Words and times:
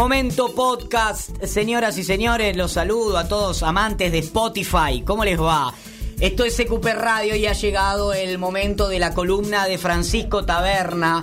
Momento 0.00 0.54
podcast, 0.54 1.44
señoras 1.44 1.98
y 1.98 2.04
señores, 2.04 2.56
los 2.56 2.72
saludo 2.72 3.18
a 3.18 3.28
todos 3.28 3.62
amantes 3.62 4.10
de 4.10 4.20
Spotify. 4.20 5.02
¿Cómo 5.04 5.26
les 5.26 5.38
va? 5.38 5.74
Esto 6.18 6.42
es 6.46 6.56
CQP 6.56 6.86
Radio 6.94 7.36
y 7.36 7.44
ha 7.44 7.52
llegado 7.52 8.14
el 8.14 8.38
momento 8.38 8.88
de 8.88 8.98
la 8.98 9.12
columna 9.12 9.66
de 9.66 9.76
Francisco 9.76 10.46
Taberna. 10.46 11.22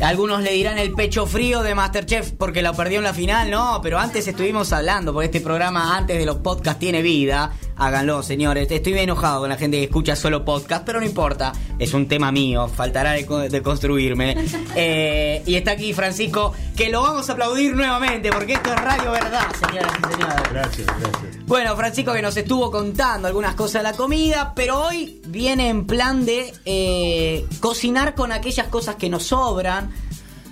Algunos 0.00 0.42
le 0.42 0.52
dirán 0.52 0.78
el 0.78 0.94
pecho 0.94 1.26
frío 1.26 1.62
de 1.62 1.74
Masterchef 1.74 2.32
porque 2.32 2.62
lo 2.62 2.72
perdió 2.72 2.96
en 2.96 3.04
la 3.04 3.12
final, 3.12 3.50
no, 3.50 3.80
pero 3.82 3.98
antes 3.98 4.26
estuvimos 4.26 4.72
hablando, 4.72 5.12
porque 5.12 5.26
este 5.26 5.42
programa 5.42 5.94
antes 5.94 6.16
de 6.18 6.24
los 6.24 6.36
podcasts 6.36 6.80
tiene 6.80 7.02
vida. 7.02 7.52
Háganlo, 7.78 8.24
señores. 8.24 8.68
Estoy 8.70 8.92
bien 8.92 9.04
enojado 9.04 9.40
con 9.40 9.48
la 9.48 9.56
gente 9.56 9.78
que 9.78 9.84
escucha 9.84 10.16
solo 10.16 10.44
podcast, 10.44 10.84
pero 10.84 10.98
no 10.98 11.06
importa. 11.06 11.52
Es 11.78 11.94
un 11.94 12.08
tema 12.08 12.32
mío. 12.32 12.68
Faltará 12.68 13.12
de, 13.12 13.62
construirme. 13.62 14.36
Eh, 14.80 15.42
y 15.46 15.54
está 15.56 15.72
aquí 15.72 15.92
Francisco, 15.92 16.52
que 16.76 16.88
lo 16.88 17.02
vamos 17.02 17.28
a 17.28 17.32
aplaudir 17.32 17.74
nuevamente, 17.74 18.30
porque 18.30 18.52
esto 18.52 18.72
es 18.72 18.80
Radio 18.80 19.10
Verdad, 19.10 19.46
señoras 19.58 19.92
y 19.98 20.12
señores. 20.12 20.52
Gracias, 20.52 20.86
gracias. 20.86 21.46
Bueno, 21.46 21.76
Francisco 21.76 22.12
que 22.12 22.22
nos 22.22 22.36
estuvo 22.36 22.70
contando 22.70 23.26
algunas 23.26 23.54
cosas 23.54 23.82
de 23.82 23.90
la 23.90 23.92
comida, 23.94 24.52
pero 24.54 24.80
hoy 24.80 25.20
viene 25.26 25.68
en 25.68 25.86
plan 25.86 26.24
de 26.26 26.52
eh, 26.64 27.46
cocinar 27.60 28.14
con 28.14 28.30
aquellas 28.30 28.68
cosas 28.68 28.96
que 28.96 29.08
nos 29.08 29.24
sobran 29.24 29.90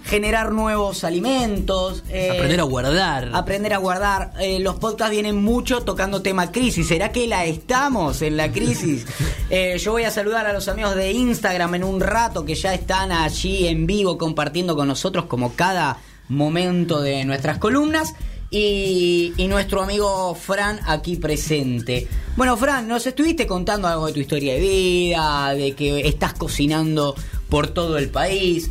generar 0.06 0.52
nuevos 0.52 1.04
alimentos. 1.04 2.04
Eh, 2.08 2.30
aprender 2.30 2.60
a 2.60 2.62
guardar. 2.62 3.30
Aprender 3.34 3.74
a 3.74 3.78
guardar. 3.78 4.32
Eh, 4.40 4.60
los 4.60 4.76
podcasts 4.76 5.10
vienen 5.10 5.42
mucho 5.42 5.82
tocando 5.82 6.22
tema 6.22 6.52
crisis. 6.52 6.86
¿Será 6.86 7.10
que 7.10 7.26
la 7.26 7.44
estamos 7.44 8.22
en 8.22 8.36
la 8.36 8.50
crisis? 8.50 9.06
Eh, 9.48 9.78
yo 9.78 9.92
voy 9.92 10.02
a 10.02 10.10
saludar 10.10 10.44
a 10.46 10.52
los 10.52 10.66
amigos 10.66 10.96
de 10.96 11.12
Instagram 11.12 11.76
en 11.76 11.84
un 11.84 12.00
rato 12.00 12.44
que 12.44 12.56
ya 12.56 12.74
están 12.74 13.12
allí 13.12 13.68
en 13.68 13.86
vivo 13.86 14.18
compartiendo 14.18 14.74
con 14.74 14.88
nosotros 14.88 15.26
como 15.26 15.54
cada 15.54 15.98
momento 16.28 17.00
de 17.00 17.24
nuestras 17.24 17.58
columnas. 17.58 18.14
Y, 18.50 19.34
y, 19.36 19.46
nuestro 19.46 19.82
amigo 19.82 20.34
Fran 20.34 20.80
aquí 20.84 21.14
presente. 21.14 22.08
Bueno, 22.36 22.56
Fran, 22.56 22.88
nos 22.88 23.06
estuviste 23.06 23.46
contando 23.46 23.86
algo 23.86 24.08
de 24.08 24.14
tu 24.14 24.20
historia 24.20 24.54
de 24.54 24.60
vida, 24.60 25.54
de 25.54 25.72
que 25.76 26.08
estás 26.08 26.32
cocinando 26.32 27.14
por 27.48 27.68
todo 27.68 27.98
el 27.98 28.08
país. 28.08 28.70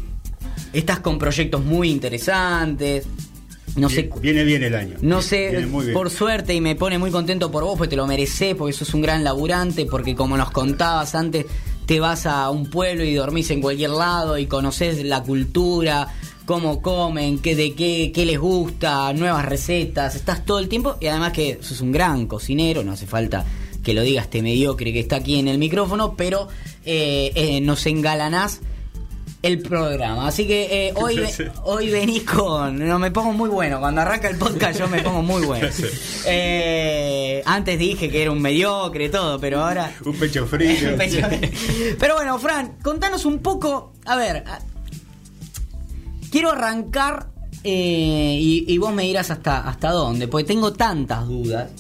Estás 0.76 1.00
con 1.00 1.18
proyectos 1.18 1.64
muy 1.64 1.90
interesantes. 1.90 3.08
No 3.78 3.90
sé, 3.90 4.10
viene 4.22 4.44
bien 4.44 4.64
el 4.64 4.76
año. 4.76 4.98
No 5.02 5.22
sé, 5.22 5.68
por 5.94 6.10
suerte 6.10 6.54
y 6.54 6.62
me 6.62 6.76
pone 6.76 6.98
muy 6.98 7.12
contento 7.12 7.52
por 7.52 7.64
vos, 7.64 7.78
porque 7.78 7.90
te 7.90 7.96
lo 7.96 8.08
mereces, 8.08 8.56
porque 8.56 8.74
sos 8.74 8.94
un 8.94 9.02
gran 9.02 9.24
laburante, 9.24 9.86
porque 9.86 10.16
como 10.16 10.38
nos 10.38 10.52
contabas 10.52 11.16
antes, 11.16 11.46
te 11.86 12.00
vas 12.00 12.26
a 12.26 12.50
un 12.50 12.70
pueblo 12.70 13.04
y 13.04 13.14
dormís 13.14 13.50
en 13.52 13.62
cualquier 13.62 13.92
lado 13.92 14.38
y 14.38 14.48
conoces 14.48 15.04
la 15.04 15.24
cultura, 15.24 16.08
cómo 16.46 16.82
comen, 16.82 17.40
qué, 17.40 17.56
de 17.56 17.74
qué, 17.74 18.12
qué 18.14 18.26
les 18.26 18.40
gusta, 18.40 19.12
nuevas 19.14 19.46
recetas, 19.46 20.16
estás 20.16 20.46
todo 20.46 20.60
el 20.60 20.68
tiempo 20.70 20.98
y 21.00 21.08
además 21.08 21.34
que 21.34 21.60
sos 21.62 21.82
un 21.82 21.92
gran 21.92 22.28
cocinero, 22.28 22.84
no 22.84 22.94
hace 22.94 23.08
falta 23.08 23.46
que 23.84 23.94
lo 23.94 24.02
digas 24.02 24.26
este 24.26 24.42
mediocre 24.42 24.92
que 24.92 25.00
está 25.00 25.18
aquí 25.18 25.40
en 25.40 25.48
el 25.48 25.58
micrófono, 25.58 26.16
pero 26.16 26.48
eh, 26.86 27.32
eh, 27.36 27.62
nos 27.62 27.86
engalanás 27.86 28.62
el 29.46 29.60
programa. 29.60 30.28
Así 30.28 30.48
que 30.48 30.88
eh, 30.88 30.94
hoy, 30.96 31.22
hoy 31.64 31.92
venís 31.92 32.24
con. 32.24 32.80
No, 32.80 32.98
me 32.98 33.12
pongo 33.12 33.32
muy 33.32 33.48
bueno. 33.48 33.80
Cuando 33.80 34.02
arranca 34.02 34.28
el 34.28 34.38
podcast, 34.38 34.80
yo 34.80 34.88
me 34.88 35.02
pongo 35.02 35.22
muy 35.22 35.46
bueno. 35.46 35.68
Eh, 36.28 37.44
antes 37.46 37.78
dije 37.78 38.10
que 38.10 38.24
era 38.24 38.32
un 38.32 38.42
mediocre 38.42 39.10
todo, 39.10 39.40
pero 39.40 39.64
ahora. 39.64 39.94
un 40.04 40.16
pecho 40.16 40.48
frío. 40.48 40.96
pero 42.00 42.16
bueno, 42.16 42.40
Fran, 42.40 42.78
contanos 42.82 43.26
un 43.26 43.40
poco. 43.40 43.94
A 44.06 44.16
ver. 44.16 44.44
Quiero 46.32 46.52
arrancar. 46.52 47.28
Eh, 47.64 48.38
y, 48.40 48.78
vos 48.78 48.94
me 48.94 49.04
dirás 49.04 49.32
hasta, 49.32 49.68
hasta 49.68 49.92
dónde, 49.92 50.28
porque 50.28 50.46
tengo 50.46 50.74
tantas 50.74 51.28
dudas. 51.28 51.72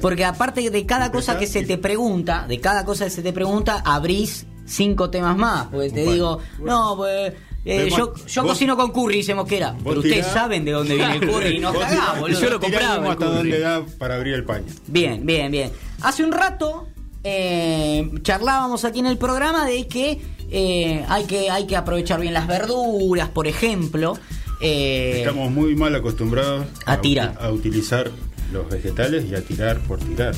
Porque 0.00 0.24
aparte 0.24 0.70
de 0.70 0.86
cada 0.86 1.12
cosa 1.12 1.38
que 1.38 1.46
se 1.46 1.64
te 1.64 1.78
pregunta, 1.78 2.46
de 2.48 2.60
cada 2.60 2.84
cosa 2.84 3.04
que 3.04 3.10
se 3.10 3.22
te 3.22 3.32
pregunta, 3.32 3.82
abrís 3.84 4.46
cinco 4.66 5.10
temas 5.10 5.36
más. 5.36 5.66
Porque 5.66 5.90
te 5.90 6.12
digo, 6.12 6.38
no, 6.60 6.94
pues. 6.96 7.32
Eh, 7.66 7.88
yo, 7.96 8.12
yo 8.26 8.42
cocino 8.42 8.76
con 8.76 8.92
curry, 8.92 9.16
dice 9.16 9.34
Mosquera. 9.34 9.74
Pero 9.82 10.00
ustedes 10.00 10.26
saben 10.26 10.66
de 10.66 10.72
dónde 10.72 10.96
viene 10.96 11.16
el 11.16 11.20
curry 11.30 11.56
y 11.56 11.58
no 11.60 11.72
cagamos, 11.72 12.20
boludo. 12.20 12.40
Yo 12.40 12.50
lo 12.50 12.60
compraba. 12.60 13.12
hasta 13.12 13.24
dónde 13.24 13.58
da 13.58 13.82
para 13.98 14.16
abrir 14.16 14.34
el 14.34 14.44
paño. 14.44 14.66
Bien, 14.86 15.24
bien, 15.24 15.50
bien. 15.50 15.72
Hace 16.02 16.24
un 16.24 16.32
rato 16.32 16.88
eh, 17.22 18.10
charlábamos 18.20 18.84
aquí 18.84 18.98
en 18.98 19.06
el 19.06 19.16
programa 19.16 19.64
de 19.64 19.88
que, 19.88 20.20
eh, 20.50 21.04
hay 21.08 21.24
que 21.24 21.50
hay 21.50 21.66
que 21.66 21.74
aprovechar 21.74 22.20
bien 22.20 22.34
las 22.34 22.46
verduras, 22.46 23.30
por 23.30 23.46
ejemplo. 23.46 24.18
Estamos 24.60 25.50
muy 25.50 25.74
mal 25.74 25.94
acostumbrados 25.94 26.66
a, 26.84 27.00
tirar. 27.00 27.36
A, 27.40 27.50
utilizar 27.50 28.10
los 28.52 28.68
vegetales 28.68 29.24
y 29.24 29.34
a 29.34 29.42
tirar 29.42 29.80
por 29.80 29.98
tirar. 29.98 30.34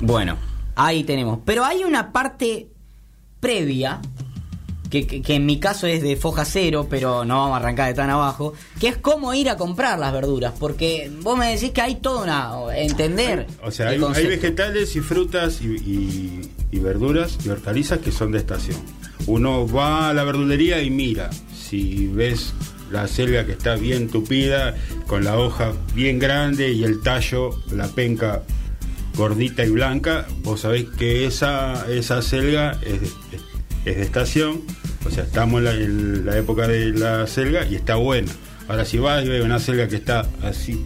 Bueno, 0.00 0.36
ahí 0.74 1.04
tenemos. 1.04 1.38
Pero 1.44 1.64
hay 1.64 1.84
una 1.84 2.12
parte 2.12 2.68
previa, 3.44 4.00
que, 4.88 5.22
en 5.26 5.44
mi 5.44 5.60
caso 5.60 5.86
es 5.86 6.00
de 6.00 6.16
foja 6.16 6.46
cero, 6.46 6.86
pero 6.88 7.26
no 7.26 7.36
vamos 7.40 7.56
a 7.56 7.56
arrancar 7.58 7.88
de 7.88 7.94
tan 7.94 8.08
abajo, 8.08 8.54
que 8.80 8.88
es 8.88 8.96
cómo 8.96 9.34
ir 9.34 9.50
a 9.50 9.58
comprar 9.58 9.98
las 9.98 10.14
verduras, 10.14 10.54
porque 10.58 11.12
vos 11.20 11.36
me 11.36 11.52
decís 11.52 11.72
que 11.72 11.82
hay 11.82 11.96
todo 11.96 12.22
una... 12.22 12.74
entender. 12.74 13.46
o 13.62 13.70
sea, 13.70 13.88
hay, 13.88 13.98
vegetales 13.98 14.96
y 14.96 15.00
frutas 15.00 15.60
y, 15.60 16.40
verduras 16.72 17.36
y 17.44 17.50
hortalizas 17.50 17.98
que 17.98 18.12
son 18.12 18.32
de 18.32 18.38
estación. 18.38 18.78
Uno 19.26 19.68
va 19.68 20.08
a 20.08 20.14
la 20.14 20.24
verdulería 20.24 20.80
y 20.80 20.88
mira, 20.88 21.28
si 21.54 22.06
ves 22.06 22.54
la 22.90 23.06
selga 23.08 23.44
que 23.44 23.52
está 23.52 23.74
bien 23.74 24.08
tupida, 24.08 24.74
con 25.06 25.22
la 25.22 25.38
hoja 25.38 25.74
bien 25.94 26.18
grande 26.18 26.72
y 26.72 26.82
el 26.82 27.02
tallo, 27.02 27.50
la 27.70 27.88
penca 27.88 28.42
gordita 29.16 29.64
y 29.64 29.70
blanca, 29.70 30.26
vos 30.42 30.60
sabés 30.60 30.86
que 30.96 31.26
esa, 31.26 31.86
esa 31.90 32.22
selga 32.22 32.78
es 32.82 33.00
de, 33.84 34.02
estación, 34.02 34.62
o 35.06 35.10
sea, 35.10 35.24
estamos 35.24 35.62
en 35.64 36.24
la, 36.24 36.36
época 36.38 36.66
de 36.66 36.90
la 36.92 37.26
selga 37.26 37.66
y 37.66 37.74
está 37.74 37.96
buena. 37.96 38.32
Ahora 38.68 38.84
si 38.84 38.98
vas 38.98 39.24
y 39.24 39.28
ves 39.28 39.44
una 39.44 39.58
selga 39.58 39.88
que 39.88 39.96
está 39.96 40.26
así, 40.42 40.84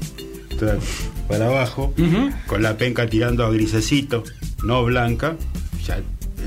para 1.28 1.46
abajo, 1.46 1.94
con 2.46 2.62
la 2.62 2.76
penca 2.76 3.06
tirando 3.06 3.44
a 3.44 3.50
grisecito, 3.50 4.24
no 4.64 4.84
blanca, 4.84 5.36
ya 5.86 6.00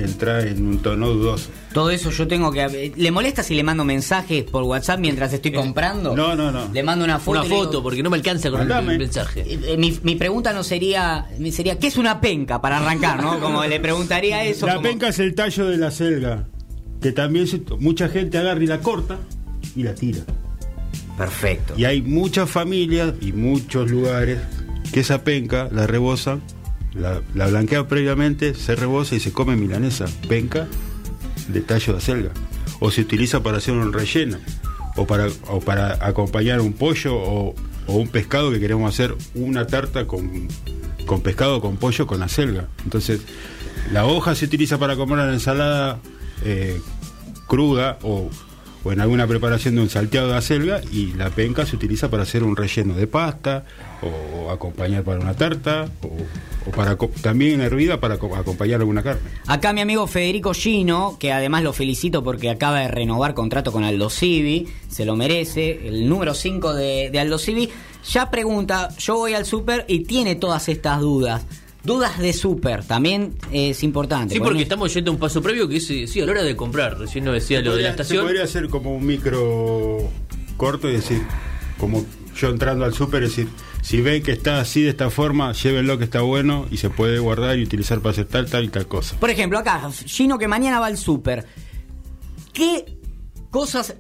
entra 0.04 0.42
en 0.42 0.66
un 0.66 0.80
tono 0.80 1.10
dudoso. 1.10 1.50
Todo 1.74 1.90
eso 1.90 2.12
yo 2.12 2.28
tengo 2.28 2.52
que... 2.52 2.94
¿Le 2.96 3.12
molesta 3.12 3.44
si 3.44 3.56
le 3.56 3.64
mando 3.64 3.84
mensajes 3.86 4.44
por 4.44 4.64
WhatsApp 4.64 5.00
mientras 5.00 5.32
estoy 5.34 5.52
comprando? 5.52 6.16
No, 6.16 6.36
no, 6.36 6.52
no. 6.52 6.70
Le 6.74 6.84
mando 6.84 7.06
una 7.06 7.20
foto. 7.20 7.40
Una 7.40 7.50
foto, 7.50 7.84
porque 7.84 8.04
no 8.04 8.10
me 8.10 8.18
alcanza 8.18 8.50
con 8.52 8.70
el 8.70 8.98
mensaje. 8.98 9.42
Eh, 9.42 9.60
eh, 9.64 9.78
mi, 9.78 10.16
pregunta 10.16 10.54
no 10.54 10.64
sería... 10.64 11.28
sería 11.52 11.80
¿Qué 11.80 11.88
es 11.88 11.98
una 11.98 12.20
penca 12.22 12.62
para 12.62 12.78
arrancar, 12.78 13.22
no? 13.22 13.40
Como 13.40 13.64
le 13.64 13.80
preguntaría 13.80 14.44
eso. 14.44 14.68
La 14.68 14.82
penca 14.82 15.08
es 15.10 15.20
el 15.20 15.34
tallo 15.36 15.68
de 15.68 15.78
la 15.78 15.92
selga, 15.92 16.48
que 17.02 17.12
también 17.12 17.48
mucha 17.80 18.10
gente 18.10 18.38
agarra 18.38 18.64
y 18.64 18.68
la 18.68 18.80
corta 18.80 19.18
y 19.76 19.84
la 19.84 19.96
tira. 19.96 20.22
Perfecto. 21.18 21.74
Y 21.78 21.86
hay 21.86 22.02
muchas 22.02 22.50
familias 22.50 23.14
y 23.22 23.32
muchos 23.32 23.90
lugares 23.90 24.40
que 24.92 25.02
esa 25.02 25.24
penca 25.24 25.70
la 25.72 25.88
rebosan, 25.88 26.42
la, 26.94 27.22
la 27.34 27.48
blanquean 27.48 27.88
previamente, 27.88 28.54
se 28.54 28.76
rebosa 28.76 29.16
y 29.16 29.20
se 29.20 29.32
come 29.32 29.56
milanesa. 29.56 30.06
Penca 30.28 30.68
de 31.48 31.62
tallo 31.62 31.94
de 31.94 32.00
acelga. 32.00 32.32
O 32.80 32.92
se 32.92 33.02
utiliza 33.02 33.42
para 33.44 33.58
hacer 33.58 33.74
un 33.74 33.94
relleno. 33.94 34.38
O 34.96 35.06
para, 35.08 35.28
o 35.48 35.60
para 35.62 36.06
acompañar 36.06 36.60
un 36.60 36.74
pollo 36.74 37.16
o, 37.16 37.56
un 37.88 38.08
pescado 38.08 38.52
que 38.52 38.60
queremos 38.60 38.94
hacer 38.94 39.16
una 39.36 39.68
tarta 39.68 40.06
con, 40.08 40.48
con 41.06 41.22
pescado, 41.22 41.62
con 41.62 41.78
pollo, 41.78 42.08
con 42.08 42.24
acelga. 42.24 42.68
Entonces, 42.84 43.22
la 43.92 44.06
hoja 44.06 44.36
se 44.36 44.46
utiliza 44.46 44.78
para 44.78 44.96
comer 44.96 45.20
una 45.20 45.34
ensalada 45.34 46.00
eh, 46.44 46.80
cruda 47.48 47.98
o, 48.02 48.30
o, 48.84 48.92
en 48.92 49.02
alguna 49.02 49.28
preparación 49.28 49.76
de 49.76 49.82
un 49.82 49.90
salteado 49.90 50.30
de 50.30 50.38
acelga 50.38 50.82
y 50.92 51.14
la 51.14 51.30
penca 51.30 51.66
se 51.66 51.76
utiliza 51.76 52.10
para 52.10 52.24
hacer 52.24 52.44
un 52.44 52.56
relleno 52.56 52.94
de 52.94 53.08
pasta 53.08 53.66
o 54.02 54.50
acompañar 54.52 55.04
para 55.04 55.20
una 55.20 55.36
tarta 55.36 55.88
o 56.02 56.72
para 56.72 56.96
también 57.22 57.62
hervida 57.62 58.00
para 58.00 58.16
acompañar 58.16 58.80
alguna 58.80 59.04
carne. 59.04 59.22
Acá 59.48 59.74
mi 59.74 59.82
amigo 59.82 60.08
Federico 60.08 60.54
Gino, 60.54 61.18
que 61.20 61.32
además 61.32 61.64
lo 61.64 61.74
felicito 61.74 62.24
porque 62.24 62.50
acaba 62.50 62.82
de 62.82 62.88
renovar 62.88 63.34
contrato 63.34 63.72
con 63.72 63.84
Aldo 63.84 64.10
Civi, 64.10 64.68
se 64.90 65.06
lo 65.06 65.16
merece, 65.16 65.88
el 65.88 66.08
número 66.08 66.34
5 66.34 66.74
de, 66.74 67.20
Aldo 67.20 67.38
Civi, 67.38 67.70
ya 68.10 68.30
pregunta, 68.30 68.90
yo 68.98 69.16
voy 69.16 69.34
al 69.34 69.46
súper 69.46 69.86
y 69.88 70.02
tiene 70.02 70.36
todas 70.36 70.70
estas 70.70 71.00
dudas. 71.00 71.44
Dudas 71.84 72.20
de 72.20 72.32
súper, 72.32 72.84
también 72.84 73.34
es 73.52 73.82
importante. 73.84 74.36
Sí, 74.36 74.40
porque 74.40 74.62
estamos 74.62 74.94
yendo 74.94 75.10
a 75.10 75.14
un 75.16 75.20
paso 75.20 75.42
previo 75.42 75.68
que 75.68 75.78
es, 75.78 75.88
sí, 75.88 76.22
a 76.22 76.26
la 76.26 76.32
hora 76.32 76.44
de 76.44 76.56
comprar, 76.56 77.00
recién 77.00 77.26
no 77.26 77.32
decía 77.32 77.62
lo 77.62 77.76
de 77.76 77.82
la 77.82 77.90
estación. 77.90 78.20
Se 78.20 78.24
podría 78.24 78.44
hacer 78.44 78.70
como 78.70 78.96
un 78.96 79.06
micro 79.06 80.08
corto 80.58 80.88
y 80.88 80.94
decir, 80.94 81.24
como 81.80 82.06
yo 82.36 82.50
entrando 82.50 82.86
al 82.86 82.94
súper, 82.94 83.24
decir, 83.24 83.48
si 83.82 84.00
ven 84.00 84.22
que 84.22 84.32
está 84.32 84.60
así 84.60 84.84
de 84.84 84.90
esta 84.90 85.10
forma, 85.10 85.54
llévenlo 85.54 85.98
que 85.98 86.04
está 86.04 86.22
bueno 86.22 86.68
y 86.70 86.78
se 86.78 86.92
puede 86.92 87.18
guardar 87.18 87.58
y 87.58 87.64
utilizar 87.64 88.00
para 88.00 88.12
hacer 88.12 88.26
tal, 88.26 88.48
tal 88.48 88.66
y 88.66 88.68
tal 88.68 88.88
cosa. 88.88 89.20
Por 89.20 89.32
ejemplo, 89.32 89.58
acá, 89.58 89.90
Gino 90.06 90.38
que 90.38 90.48
mañana 90.48 90.80
va 90.80 90.86
al 90.86 90.98
súper. 90.98 91.48
¿Qué 92.54 92.86
cosas 93.52 93.94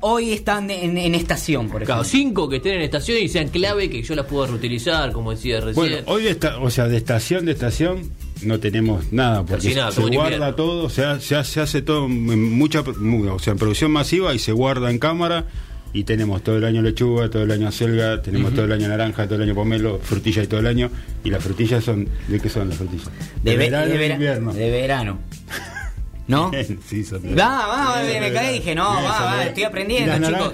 hoy 0.00 0.32
están 0.32 0.70
en, 0.70 0.98
en 0.98 1.14
estación, 1.14 1.68
por 1.68 1.82
Claro, 1.84 2.02
ejemplo? 2.02 2.18
cinco 2.28 2.48
que 2.50 2.56
estén 2.56 2.74
en 2.74 2.82
estación 2.82 3.18
y 3.22 3.28
sean 3.28 3.48
clave 3.48 3.88
que 3.88 4.02
yo 4.02 4.14
las 4.14 4.26
pueda 4.26 4.48
reutilizar, 4.48 5.12
como 5.12 5.30
decía 5.30 5.60
recién. 5.60 5.74
Bueno, 5.74 5.96
hoy 6.06 6.24
de 6.24 6.30
esta, 6.30 6.58
o 6.58 6.68
sea, 6.70 6.88
de 6.88 6.96
estación 6.98 7.46
de 7.46 7.52
estación 7.52 8.10
no 8.42 8.60
tenemos 8.60 9.12
nada 9.12 9.44
porque 9.46 9.74
nada, 9.74 9.92
se 9.92 10.00
guarda 10.02 10.24
invierno. 10.34 10.54
todo, 10.56 10.84
o 10.84 10.90
sea, 10.90 11.20
se, 11.20 11.36
hace- 11.36 11.52
se 11.54 11.60
hace 11.60 11.80
todo 11.82 12.04
en 12.06 12.52
mucha, 12.58 12.82
mu- 12.98 13.32
o 13.32 13.38
sea, 13.38 13.52
en 13.52 13.58
producción 13.58 13.90
masiva 13.92 14.34
y 14.34 14.38
se 14.38 14.52
guarda 14.52 14.90
en 14.90 14.98
cámara 14.98 15.46
y 15.92 16.04
tenemos 16.04 16.42
todo 16.42 16.58
el 16.58 16.64
año 16.64 16.82
lechuga, 16.82 17.30
todo 17.30 17.44
el 17.44 17.50
año 17.52 17.70
selga, 17.72 18.20
tenemos 18.20 18.52
todo 18.52 18.66
el 18.66 18.72
año 18.72 18.88
naranja, 18.88 19.24
todo 19.26 19.36
el 19.36 19.42
año 19.44 19.54
pomelo, 19.54 19.98
frutilla 20.02 20.42
y 20.42 20.46
todo 20.48 20.60
el 20.60 20.66
año 20.66 20.90
y 21.24 21.30
las 21.30 21.42
frutillas 21.42 21.84
son 21.84 22.08
¿de 22.28 22.38
qué 22.40 22.50
son 22.50 22.68
las 22.68 22.76
frutillas? 22.76 23.08
De, 23.42 23.52
ve- 23.56 23.70
verano 23.70 23.94
invierno. 23.94 24.52
de 24.52 24.70
verano. 24.70 25.18
¿No? 26.28 26.50
sí, 26.88 27.04
son 27.04 27.22
Va, 27.38 27.66
va, 27.66 28.02
me 28.02 28.32
caí 28.32 28.56
y 28.56 28.58
dije, 28.58 28.74
no, 28.74 28.84
va, 28.84 29.24
va, 29.24 29.44
estoy 29.44 29.62
¿Y 29.62 29.66
aprendiendo, 29.66 30.28
chicos. 30.28 30.52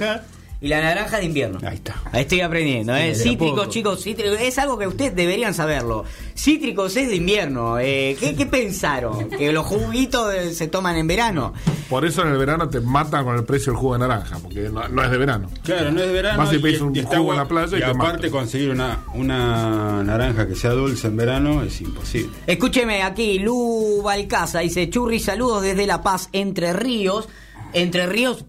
Y 0.62 0.68
la 0.68 0.80
naranja 0.80 1.18
de 1.18 1.24
invierno. 1.24 1.58
Ahí 1.66 1.74
está. 1.74 1.96
Ahí 2.12 2.22
estoy 2.22 2.40
aprendiendo, 2.40 2.94
¿eh? 2.94 3.14
Cítricos, 3.16 3.68
chicos, 3.68 4.00
cítricos, 4.02 4.40
es 4.40 4.56
algo 4.58 4.78
que 4.78 4.86
ustedes 4.86 5.14
deberían 5.14 5.52
saberlo. 5.54 6.04
Cítricos 6.36 6.96
es 6.96 7.08
de 7.08 7.16
invierno. 7.16 7.78
Eh, 7.80 8.16
¿qué, 8.18 8.34
qué 8.36 8.46
pensaron? 8.46 9.28
¿Que 9.38 9.50
los 9.52 9.66
juguitos 9.66 10.32
eh, 10.32 10.54
se 10.54 10.68
toman 10.68 10.96
en 10.96 11.06
verano? 11.08 11.52
Por 11.90 12.04
eso 12.06 12.22
en 12.22 12.28
el 12.28 12.38
verano 12.38 12.68
te 12.68 12.80
matan 12.80 13.24
con 13.24 13.36
el 13.36 13.44
precio 13.44 13.72
del 13.72 13.80
jugo 13.80 13.94
de 13.94 13.98
naranja, 13.98 14.38
porque 14.40 14.70
no, 14.70 14.88
no 14.88 15.02
es 15.04 15.10
de 15.10 15.18
verano. 15.18 15.50
Claro, 15.64 15.90
no 15.90 16.00
es 16.00 16.06
de 16.06 16.12
verano. 16.12 16.38
Vas 16.38 16.52
y 16.52 16.56
y- 16.56 16.58
pedís 16.60 16.80
un 16.80 16.94
y 16.94 17.00
está 17.00 17.18
jugo 17.18 17.32
en 17.32 17.38
la 17.38 17.48
playa 17.48 17.72
y 17.76 17.80
y 17.80 17.82
te 17.82 17.84
aparte 17.90 18.12
matan. 18.28 18.30
conseguir 18.30 18.70
una, 18.70 19.00
una 19.14 20.02
naranja 20.04 20.46
que 20.46 20.54
sea 20.54 20.70
dulce 20.70 21.08
en 21.08 21.16
verano 21.16 21.62
es 21.64 21.80
imposible. 21.80 22.30
Escúcheme 22.46 23.02
aquí, 23.02 23.40
Lu 23.40 24.00
Balcaza 24.02 24.60
dice, 24.60 24.88
Churri, 24.88 25.18
saludos 25.20 25.62
desde 25.62 25.86
La 25.86 26.02
Paz, 26.02 26.28
Entre 26.32 26.72
Ríos. 26.72 27.28
Entre 27.74 28.06
Ríos, 28.06 28.44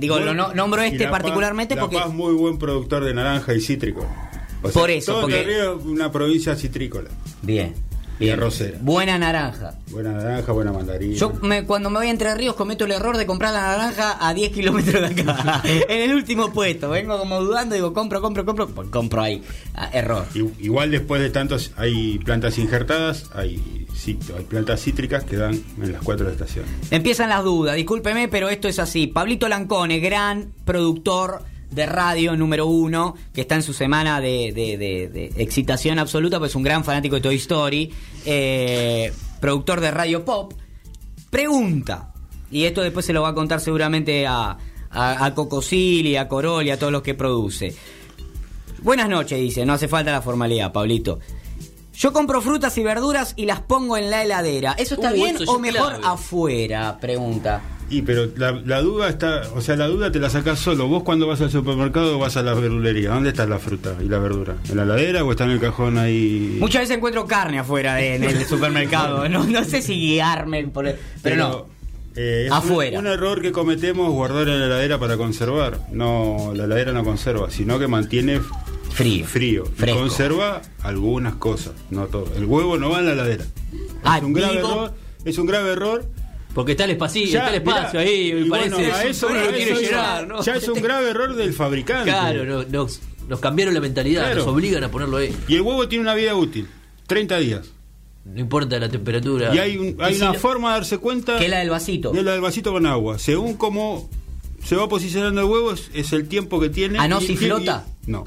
digo, 0.00 0.18
lo 0.20 0.34
no- 0.34 0.54
nombro 0.54 0.82
este 0.82 1.04
La 1.04 1.10
Paz- 1.10 1.20
particularmente 1.20 1.74
La 1.74 1.80
porque... 1.82 1.96
Paz 1.96 2.12
muy 2.12 2.32
buen 2.34 2.58
productor 2.58 3.04
de 3.04 3.14
naranja 3.14 3.54
y 3.54 3.60
cítrico. 3.60 4.06
O 4.62 4.68
Por 4.70 4.90
eso, 4.90 5.12
todo 5.12 5.20
porque- 5.22 5.40
Entre 5.40 5.54
Ríos 5.54 5.80
es 5.80 5.86
una 5.86 6.10
provincia 6.12 6.56
citrícola. 6.56 7.10
Bien. 7.42 7.74
Y 8.20 8.30
arrocera. 8.30 8.78
Buena 8.80 9.18
naranja. 9.18 9.74
Buena 9.90 10.12
naranja, 10.12 10.52
buena 10.52 10.72
mandarina. 10.72 11.14
Yo 11.14 11.32
me- 11.42 11.64
cuando 11.64 11.88
me 11.90 11.98
voy 11.98 12.06
a 12.08 12.10
Entre 12.10 12.34
Ríos 12.34 12.54
cometo 12.56 12.84
el 12.84 12.92
error 12.92 13.16
de 13.16 13.26
comprar 13.26 13.52
la 13.52 13.60
naranja 13.60 14.16
a 14.20 14.34
10 14.34 14.50
kilómetros 14.52 15.14
de 15.14 15.22
acá. 15.22 15.62
en 15.88 16.10
el 16.10 16.14
último 16.16 16.52
puesto. 16.52 16.90
Vengo 16.90 17.18
como 17.18 17.40
dudando, 17.40 17.74
digo, 17.74 17.92
compro, 17.92 18.20
compro, 18.20 18.44
compro. 18.44 18.68
Pues 18.68 18.88
compro 18.88 19.22
ahí. 19.22 19.42
Ah, 19.74 19.90
error. 19.92 20.26
Igual 20.58 20.90
después 20.90 21.20
de 21.22 21.30
tantos, 21.30 21.72
hay 21.76 22.18
plantas 22.18 22.58
injertadas, 22.58 23.30
hay, 23.34 23.86
hay 24.06 24.44
plantas 24.44 24.80
cítricas 24.82 25.24
que 25.24 25.36
dan 25.36 25.60
en 25.80 25.92
las 25.92 26.02
cuatro 26.02 26.28
estaciones. 26.28 26.70
Empiezan 26.90 27.28
las 27.28 27.44
dudas, 27.44 27.76
discúlpeme, 27.76 28.28
pero 28.28 28.48
esto 28.48 28.68
es 28.68 28.78
así. 28.78 29.06
Pablito 29.06 29.48
Lancone, 29.48 30.00
gran 30.00 30.52
productor 30.64 31.42
de 31.70 31.86
radio 31.86 32.36
número 32.36 32.66
uno, 32.66 33.14
que 33.32 33.42
está 33.42 33.54
en 33.54 33.62
su 33.62 33.72
semana 33.72 34.20
de, 34.20 34.52
de- 34.54 34.76
de- 34.78 35.08
de 35.08 35.42
excitación 35.42 35.98
absoluta, 35.98 36.38
pues 36.38 36.52
es 36.52 36.56
un 36.56 36.62
gran 36.62 36.84
fanático 36.84 37.16
de 37.16 37.20
Toy 37.20 37.36
Story, 37.36 37.92
eh, 38.24 39.12
productor 39.40 39.80
de 39.80 39.90
Radio 39.90 40.24
Pop, 40.24 40.54
pregunta, 41.30 42.12
y 42.50 42.64
esto 42.64 42.80
después 42.82 43.04
se 43.04 43.12
lo 43.12 43.22
va 43.22 43.28
a 43.30 43.34
contar 43.34 43.60
seguramente 43.60 44.26
a, 44.26 44.56
a, 44.90 45.24
a 45.24 45.34
Cocosili, 45.34 46.16
a 46.16 46.28
Coroli, 46.28 46.70
a 46.70 46.78
todos 46.78 46.92
los 46.92 47.02
que 47.02 47.14
produce. 47.14 47.74
Buenas 48.82 49.08
noches, 49.08 49.38
dice, 49.38 49.66
no 49.66 49.72
hace 49.74 49.88
falta 49.88 50.12
la 50.12 50.22
formalidad, 50.22 50.72
Pablito. 50.72 51.18
Yo 51.94 52.12
compro 52.12 52.40
frutas 52.40 52.78
y 52.78 52.84
verduras 52.84 53.34
y 53.36 53.44
las 53.44 53.60
pongo 53.60 53.96
en 53.96 54.08
la 54.08 54.22
heladera. 54.22 54.72
¿Eso 54.78 54.94
está 54.94 55.10
Uh, 55.10 55.14
bien 55.14 55.36
eso 55.36 55.50
o 55.52 55.58
mejor 55.58 55.94
clave. 55.98 56.04
afuera? 56.06 56.96
Pregunta. 57.00 57.60
Y 57.90 58.02
pero 58.02 58.28
la, 58.36 58.52
la 58.52 58.82
duda 58.82 59.08
está, 59.08 59.42
o 59.54 59.60
sea, 59.62 59.74
la 59.76 59.86
duda 59.86 60.12
te 60.12 60.18
la 60.18 60.28
sacás 60.28 60.58
solo. 60.58 60.88
Vos 60.88 61.02
cuando 61.04 61.26
vas 61.26 61.40
al 61.40 61.50
supermercado 61.50 62.18
vas 62.18 62.36
a 62.36 62.42
la 62.42 62.52
verdulería, 62.52 63.10
¿dónde 63.10 63.30
está 63.30 63.46
la 63.46 63.58
fruta 63.58 63.94
y 64.04 64.04
la 64.08 64.18
verdura? 64.18 64.56
¿En 64.68 64.76
la 64.76 64.82
heladera 64.82 65.24
o 65.24 65.30
está 65.30 65.44
en 65.44 65.50
el 65.52 65.60
cajón 65.60 65.96
ahí? 65.96 66.58
Muchas 66.60 66.82
veces 66.82 66.96
encuentro 66.98 67.26
carne 67.26 67.58
afuera 67.58 67.94
de- 67.94 68.16
en 68.16 68.24
el 68.24 68.44
supermercado. 68.44 69.26
No, 69.30 69.44
no 69.44 69.64
sé 69.64 69.80
si 69.80 69.94
guiarme 69.94 70.68
por 70.68 70.86
el- 70.86 70.96
Pero, 71.22 71.36
no. 71.48 71.66
eh, 72.14 72.44
es 72.46 72.52
Afuera. 72.52 72.98
Un, 72.98 73.06
un 73.06 73.12
error 73.12 73.40
que 73.40 73.52
cometemos 73.52 74.10
guardar 74.12 74.48
en 74.48 74.60
la 74.60 74.66
heladera 74.66 74.98
para 74.98 75.16
conservar. 75.16 75.80
No, 75.90 76.52
la 76.54 76.64
heladera 76.64 76.92
no 76.92 77.04
conserva, 77.04 77.50
sino 77.50 77.78
que 77.78 77.88
mantiene 77.88 78.40
Frío. 78.90 79.24
frío. 79.26 79.64
Y 79.78 79.90
conserva 79.92 80.60
algunas 80.82 81.36
cosas, 81.36 81.72
no 81.90 82.06
todo. 82.06 82.26
El 82.36 82.44
huevo 82.44 82.76
no 82.76 82.90
va 82.90 82.98
en 82.98 83.06
la 83.06 83.12
heladera. 83.12 83.44
Ah, 84.04 84.18
es 84.18 84.24
un 84.24 84.32
grave 84.34 84.56
digo- 84.56 84.68
error. 84.68 84.94
Es 85.24 85.38
un 85.38 85.46
grave 85.46 85.70
error. 85.72 86.04
Porque 86.58 86.72
está 86.72 86.86
el 86.86 86.90
espacio, 86.90 87.24
Ya, 87.24 87.38
está 87.38 87.50
el 87.50 87.54
espacio 87.62 88.00
mirá, 88.00 88.10
ahí, 88.10 88.32
me 88.34 88.46
parece. 88.50 88.70
bueno, 88.74 88.94
a 88.96 89.04
eso, 89.04 89.28
lo 89.28 89.50
quiere 89.52 89.74
llenar, 89.76 90.26
¿no? 90.26 90.42
ya 90.42 90.56
es 90.56 90.66
un 90.68 90.82
grave 90.82 91.10
error 91.10 91.36
del 91.36 91.52
fabricante. 91.54 92.10
Claro, 92.10 92.44
no- 92.44 92.64
nos, 92.64 93.00
nos 93.28 93.38
cambiaron 93.38 93.74
la 93.74 93.80
mentalidad, 93.80 94.22
Claro. 94.24 94.38
nos 94.40 94.48
obligan 94.48 94.82
a 94.82 94.90
ponerlo 94.90 95.18
ahí. 95.18 95.32
Y 95.46 95.54
el 95.54 95.60
huevo 95.60 95.86
tiene 95.86 96.02
una 96.02 96.14
vida 96.14 96.34
útil, 96.34 96.66
30 97.06 97.38
días. 97.38 97.70
No 98.24 98.40
importa 98.40 98.76
la 98.80 98.88
temperatura. 98.88 99.54
Y 99.54 99.58
hay, 99.58 99.76
un- 99.76 99.96
hay 100.00 100.14
Y 100.14 100.16
si 100.16 100.22
una 100.22 100.32
no- 100.32 100.38
forma 100.40 100.70
de 100.70 100.74
darse 100.80 100.98
cuenta 100.98 101.38
Que 101.38 101.44
es 101.44 101.50
la 101.50 101.60
del 101.60 101.70
vasito. 101.70 102.10
de 102.10 102.22
la 102.24 102.32
del 102.32 102.40
vasito 102.40 102.72
con 102.72 102.86
agua. 102.86 103.20
Según 103.20 103.54
cómo 103.54 104.10
se 104.64 104.74
va 104.74 104.88
posicionando 104.88 105.40
el 105.40 105.46
huevo, 105.46 105.70
es, 105.74 105.92
es 105.94 106.12
el 106.12 106.26
tiempo 106.26 106.58
que 106.58 106.70
tiene. 106.70 106.98
Ah, 106.98 107.06
¿no? 107.06 107.20
y- 107.20 107.26
si 107.28 107.36
flota. 107.36 107.86
y- 108.04 108.10
no. 108.10 108.26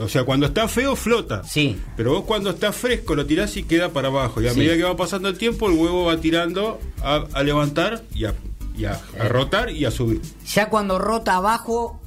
O 0.00 0.08
sea, 0.08 0.24
cuando 0.24 0.46
está 0.46 0.66
feo, 0.68 0.96
flota. 0.96 1.42
Sí. 1.44 1.76
Pero 1.96 2.12
vos 2.12 2.24
cuando 2.24 2.50
está 2.50 2.72
fresco 2.72 3.14
lo 3.14 3.26
tirás 3.26 3.56
y 3.56 3.62
queda 3.64 3.90
para 3.90 4.08
abajo. 4.08 4.40
Y 4.42 4.46
a 4.48 4.52
Sí. 4.52 4.58
medida 4.58 4.76
que 4.76 4.82
va 4.82 4.96
pasando 4.96 5.28
el 5.28 5.36
tiempo, 5.38 5.68
el 5.68 5.76
huevo 5.78 6.06
va 6.06 6.16
tirando 6.20 6.80
a, 7.02 7.24
a 7.32 7.42
levantar 7.42 8.02
y 8.14 8.24
a, 8.24 8.34
y 8.76 8.84
a- 8.86 9.00
a 9.18 9.28
rotar 9.28 9.70
y 9.70 9.84
a 9.84 9.90
subir. 9.90 10.20
Ya 10.54 10.68
cuando 10.70 10.98
rota 10.98 11.36
abajo, 11.36 12.00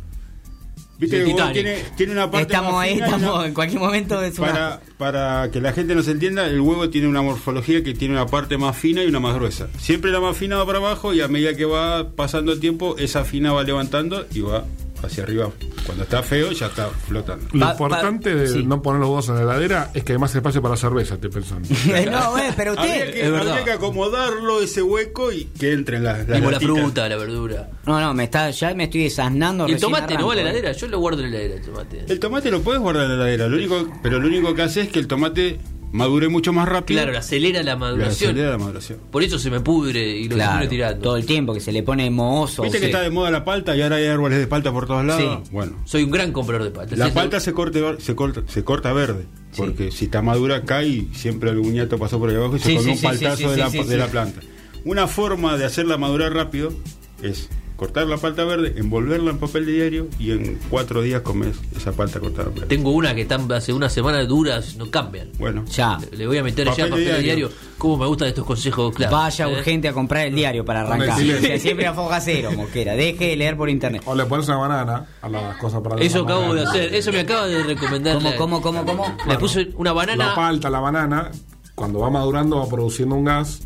Viste 0.97 1.23
que 1.25 1.33
tiene, 1.53 1.83
tiene 1.97 2.13
una 2.13 2.29
parte 2.31 2.53
estamos 2.53 2.75
ahí, 2.81 2.93
estamos 2.99 3.35
una- 3.35 3.45
en 3.47 3.53
cualquier 3.53 3.79
momento 3.81 4.21
de 4.21 4.31
su 4.31 4.41
para, 4.41 4.79
para 4.97 5.49
que 5.51 5.59
la 5.59 5.73
gente 5.73 5.95
nos 5.95 6.07
entienda, 6.07 6.45
el 6.45 6.61
huevo 6.61 6.89
tiene 6.89 7.07
una 7.07 7.21
morfología 7.21 7.83
que 7.83 7.93
tiene 7.93 8.13
una 8.13 8.27
parte 8.27 8.57
más 8.57 8.77
fina 8.77 9.03
y 9.03 9.07
una 9.07 9.19
más 9.19 9.35
gruesa. 9.35 9.67
Siempre 9.79 10.11
la 10.11 10.19
más 10.21 10.37
fina 10.37 10.55
va 10.57 10.65
para 10.65 10.77
abajo 10.77 11.13
y 11.13 11.19
a 11.21 11.27
medida 11.27 11.55
que 11.55 11.65
va 11.65 12.11
pasando 12.11 12.53
el 12.53 12.59
tiempo, 12.59 12.95
esa 12.99 13.25
fina 13.25 13.51
va 13.51 13.63
levantando 13.63 14.25
y 14.33 14.41
va 14.41 14.65
hacia 15.03 15.23
arriba. 15.23 15.49
Cuando 15.85 16.03
está 16.03 16.23
feo, 16.23 16.51
ya 16.51 16.67
está 16.67 16.89
flotando. 16.89 17.45
Lo 17.53 17.65
Pa- 17.65 17.71
importante 17.73 18.31
pa- 18.31 18.39
de 18.39 18.47
sí. 18.47 18.63
no 18.65 18.81
poner 18.81 18.99
los 19.01 19.09
huevos 19.09 19.29
en 19.29 19.35
la 19.35 19.41
heladera 19.41 19.91
es 19.93 20.03
que 20.03 20.13
hay 20.13 20.17
más 20.17 20.33
espacio 20.33 20.61
para 20.61 20.75
cerveza, 20.77 21.15
estoy 21.15 21.29
pensando. 21.29 21.67
no, 22.11 22.37
eh, 22.37 22.53
pero 22.55 22.71
Habría 22.71 22.93
usted. 22.95 23.13
que, 23.13 23.25
es 23.25 23.31
verdad. 23.31 23.49
habría 23.49 23.65
que 23.65 23.71
acomodarlo 23.71 24.61
ese 24.61 24.81
hueco 24.81 25.31
y 25.31 25.45
que 25.45 25.73
entren 25.73 26.03
las, 26.03 26.27
las 26.27 26.39
Como 26.39 26.51
la 26.51 26.59
fruta, 26.59 27.07
la 27.09 27.15
verdura. 27.17 27.69
No, 27.85 27.99
no, 27.99 28.13
me 28.13 28.23
está, 28.25 28.49
ya 28.51 28.73
me 28.73 28.85
estoy 28.85 29.03
desasnando. 29.03 29.65
El 29.67 29.79
tomate 29.79 30.15
no 30.15 30.27
va 30.27 30.33
a 30.33 30.35
la 30.35 30.41
arranco, 30.41 30.55
eh. 30.55 30.59
heladera, 30.59 30.71
yo 30.73 30.87
lo 30.87 30.99
guardo 30.99 31.21
en 31.23 31.31
la 31.31 31.37
heladera, 31.37 31.55
el 31.55 31.61
tomate. 31.65 32.05
El 32.07 32.19
tomate 32.19 32.51
lo 32.51 32.61
puedes 32.61 32.81
guardar 32.81 33.03
en 33.05 33.09
la 33.09 33.15
heladera, 33.15 33.47
lo 33.47 33.57
único, 33.57 33.91
pero 34.01 34.19
lo 34.19 34.27
único 34.27 34.53
que 34.55 34.61
hace 34.61 34.81
es 34.81 34.89
que 34.89 34.99
el 34.99 35.07
tomate 35.07 35.59
madure 35.93 36.27
mucho 36.27 36.51
más 36.51 36.67
rápido. 36.67 37.01
Claro, 37.01 37.17
acelera 37.17 37.63
la 37.63 37.75
maduración. 37.77 38.31
acelera 38.31 38.51
la 38.51 38.57
maduración. 38.57 38.99
Por 39.11 39.23
eso 39.23 39.39
se 39.39 39.49
me 39.49 39.61
pudre 39.61 40.05
y 40.17 40.27
lo 40.27 40.35
Claro, 40.35 40.67
tirando. 40.67 41.01
todo 41.01 41.15
el 41.17 41.25
tiempo 41.25 41.53
que 41.53 41.59
se 41.61 41.71
le 41.71 41.81
pone 41.83 42.09
mohoso. 42.09 42.63
¿Viste 42.63 42.79
que 42.79 42.85
sí. 42.85 42.89
está 42.91 43.01
de 43.01 43.09
moda 43.09 43.31
la 43.31 43.45
palta 43.45 43.75
y 43.77 43.81
ahora 43.81 43.95
hay 43.95 44.07
árboles 44.07 44.39
de 44.39 44.47
palta 44.47 44.71
por 44.73 44.85
todos 44.87 45.05
lados? 45.05 45.39
Sí. 45.45 45.49
Bueno, 45.51 45.77
Soy 45.85 46.03
un 46.03 46.11
gran 46.11 46.31
comprador 46.33 46.65
de 46.65 46.71
palta. 46.71 46.95
La 46.97 47.05
Sí, 47.05 47.11
palta 47.13 47.39
se, 47.39 47.53
corte, 47.53 47.81
se, 47.99 48.15
corta, 48.15 48.41
se 48.47 48.63
corta 48.63 48.91
verde, 48.91 49.25
porque 49.55 49.91
si 49.91 50.05
está 50.05 50.21
madura 50.21 50.63
cae 50.65 50.87
y 50.87 51.09
siempre 51.13 51.49
algún 51.51 51.73
ñato 51.73 51.97
pasó 51.97 52.19
por 52.19 52.29
ahí 52.29 52.35
abajo 52.35 52.57
y 52.57 52.59
se 52.59 52.69
Sí, 52.69 52.75
comió 52.75 52.83
sí, 52.83 52.89
un 52.91 52.97
sí, 52.97 53.05
paltazo 53.05 53.37
sí, 53.37 53.43
de, 53.45 53.53
sí, 53.53 53.59
la, 53.59 53.69
sí, 53.69 53.77
de 53.77 53.83
sí. 53.85 53.95
la 53.95 54.07
planta. 54.07 54.41
Una 54.85 55.07
forma 55.07 55.57
de 55.57 55.65
hacerla 55.65 55.97
madurar 55.97 56.33
rápido 56.33 56.73
es 57.21 57.49
cortar 57.83 58.07
la 58.07 58.15
palta 58.17 58.45
verde, 58.45 58.73
envolverla 58.77 59.31
en 59.31 59.39
papel 59.39 59.65
de 59.65 59.71
diario 59.73 60.07
y 60.17 60.31
en 60.31 60.57
cuatro 60.69 61.01
días 61.01 61.21
comes 61.21 61.57
esa 61.75 61.91
palta 61.91 62.21
cortada 62.21 62.49
verde. 62.49 62.67
Tengo 62.67 62.91
una 62.91 63.13
que 63.13 63.23
están 63.23 63.51
hace 63.51 63.73
una 63.73 63.89
semana 63.89 64.23
duras, 64.23 64.77
no 64.77 64.89
cambian. 64.89 65.29
Bueno, 65.37 65.65
Ya. 65.65 65.97
Le- 66.11 66.25
voy 66.25 66.37
a 66.37 66.43
meter 66.43 66.65
Papel 66.67 66.77
ya 66.85 66.89
papel 66.89 67.03
de 67.05 67.11
diario. 67.21 67.23
diario. 67.49 67.51
¿Cómo 67.77 67.97
me 67.97 68.05
gustan 68.07 68.29
estos 68.29 68.45
consejos 68.45 68.95
claros? 68.95 69.19
Vaya 69.19 69.49
¿Eh? 69.49 69.57
urgente 69.57 69.89
a 69.89 69.93
comprar 69.93 70.27
el 70.27 70.33
diario 70.35 70.63
para 70.63 70.81
arrancar. 70.83 71.17
silencio. 71.17 71.43
O 71.43 71.47
sea, 71.49 71.59
siempre 71.59 71.85
a 71.87 71.93
foja 71.93 72.21
cero, 72.21 72.51
Mosquera. 72.55 72.93
Deje 72.95 73.27
de 73.27 73.35
leer 73.35 73.57
por 73.57 73.69
internet. 73.69 74.01
O 74.05 74.15
le 74.15 74.23
pones 74.25 74.47
una 74.47 74.57
banana 74.57 75.05
a 75.21 75.27
las 75.29 75.57
cosas 75.57 75.81
para 75.81 76.01
Eso 76.01 76.19
la 76.19 76.23
acabo 76.23 76.53
de 76.55 76.63
hacer, 76.63 76.95
eso 76.95 77.11
me 77.11 77.19
acaba 77.19 77.47
de 77.47 77.63
recomendar. 77.63 78.15
¿Cómo, 78.15 78.29
la- 78.29 78.37
cómo, 78.37 78.61
cómo, 78.61 78.85
cómo? 78.85 79.17
Le 79.27 79.37
puse 79.37 79.71
una 79.75 79.89
La 79.89 79.93
banana. 79.93 80.35
palta, 80.35 80.69
la 80.69 80.79
banana, 80.79 81.31
cuando 81.75 81.99
va 81.99 82.09
madurando 82.09 82.59
va 82.59 82.67
produciendo 82.69 83.15
un 83.15 83.25
gas 83.25 83.59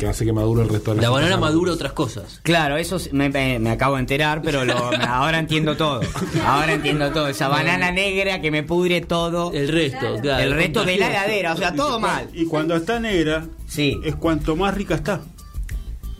que 0.00 0.08
hace 0.08 0.24
que 0.24 0.32
madure 0.32 0.62
el 0.62 0.68
resto 0.68 0.90
de 0.90 0.96
las 0.96 1.04
La 1.04 1.10
banana 1.10 1.36
madura 1.36 1.72
otras 1.72 1.92
cosas. 1.92 2.40
Claro, 2.42 2.76
eso 2.76 2.96
me, 3.12 3.28
me- 3.28 3.58
me 3.60 3.70
acabo 3.70 3.94
de 3.94 4.00
enterar, 4.00 4.42
pero 4.42 4.64
lo- 4.64 4.90
ahora 5.08 5.38
entiendo 5.38 5.76
todo. 5.76 6.00
Ahora 6.44 6.72
entiendo 6.72 7.12
todo. 7.12 7.28
Esa 7.28 7.46
banana 7.48 7.92
negra 7.92 8.40
que 8.40 8.50
me 8.50 8.62
pudre 8.64 9.02
todo. 9.02 9.52
El 9.52 9.68
resto, 9.68 10.16
claro. 10.20 10.42
El 10.42 10.52
resto 10.54 10.84
de 10.84 10.96
la 10.96 11.08
heladera, 11.10 11.52
o 11.52 11.56
sea, 11.56 11.74
todo 11.74 12.00
mal. 12.00 12.28
y 12.32 12.46
cuando 12.46 12.74
está 12.74 12.98
negra, 12.98 13.46
Sí. 13.68 14.00
es 14.04 14.16
cuanto 14.16 14.56
más 14.56 14.74
rica 14.74 14.94
está. 14.96 15.20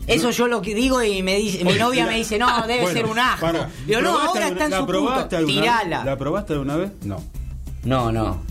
Eso 0.07 0.31
yo 0.31 0.47
lo 0.47 0.61
que 0.61 0.73
digo 0.73 1.01
y 1.03 1.21
me 1.23 1.35
dice, 1.37 1.63
mi 1.63 1.73
novia 1.73 2.05
me 2.05 2.15
dice, 2.17 2.37
no, 2.37 2.47
debe 2.67 2.81
Bueno, 2.83 2.97
ser 2.97 3.05
un 3.05 3.19
asco. 3.19 3.41
para. 3.41 3.69
Digo, 3.85 4.01
no, 4.01 4.09
¿Probaste 4.13 4.27
ahora 4.39 4.47
está 4.47 4.65
en 4.65 4.71
¿la 4.71 4.77
su 4.79 4.85
probaste 4.87 5.37
punto. 5.37 5.51
Tirala. 5.53 6.05
¿La 6.05 6.17
probaste 6.17 6.53
alguna 6.53 6.75
vez? 6.75 6.91
No. 7.03 7.23
No, 7.83 8.11
no. 8.11 8.41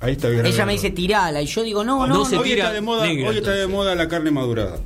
Ahí 0.00 0.12
está 0.12 0.28
bien. 0.28 0.46
Ella 0.46 0.64
me 0.66 0.72
dice, 0.72 0.90
tirala. 0.90 1.42
Y 1.42 1.46
yo 1.46 1.62
digo, 1.62 1.84
no, 1.84 2.06
no, 2.06 2.24
se 2.24 2.36
hoy 2.38 2.44
tira 2.50 2.64
está 2.64 2.72
de 2.72 2.80
moda, 2.80 3.06
negra, 3.06 3.28
hoy 3.28 3.36
está 3.36 3.50
de 3.52 3.66
moda 3.66 3.94
la 3.94 4.08
carne 4.08 4.30
madurada. 4.30 4.78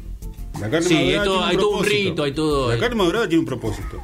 La 0.61 0.71
carne 0.71 0.87
Sí, 0.88 0.94
madurada 0.94 1.21
hay 1.23 1.26
todo- 1.28 1.38
tiene 1.38 1.50
hay 1.50 1.56
todo 1.56 1.71
un 1.78 1.85
rito, 1.85 2.23
hay 2.25 2.33
todo- 2.33 2.68
La 2.73 2.78
carne 2.78 2.97
madurada 2.97 3.28
tiene 3.28 3.40
un 3.40 3.47
propósito. 3.47 4.00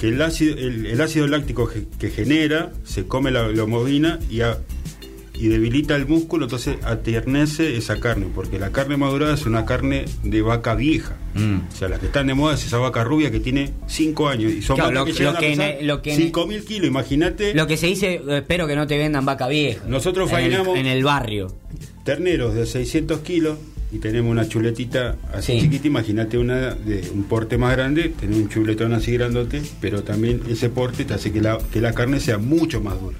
Que 0.00 0.08
el 0.08 0.20
ácido, 0.22 0.56
el, 0.56 0.86
el 0.86 1.00
ácido 1.00 1.26
láctico 1.26 1.68
que 1.98 2.10
genera 2.10 2.72
se 2.84 3.06
come 3.06 3.30
la, 3.30 3.48
la 3.48 3.62
y, 4.30 4.40
a- 4.40 4.58
y 5.42 5.48
debilita 5.48 5.96
el 5.96 6.06
músculo, 6.06 6.44
entonces 6.44 6.76
atiernece 6.84 7.76
esa 7.76 7.98
carne, 7.98 8.26
porque 8.32 8.58
la 8.58 8.70
carne 8.70 8.96
madurada 8.96 9.34
es 9.34 9.44
una 9.44 9.64
carne 9.64 10.04
de 10.22 10.40
vaca 10.40 10.74
vieja. 10.76 11.16
Mm. 11.34 11.56
O 11.72 11.76
sea, 11.76 11.88
la 11.88 11.98
que 11.98 12.06
están 12.06 12.28
de 12.28 12.34
moda 12.34 12.54
es 12.54 12.64
esa 12.64 12.78
vaca 12.78 13.02
rubia 13.02 13.30
que 13.32 13.40
tiene 13.40 13.72
5 13.88 14.28
años 14.28 14.52
y 14.52 14.62
son 14.62 14.76
Claro, 14.76 14.92
lo- 14.92 15.04
que 15.04 15.12
lo 15.22 15.30
a 15.30 15.38
que 15.38 15.48
pesar 15.50 15.66
ne- 15.80 15.82
lo 15.82 16.00
que 16.00 16.10
ne- 16.16 16.16
5.000 16.30 16.64
kilos, 16.64 16.86
imagínate. 16.86 17.54
Lo 17.54 17.66
que 17.66 17.76
se 17.76 17.88
dice, 17.88 18.14
eh, 18.14 18.38
espero 18.38 18.66
que 18.68 18.76
no 18.76 18.86
te 18.86 18.96
vendan 18.98 19.24
vaca 19.24 19.48
vieja. 19.48 19.84
Nosotros 19.88 20.30
faenamos- 20.30 20.78
en 20.78 20.86
el 20.86 21.02
barrio. 21.02 21.52
terneros 22.04 22.54
de 22.54 22.66
600 22.66 23.20
kilos 23.20 23.58
y 23.92 23.98
tenemos 23.98 24.30
una 24.32 24.48
chuletita 24.48 25.16
así 25.32 25.52
Sí. 25.52 25.60
chiquita, 25.62 25.86
imagínate 25.86 26.38
una 26.38 26.74
de 26.74 27.08
un 27.14 27.24
porte 27.24 27.58
más 27.58 27.72
grande, 27.76 28.08
tener 28.08 28.36
un 28.36 28.48
chuletón 28.48 28.92
así 28.92 29.12
grandote, 29.12 29.62
pero 29.80 30.02
también 30.02 30.40
ese 30.48 30.68
porte 30.68 31.04
te 31.04 31.14
hace 31.14 31.30
que 31.32 31.40
la, 31.40 31.58
que 31.72 31.80
la 31.80 31.92
carne 31.92 32.18
sea 32.20 32.38
mucho 32.38 32.80
más 32.80 33.00
dura. 33.00 33.16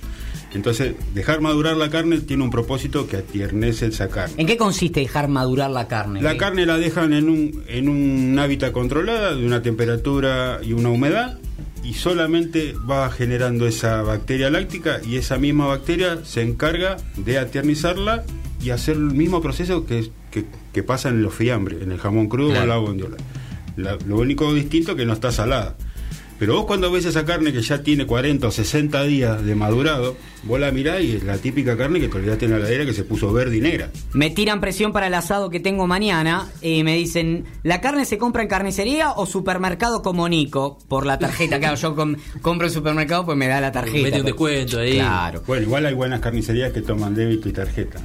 Entonces, 0.55 0.95
dejar 1.15 1.41
madurar 1.41 1.77
la 1.77 1.89
carne 1.91 2.21
tiene 2.21 2.43
un 2.43 2.51
propósito 2.51 3.07
que 3.07 3.17
atiernece 3.17 3.87
esa 3.87 4.09
carne. 4.09 4.35
¿En 4.39 4.47
qué 4.47 4.57
consiste 4.57 5.01
dejar 5.01 5.29
madurar 5.29 5.71
la 5.71 5.89
carne? 5.89 6.21
La 6.23 6.33
¿Qué- 6.33 6.39
carne 6.39 6.67
la 6.67 6.77
dejan 6.79 7.13
en 7.13 7.29
un, 7.31 7.63
en 7.69 7.89
un 7.89 8.39
hábitat 8.39 8.73
controlada, 8.73 9.35
de 9.35 9.47
una 9.47 9.63
temperatura 9.63 10.61
y 10.63 10.73
una 10.75 10.91
humedad, 10.91 11.39
y 11.85 11.95
solamente 11.95 12.75
va 12.89 13.11
generando 13.11 13.67
esa 13.67 14.03
bacteria 14.03 14.51
láctica 14.51 15.01
y 15.05 15.17
esa 15.17 15.39
misma 15.39 15.67
bacteria 15.67 16.19
se 16.25 16.43
encarga 16.43 16.97
de 17.17 17.39
aternizarla 17.39 18.25
y 18.63 18.71
hacer 18.71 18.95
el 18.97 19.03
mismo 19.15 19.43
proceso 19.43 19.85
que, 19.87 20.11
que, 20.31 20.45
que 20.73 20.83
pasa 20.85 21.09
en 21.09 21.23
los 21.23 21.35
fiambres, 21.35 21.83
en 21.83 21.91
el 21.91 21.99
jamón 21.99 22.29
crudo 22.29 22.53
o 22.53 22.63
en 22.63 22.69
la 22.69 22.77
bondiola. 22.77 23.17
La- 23.77 23.97
lo 24.07 24.17
único 24.19 24.53
distinto 24.55 24.93
es 24.93 24.97
que 24.99 25.07
no 25.07 25.15
está 25.15 25.33
salada. 25.33 25.77
Pero 26.43 26.57
vos 26.57 26.65
cuando 26.67 26.91
ves 26.91 27.05
esa 27.05 27.25
carne 27.25 27.53
que 27.53 27.63
ya 27.63 27.85
tiene 27.85 28.05
40 28.05 28.49
o 28.49 28.51
60 28.51 29.05
días 29.05 29.45
de 29.45 29.55
madurado, 29.55 30.17
vos 30.43 30.59
la 30.59 30.73
mirás 30.73 31.01
y 31.01 31.13
es 31.15 31.23
la 31.23 31.39
típica 31.39 31.77
carne 31.77 32.01
que 32.01 32.09
te 32.09 32.19
olvidaste 32.19 32.47
en 32.47 32.51
la 32.51 32.59
ladera 32.59 32.85
que 32.85 32.93
se 32.93 33.05
puso 33.05 33.33
verde 33.33 33.59
y 33.59 33.61
negra. 33.61 33.91
Me 34.13 34.29
tiran 34.29 34.61
presión 34.61 34.93
para 34.93 35.07
el 35.07 35.15
asado 35.15 35.51
que 35.51 35.61
tengo 35.61 35.87
mañana 35.87 36.49
y 36.61 36.83
me 36.83 36.97
dicen, 36.97 37.45
¿la 37.63 37.81
carne 37.81 38.05
se 38.07 38.19
compra 38.19 38.43
en 38.43 38.49
carnicería 38.49 39.13
o 39.13 39.25
supermercado 39.25 40.03
como 40.03 40.29
Nico? 40.29 40.81
Por 40.89 41.07
la 41.07 41.17
tarjeta, 41.17 41.61
claro, 41.61 41.77
yo 41.77 41.95
com- 41.95 42.17
compro 42.41 42.67
en 42.67 42.73
supermercado 42.73 43.25
pues 43.25 43.39
me 43.39 43.47
da 43.47 43.61
la 43.61 43.71
tarjeta. 43.71 44.03
Mete 44.03 44.19
un 44.19 44.27
descuento 44.27 44.81
ahí. 44.81 44.95
Claro. 44.95 45.45
Bueno, 45.47 45.63
igual 45.63 45.87
hay 45.87 45.95
buenas 45.95 46.19
carnicerías 46.19 46.73
que 46.73 46.83
toman 46.83 47.15
débito 47.15 47.49
y 47.49 47.53
tarjeta. 47.53 48.01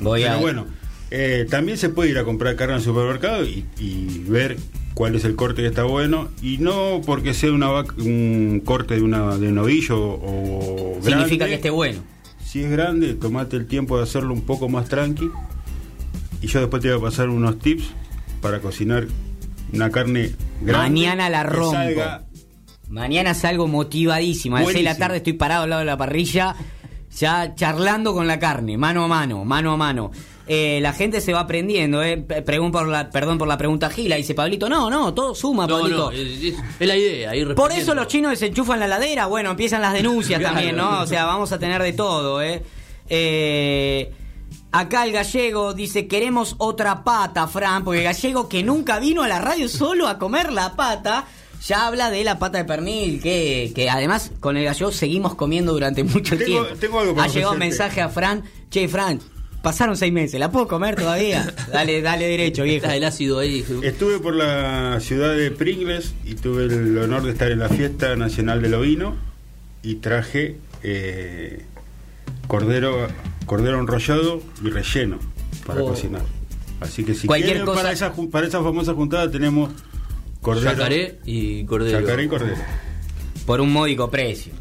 Voy 0.00 0.20
Pero 0.20 0.34
a... 0.34 0.36
bueno, 0.36 0.66
eh, 1.10 1.46
también 1.48 1.78
se 1.78 1.88
puede 1.88 2.10
ir 2.10 2.18
a 2.18 2.24
comprar 2.24 2.56
carne 2.56 2.74
al 2.74 2.82
supermercado 2.82 3.42
y, 3.46 3.64
y 3.78 4.18
ver 4.28 4.58
cuál 4.94 5.14
es 5.16 5.24
el 5.24 5.36
corte 5.36 5.62
que 5.62 5.68
está 5.68 5.84
bueno. 5.84 6.28
Y 6.42 6.58
no 6.58 7.00
porque 7.04 7.34
sea 7.34 7.52
una 7.52 7.68
vaca- 7.68 7.94
un 7.98 8.60
corte 8.64 8.94
de, 8.96 9.02
una, 9.02 9.36
de 9.38 9.50
novillo 9.52 9.98
o 10.00 10.98
Significa 11.02 11.46
grande. 11.46 11.46
que 11.48 11.54
esté 11.54 11.70
bueno. 11.70 12.00
Si 12.44 12.62
es 12.62 12.70
grande, 12.70 13.14
tomate 13.14 13.56
el 13.56 13.66
tiempo 13.66 13.96
de 13.96 14.02
hacerlo 14.02 14.34
un 14.34 14.42
poco 14.42 14.68
más 14.68 14.88
tranqui. 14.88 15.30
Y 16.42 16.46
yo 16.46 16.60
después 16.60 16.82
te 16.82 16.88
voy 16.92 16.98
a 16.98 17.02
pasar 17.10 17.28
unos 17.28 17.58
tips 17.58 17.84
para 18.40 18.60
cocinar 18.60 19.06
una 19.72 19.90
carne 19.90 20.32
grande. 20.62 20.88
Mañana 20.90 21.30
la 21.30 21.42
rompo. 21.44 21.72
salga 21.72 22.24
Mañana 22.88 23.34
salgo 23.34 23.68
motivadísimo. 23.68 24.56
A 24.56 24.60
las 24.62 24.68
6 24.72 24.78
de 24.78 24.82
la 24.82 24.96
tarde 24.98 25.18
estoy 25.18 25.34
parado 25.34 25.62
al 25.64 25.70
lado 25.70 25.80
de 25.80 25.86
la 25.86 25.96
parrilla, 25.96 26.56
ya 27.16 27.54
charlando 27.54 28.12
con 28.14 28.26
la 28.26 28.40
carne, 28.40 28.76
mano 28.76 29.04
a 29.04 29.08
mano, 29.08 29.44
mano 29.44 29.72
a 29.72 29.76
mano. 29.76 30.10
Eh, 30.52 30.80
la 30.82 30.92
gente 30.92 31.20
se 31.20 31.32
va 31.32 31.40
aprendiendo, 31.40 32.02
eh. 32.02 32.16
Pregun- 32.44 32.72
por 32.72 32.88
la, 32.88 33.08
perdón 33.10 33.38
por 33.38 33.46
la 33.46 33.56
pregunta 33.56 33.88
Gila, 33.88 34.16
dice 34.16 34.34
Pablito. 34.34 34.68
No, 34.68 34.90
no, 34.90 35.14
todo 35.14 35.32
suma, 35.32 35.64
No, 35.66 35.78
Pablito. 35.78 36.10
no, 36.10 36.10
es, 36.10 36.54
la 36.80 36.96
idea. 36.96 37.36
ir 37.36 37.54
Por 37.54 37.70
eso 37.70 37.94
los 37.94 38.08
chinos 38.08 38.32
desenchufan 38.32 38.80
la 38.80 38.88
ladera. 38.88 39.26
Bueno, 39.26 39.50
empiezan 39.52 39.80
las 39.80 39.92
denuncias 39.92 40.40
Claro. 40.40 40.54
también, 40.56 40.76
¿no? 40.76 41.02
O 41.02 41.06
sea, 41.06 41.24
vamos 41.24 41.52
a 41.52 41.58
tener 41.60 41.80
de 41.80 41.92
todo, 41.92 42.42
¿eh? 42.42 42.62
Eh, 43.08 44.12
Acá 44.72 45.04
el 45.04 45.12
gallego 45.12 45.74
dice, 45.74 46.06
queremos 46.06 46.54
otra 46.58 47.02
pata, 47.02 47.48
Fran, 47.48 47.82
porque 47.84 47.98
el 48.00 48.04
gallego 48.04 48.48
que 48.48 48.62
nunca 48.62 49.00
vino 49.00 49.22
a 49.24 49.28
la 49.28 49.40
radio 49.40 49.68
solo 49.68 50.06
a 50.06 50.16
comer 50.18 50.52
la 50.52 50.74
pata, 50.76 51.26
ya 51.66 51.86
habla 51.88 52.08
de 52.10 52.22
la 52.22 52.38
pata 52.38 52.58
de 52.58 52.64
pernil, 52.64 53.20
que, 53.20 53.72
que 53.74 53.90
además 53.90 54.30
con 54.38 54.56
el 54.56 54.64
gallego 54.64 54.92
seguimos 54.92 55.34
comiendo 55.34 55.72
durante 55.72 56.04
mucho 56.04 56.36
Tengo- 56.36 56.44
tiempo. 56.64 56.68
tengo 56.80 57.00
algo 57.00 57.14
para 57.16 57.28
ha 57.28 57.32
llegado 57.32 57.52
un 57.52 57.58
mensaje 57.58 58.00
a 58.00 58.08
Fran, 58.08 58.44
che, 58.70 58.86
Fran, 58.88 59.20
pasaron 59.62 59.96
seis 59.96 60.12
meses, 60.12 60.38
¿la 60.40 60.50
puedo 60.50 60.66
comer 60.68 60.96
todavía? 60.96 61.52
Dale, 61.72 62.02
dale 62.02 62.26
derecho, 62.28 62.62
viejo. 62.64 62.84
Está 62.84 62.96
el 62.96 63.04
ácido 63.04 63.38
ahí. 63.38 63.64
Estuve 63.82 64.18
por 64.18 64.34
la 64.34 64.98
ciudad 65.00 65.34
de 65.36 65.50
Pringles 65.50 66.14
y 66.24 66.34
tuve 66.34 66.64
el 66.64 66.96
honor 66.98 67.22
de 67.22 67.30
estar 67.32 67.50
en 67.50 67.58
la 67.58 67.68
fiesta 67.68 68.16
nacional 68.16 68.62
del 68.62 68.74
ovino 68.74 69.16
y 69.82 69.96
traje 69.96 70.56
eh, 70.82 71.64
cordero 72.46 73.06
cordero 73.46 73.80
enrollado 73.80 74.42
y 74.64 74.70
relleno 74.70 75.18
para 75.66 75.82
Oh. 75.82 75.88
cocinar. 75.88 76.22
Así 76.80 77.04
que 77.04 77.14
si 77.14 77.26
Cualquier 77.26 77.50
quieren 77.56 77.66
cosa- 77.66 77.82
para 77.82 77.92
esa 77.92 78.12
para 78.30 78.46
esa 78.46 78.62
famosa 78.62 78.94
juntada 78.94 79.30
tenemos 79.30 79.70
cordero, 80.40 80.70
Yacaré 80.72 81.18
y 81.26 81.64
cordero. 81.64 82.00
yacaré 82.00 82.24
y 82.24 82.28
cordero. 82.28 82.56
Por 83.46 83.60
un 83.60 83.72
módico 83.72 84.10
precio. 84.10 84.52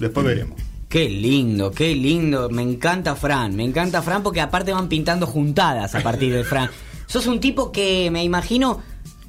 Después 0.00 0.26
veremos. 0.26 0.60
Qué 0.88 1.08
lindo, 1.08 1.70
qué 1.72 1.94
lindo. 1.94 2.48
Me 2.48 2.62
encanta 2.62 3.16
Fran, 3.16 3.54
me 3.56 3.64
encanta 3.64 4.02
Fran 4.02 4.22
porque 4.22 4.40
aparte 4.40 4.72
van 4.72 4.88
pintando 4.88 5.26
juntadas 5.26 5.94
a 5.94 6.00
partir 6.02 6.32
de 6.32 6.44
Fran. 6.44 6.70
Sos 7.06 7.26
un 7.26 7.40
tipo 7.40 7.70
que 7.72 8.10
me 8.10 8.22
imagino 8.24 8.80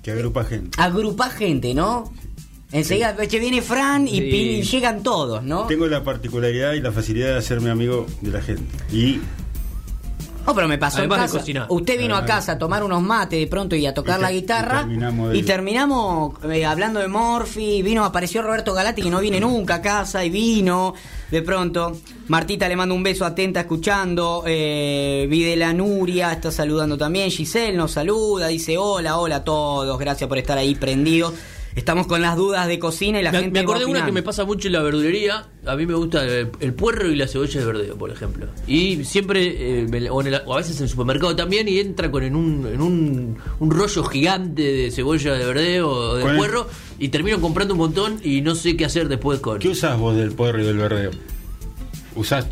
Que 0.03 0.11
agrupa 0.11 0.43
gente. 0.43 0.79
agrupa 0.81 1.29
gente, 1.29 1.73
¿no? 1.73 2.11
Enseguida 2.71 3.15
che, 3.27 3.39
viene 3.39 3.61
Fran 3.61 4.07
Sí. 4.07 4.17
y 4.17 4.61
llegan 4.63 5.01
todos, 5.01 5.41
¿no? 5.43 5.67
Tengo 5.67 5.87
la 5.87 6.03
particularidad 6.03 6.73
y 6.73 6.81
la 6.81 6.91
facilidad 6.91 7.27
de 7.29 7.37
hacerme 7.37 7.69
amigo 7.69 8.05
de 8.21 8.31
la 8.31 8.41
gente. 8.41 8.75
Y 8.91 9.19
No, 10.47 10.55
pero 10.55 10.67
me 10.69 10.77
pasó 10.77 10.99
Además 10.99 11.17
en 11.17 11.21
de 11.23 11.27
casa. 11.27 11.39
cocinar. 11.39 11.65
Usted 11.69 11.99
vino 11.99 12.15
a 12.15 12.25
casa 12.25 12.53
a 12.53 12.57
tomar 12.57 12.81
unos 12.81 13.01
mates 13.01 13.37
de 13.37 13.47
pronto 13.47 13.75
y 13.75 13.85
a 13.85 13.93
tocar 13.93 14.17
Y 14.19 14.21
la 14.21 14.31
y 14.31 14.35
guitarra. 14.41 14.79
terminamos 14.79 15.35
Y 15.35 15.43
terminamos 15.43 16.33
eh, 16.49 16.65
hablando 16.65 17.01
de 17.01 17.09
Morphy. 17.09 17.81
Vino, 17.81 18.05
apareció 18.05 18.41
Roberto 18.41 18.73
Galati 18.73 19.01
que 19.01 19.09
no 19.09 19.19
viene 19.19 19.41
nunca 19.41 19.75
a 19.75 19.81
casa 19.81 20.23
y 20.23 20.29
vino 20.29 20.93
de 21.29 21.41
pronto. 21.41 21.97
Martita 22.29 22.69
le 22.69 22.77
manda 22.77 22.95
un 22.95 23.03
beso 23.03 23.25
atenta 23.25 23.59
escuchando. 23.59 24.43
Eh, 24.47 25.27
Videla 25.29 25.73
Nuria 25.73 26.31
está 26.31 26.49
saludando 26.49 26.97
también. 26.97 27.29
Giselle 27.29 27.75
nos 27.75 27.91
saluda, 27.91 28.47
dice 28.47 28.77
hola, 28.77 29.17
hola 29.17 29.37
a 29.37 29.43
todos. 29.43 29.99
Gracias 29.99 30.29
por 30.29 30.37
estar 30.37 30.57
ahí 30.57 30.75
prendidos. 30.75 31.33
Estamos 31.77 32.07
con 32.07 32.21
las 32.23 32.35
dudas 32.35 32.67
de 32.67 32.79
cocina 32.79 33.19
y 33.19 33.23
la 33.23 33.31
Me, 33.31 33.37
gente. 33.37 33.51
me 33.53 33.59
acordé 33.59 33.81
va 33.81 33.85
de 33.85 33.91
una 33.91 34.05
que 34.05 34.11
me 34.11 34.23
pasa 34.23 34.43
mucho 34.45 34.67
en 34.67 34.73
la 34.73 34.81
verdulería. 34.81 35.45
A 35.65 35.75
mí 35.75 35.85
me 35.85 35.93
gusta 35.93 36.25
el, 36.25 36.49
el 36.59 36.73
puerro 36.73 37.07
y 37.11 37.15
la 37.15 37.27
cebolla 37.27 37.59
de 37.59 37.65
verdeo, 37.67 37.95
por 37.95 38.09
ejemplo. 38.09 38.47
Y 38.65 39.03
siempre, 39.05 39.81
eh, 39.81 39.87
me 39.87 39.99
la- 40.01 40.11
o, 40.11 40.19
en 40.21 40.27
el- 40.33 40.41
o 40.47 40.55
a 40.55 40.57
veces 40.57 40.75
en 40.77 40.83
el 40.85 40.89
supermercado 40.89 41.35
también, 41.35 41.67
y 41.67 41.77
entra 41.79 42.09
con 42.09 42.23
en 42.23 42.35
un, 42.35 42.65
en 42.67 42.81
un, 42.81 43.37
un 43.59 43.71
rollo 43.71 44.03
gigante 44.05 44.63
de 44.63 44.89
cebolla 44.91 45.33
de 45.35 45.45
verdeo 45.45 45.87
o 45.89 46.15
de 46.15 46.25
el- 46.25 46.35
puerro, 46.35 46.67
y 46.97 47.09
termino 47.09 47.39
comprando 47.39 47.75
un 47.75 47.79
montón 47.79 48.19
y 48.23 48.41
no 48.41 48.55
sé 48.55 48.75
qué 48.75 48.85
hacer 48.85 49.07
después 49.07 49.39
con. 49.39 49.59
¿Qué 49.59 49.69
usás 49.69 49.99
vos 49.99 50.15
del 50.17 50.31
puerro 50.31 50.59
y 50.59 50.65
del 50.65 50.77
verdeo? 50.77 51.11
¿Usás 52.15 52.47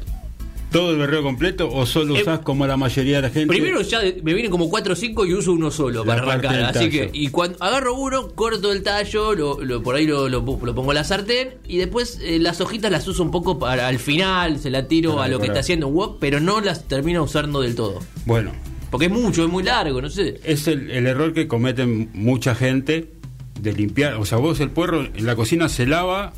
todo 0.71 0.91
el 0.91 0.97
verdeo 0.97 1.23
completo 1.23 1.69
o 1.71 1.85
solo 1.85 2.15
Eh, 2.17 2.21
usás 2.21 2.39
como 2.39 2.67
la 2.67 2.75
mayoría 2.77 3.17
de 3.17 3.21
la 3.23 3.29
gente? 3.29 3.47
Primero 3.47 3.81
ya 3.81 4.01
me 4.23 4.33
vienen 4.33 4.51
como 4.51 4.69
4 4.69 4.93
o 4.93 4.95
5 4.95 5.25
y 5.25 5.33
uso 5.33 5.53
uno 5.53 5.71
solo 5.71 6.03
La 6.03 6.15
para 6.17 6.21
arrancar. 6.33 6.63
Así 6.75 6.89
que, 6.89 7.09
y 7.13 7.29
cuando 7.29 7.57
agarro 7.63 7.93
uno, 7.95 8.29
corto 8.35 8.71
el 8.71 8.83
tallo, 8.83 9.33
lo, 9.33 9.63
lo- 9.63 9.81
por 9.83 9.95
ahí 9.95 10.05
lo, 10.05 10.27
lo- 10.29 10.41
lo 10.41 10.75
pongo 10.75 10.91
en 10.91 10.95
la 10.95 11.03
sartén 11.03 11.55
y 11.67 11.77
después 11.77 12.19
eh, 12.21 12.39
las 12.39 12.59
hojitas 12.61 12.91
las 12.91 13.07
uso 13.07 13.23
un 13.23 13.31
poco 13.31 13.57
para 13.59 13.87
al 13.87 13.99
final, 13.99 14.59
se 14.59 14.69
la 14.69 14.87
tiro 14.87 15.13
Para 15.15 15.25
a 15.25 15.27
lo 15.29 15.39
que 15.39 15.47
está 15.47 15.59
haciendo 15.59 15.87
wok, 15.87 16.17
pero 16.19 16.39
no 16.39 16.59
las 16.61 16.87
termino 16.87 17.23
usando 17.23 17.61
del 17.61 17.75
todo. 17.75 17.99
Bueno, 18.25 18.51
Porque 18.91 19.05
es 19.07 19.11
mucho, 19.11 19.43
es 19.45 19.49
muy 19.49 19.63
largo, 19.63 20.01
no 20.01 20.09
sé. 20.09 20.39
es 20.43 20.67
el, 20.67 20.89
el 20.91 21.07
error 21.07 21.33
que 21.33 21.47
cometen 21.47 22.09
mucha 22.13 22.55
gente 22.55 23.11
de 23.61 23.71
limpiar. 23.73 24.15
O 24.15 24.25
sea, 24.25 24.37
vos 24.37 24.59
el 24.59 24.69
puerro 24.69 25.01
en 25.05 25.25
la 25.25 25.35
cocina 25.35 25.69
se 25.69 25.85
lava 25.85 26.33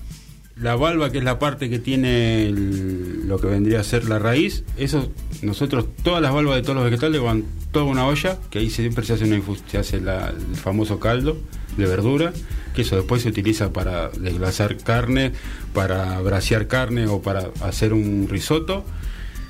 la 0.60 0.76
valva, 0.76 1.12
que 1.12 1.20
es 1.20 1.24
la 1.24 1.38
parte 1.40 1.70
que 1.70 1.80
tiene 1.80 2.46
el- 2.48 3.28
lo 3.28 3.40
que 3.40 3.48
vendría 3.48 3.80
a 3.80 3.84
ser 3.84 4.08
la 4.10 4.18
raíz. 4.20 4.64
Eso, 4.78 5.12
nosotros, 5.42 5.86
todas 6.04 6.22
las 6.22 6.34
valvas 6.34 6.56
de 6.56 6.62
todos 6.64 6.76
los 6.76 6.86
vegetales 6.86 7.22
van 7.22 7.44
toda 7.72 7.86
una 7.86 8.06
olla, 8.08 8.40
que 8.50 8.60
ahí 8.60 8.70
siempre 8.70 9.06
se 9.06 9.14
hace 9.14 9.26
una 9.26 9.40
se 9.70 9.78
hace 9.78 10.02
la- 10.02 10.30
el 10.30 10.56
famoso 10.56 11.00
caldo 11.00 11.38
de 11.78 11.86
verdura, 11.86 12.34
que 12.74 12.82
eso 12.82 12.96
después 12.96 13.22
se 13.22 13.30
utiliza 13.30 13.72
para 13.72 14.10
desglasar 14.10 14.78
carne, 14.78 15.34
para 15.74 16.20
brasear 16.22 16.68
carne 16.68 17.06
o 17.08 17.22
para 17.22 17.52
hacer 17.62 17.94
un 17.94 18.28
risotto. 18.30 18.84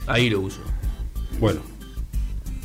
Ahí 0.08 0.30
lo 0.30 0.42
uso. 0.42 0.60
Bueno, 1.40 1.62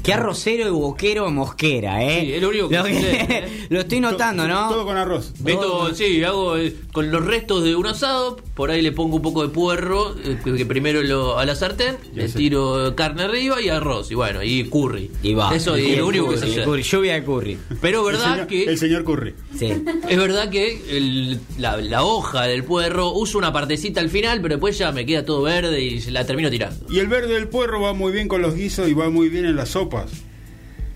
Qué 0.03 0.13
arrocero 0.13 0.67
y 0.67 0.71
boquero 0.71 1.31
mosquera, 1.31 2.03
¿eh? 2.05 2.21
Sí, 2.23 2.33
es 2.35 2.43
lo 2.43 2.49
único 2.49 2.69
que 2.69 2.83
que- 2.83 2.95
sé, 3.01 3.13
¿eh? 3.21 3.49
Lo 3.71 3.81
estoy 3.81 4.01
notando, 4.01 4.47
¿no? 4.49 4.69
Todo 4.69 4.85
con 4.85 4.97
arroz. 4.97 5.33
Meto, 5.43 5.95
sí, 5.95 6.23
hago 6.25 6.57
eh, 6.59 6.75
con 6.93 7.11
los 7.11 7.25
restos 7.25 7.63
de 7.65 7.77
un 7.77 7.87
asado, 7.87 8.37
por 8.55 8.71
ahí 8.71 8.83
le 8.83 8.93
pongo 8.93 9.17
un 9.17 9.23
poco 9.23 9.43
de 9.43 9.49
puerro, 9.49 10.15
eh, 10.25 10.39
que, 10.45 10.55
que 10.55 10.67
primero 10.67 11.03
lo, 11.03 11.39
a 11.39 11.45
la 11.47 11.55
sartén, 11.55 11.97
Ya 12.15 12.23
le 12.23 12.29
sé. 12.29 12.39
tiro 12.39 12.95
carne 12.97 13.23
arriba 13.23 13.61
y 13.63 13.69
arroz, 13.69 14.11
y 14.11 14.15
bueno, 14.15 14.43
y 14.43 14.65
curry. 14.65 15.11
Y 15.23 15.35
va. 15.35 15.55
Eso 15.55 15.79
Y 15.79 15.83
es 15.87 15.91
el 15.93 15.99
lo 16.01 16.07
único 16.09 16.25
que 16.31 16.35
curry, 16.37 16.41
se 16.41 16.47
el 16.55 16.61
hace. 16.61 16.65
curry, 16.71 16.83
lluvia 16.83 17.15
de 17.15 17.25
curry. 17.25 17.59
Pero 17.81 18.01
El 18.09 18.15
verdad 18.17 18.33
señor, 18.33 18.47
que 18.49 18.65
el 18.65 18.79
señor 18.79 19.05
Curry. 19.05 19.35
Sí. 19.59 19.73
es 20.09 20.19
verdad 20.19 20.51
que 20.51 20.83
el- 20.97 21.41
la, 21.59 21.77
la 21.79 22.05
hoja 22.05 22.43
del 22.43 22.65
puerro 22.65 23.13
uso 23.13 23.39
una 23.39 23.53
partecita 23.53 24.01
al 24.01 24.11
final, 24.11 24.41
pero 24.43 24.55
después 24.57 24.77
ya 24.77 24.91
me 24.93 25.07
queda 25.07 25.25
todo 25.25 25.43
verde 25.43 25.81
y 25.81 26.01
la 26.11 26.27
termino 26.27 26.51
tirando. 26.51 26.87
Y 26.91 26.99
el 26.99 27.07
verde 27.07 27.35
del 27.35 27.49
puerro 27.49 27.81
va 27.81 27.93
muy 27.95 28.13
bien 28.13 28.29
con 28.29 28.43
los 28.43 28.55
guisos 28.55 28.89
y 28.89 28.95
va 28.95 29.09
muy 29.11 29.29
bien 29.29 29.45
en 29.45 29.57
las 29.57 29.77
sopas. 29.93 30.11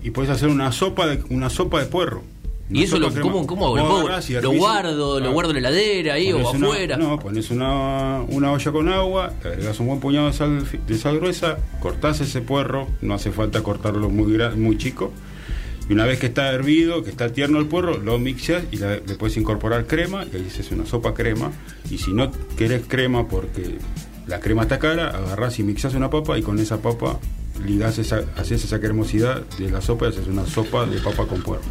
Y 0.03 0.11
puedes 0.11 0.29
hacer 0.31 0.49
una 0.49 0.71
sopa 0.71 1.07
de, 1.07 1.23
una 1.29 1.49
sopa 1.49 1.79
de 1.79 1.85
puerro. 1.87 2.23
Una 2.69 2.79
Y 2.79 2.83
eso 2.83 2.99
lo. 2.99 3.13
¿cómo, 3.21 3.47
cómo 3.47 3.67
hago? 3.77 3.77
¿Lo, 4.09 4.19
y 4.27 4.33
lo 4.41 4.51
guardo, 4.51 5.19
lo 5.19 5.29
Ah. 5.29 5.31
guardo 5.31 5.51
en 5.55 5.63
la 5.63 5.69
heladera 5.69 6.15
ahí 6.15 6.31
o 6.33 6.37
una- 6.49 6.67
afuera. 6.67 6.97
no, 6.97 7.17
pones 7.17 7.49
una, 7.49 8.21
una 8.27 8.51
olla 8.51 8.71
con 8.71 8.89
agua, 8.89 9.33
agregas 9.43 9.79
un 9.79 9.87
buen 9.87 9.99
puñado 9.99 10.27
de 10.27 10.33
sal, 10.33 10.67
de 10.85 10.97
sal 10.97 11.17
gruesa, 11.19 11.57
cortás 11.79 12.19
ese 12.19 12.41
puerro, 12.41 12.87
no 13.01 13.13
hace 13.13 13.31
falta 13.31 13.63
cortarlo 13.63 14.09
muy, 14.09 14.37
muy 14.57 14.77
chico. 14.77 15.11
Y 15.89 15.93
una 15.93 16.03
vez 16.05 16.19
que 16.19 16.25
está 16.25 16.51
hervido, 16.51 17.03
que 17.03 17.09
está 17.09 17.29
tierno 17.31 17.59
el 17.59 17.67
puerro, 17.67 17.97
lo 17.97 18.19
mixas 18.19 18.63
y 18.71 18.77
la- 18.77 18.95
le 18.97 19.15
puedes 19.15 19.37
incorporar 19.37 19.87
crema, 19.87 20.25
y 20.25 20.35
ahí 20.35 20.45
haces 20.47 20.69
una 20.71 20.85
sopa 20.85 21.13
crema. 21.13 21.51
Y 21.89 21.97
si 21.99 22.11
no 22.11 22.29
querés 22.57 22.83
crema 22.85 23.29
porque 23.29 23.77
la 24.27 24.41
crema 24.41 24.63
está 24.63 24.77
cara, 24.77 25.07
agarrás 25.11 25.57
y 25.59 25.63
mixas 25.63 25.93
una 25.93 26.09
papa 26.09 26.37
y 26.37 26.41
con 26.41 26.59
esa 26.59 26.81
papa 26.81 27.17
ligás 27.65 27.97
esa, 27.97 28.21
haces 28.37 28.63
esa 28.63 28.79
cremosidad 28.79 29.41
de 29.57 29.69
la 29.69 29.81
sopa 29.81 30.05
y 30.05 30.09
haces 30.09 30.27
una 30.27 30.45
sopa 30.45 30.85
de 30.85 30.99
papa 30.99 31.25
con 31.25 31.41
puerro. 31.41 31.63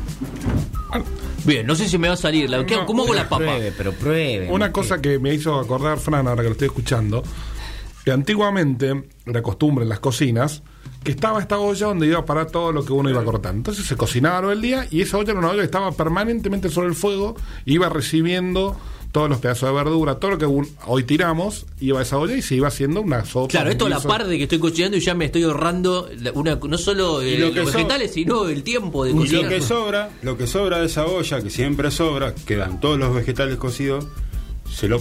Bien, 1.44 1.66
no 1.66 1.74
sé 1.74 1.88
si 1.88 1.98
me 1.98 2.08
va 2.08 2.14
a 2.14 2.16
salir. 2.16 2.50
La, 2.50 2.64
¿qué- 2.66 2.76
No, 2.76 2.86
¿Cómo 2.86 3.04
hago 3.04 3.14
la 3.14 3.24
papa? 3.28 3.36
Pruebe, 3.44 3.72
pero 3.76 3.92
pruebe. 3.92 4.48
Una 4.50 4.72
cosa 4.72 5.00
que 5.00 5.18
me 5.18 5.32
hizo 5.34 5.58
acordar 5.58 5.98
Fran 5.98 6.26
ahora 6.26 6.42
que 6.42 6.48
lo 6.48 6.52
estoy 6.52 6.66
escuchando, 6.68 7.22
que 8.04 8.10
antiguamente 8.10 9.04
era 9.24 9.42
costumbre 9.42 9.84
en 9.84 9.88
las 9.88 10.00
cocinas 10.00 10.62
que 11.04 11.12
estaba 11.12 11.40
esta 11.40 11.58
olla 11.58 11.86
donde 11.86 12.06
iba 12.08 12.18
a 12.18 12.24
parar 12.24 12.46
todo 12.50 12.72
lo 12.72 12.84
que 12.84 12.92
uno 12.92 13.08
iba 13.08 13.22
cortando. 13.24 13.58
Entonces 13.58 13.86
se 13.86 13.96
cocinaba 13.96 14.40
todo 14.40 14.52
el 14.52 14.60
día 14.60 14.86
y 14.90 15.02
esa 15.02 15.18
olla 15.18 15.30
era 15.30 15.38
una 15.38 15.50
olla 15.50 15.60
que 15.60 15.66
estaba 15.66 15.92
permanentemente 15.92 16.68
sobre 16.68 16.88
el 16.88 16.94
fuego, 16.96 17.36
iba 17.64 17.88
recibiendo 17.88 18.76
todos 19.16 19.30
los 19.30 19.38
pedazos 19.38 19.70
de 19.70 19.74
verdura, 19.74 20.16
todo 20.16 20.32
lo 20.32 20.38
que 20.38 20.44
un- 20.44 20.68
hoy 20.86 21.02
tiramos, 21.04 21.64
iba 21.80 22.00
a 22.00 22.02
esa 22.02 22.18
olla 22.18 22.36
y 22.36 22.42
se 22.42 22.54
iba 22.54 22.68
haciendo 22.68 23.00
una 23.00 23.24
sopa. 23.24 23.48
Claro, 23.48 23.70
esto 23.70 23.86
a 23.86 23.88
la 23.88 24.00
par 24.00 24.26
de 24.26 24.36
que 24.36 24.42
estoy 24.42 24.58
cocinando 24.58 24.98
y 24.98 25.00
ya 25.00 25.14
me 25.14 25.24
estoy 25.24 25.42
ahorrando 25.44 26.08
una, 26.34 26.56
no 26.56 26.76
solo 26.76 27.22
eh, 27.22 27.30
Y 27.30 27.36
lo 27.38 27.48
los 27.48 27.70
so- 27.70 27.76
vegetales, 27.78 28.12
sino 28.12 28.46
el 28.46 28.62
tiempo 28.62 29.04
de 29.04 29.12
Y 29.12 29.14
cocinar. 29.14 29.44
lo 29.44 29.48
que 29.48 29.60
sobra, 29.62 30.10
lo 30.20 30.36
que 30.36 30.46
sobra 30.46 30.80
de 30.80 30.86
esa 30.86 31.06
olla, 31.06 31.40
que 31.40 31.48
siempre 31.48 31.90
sobra, 31.90 32.34
quedan 32.34 32.78
todos 32.78 32.98
los 32.98 33.14
vegetales 33.14 33.56
cocidos, 33.56 34.06
se 34.70 34.86
lo, 34.86 35.00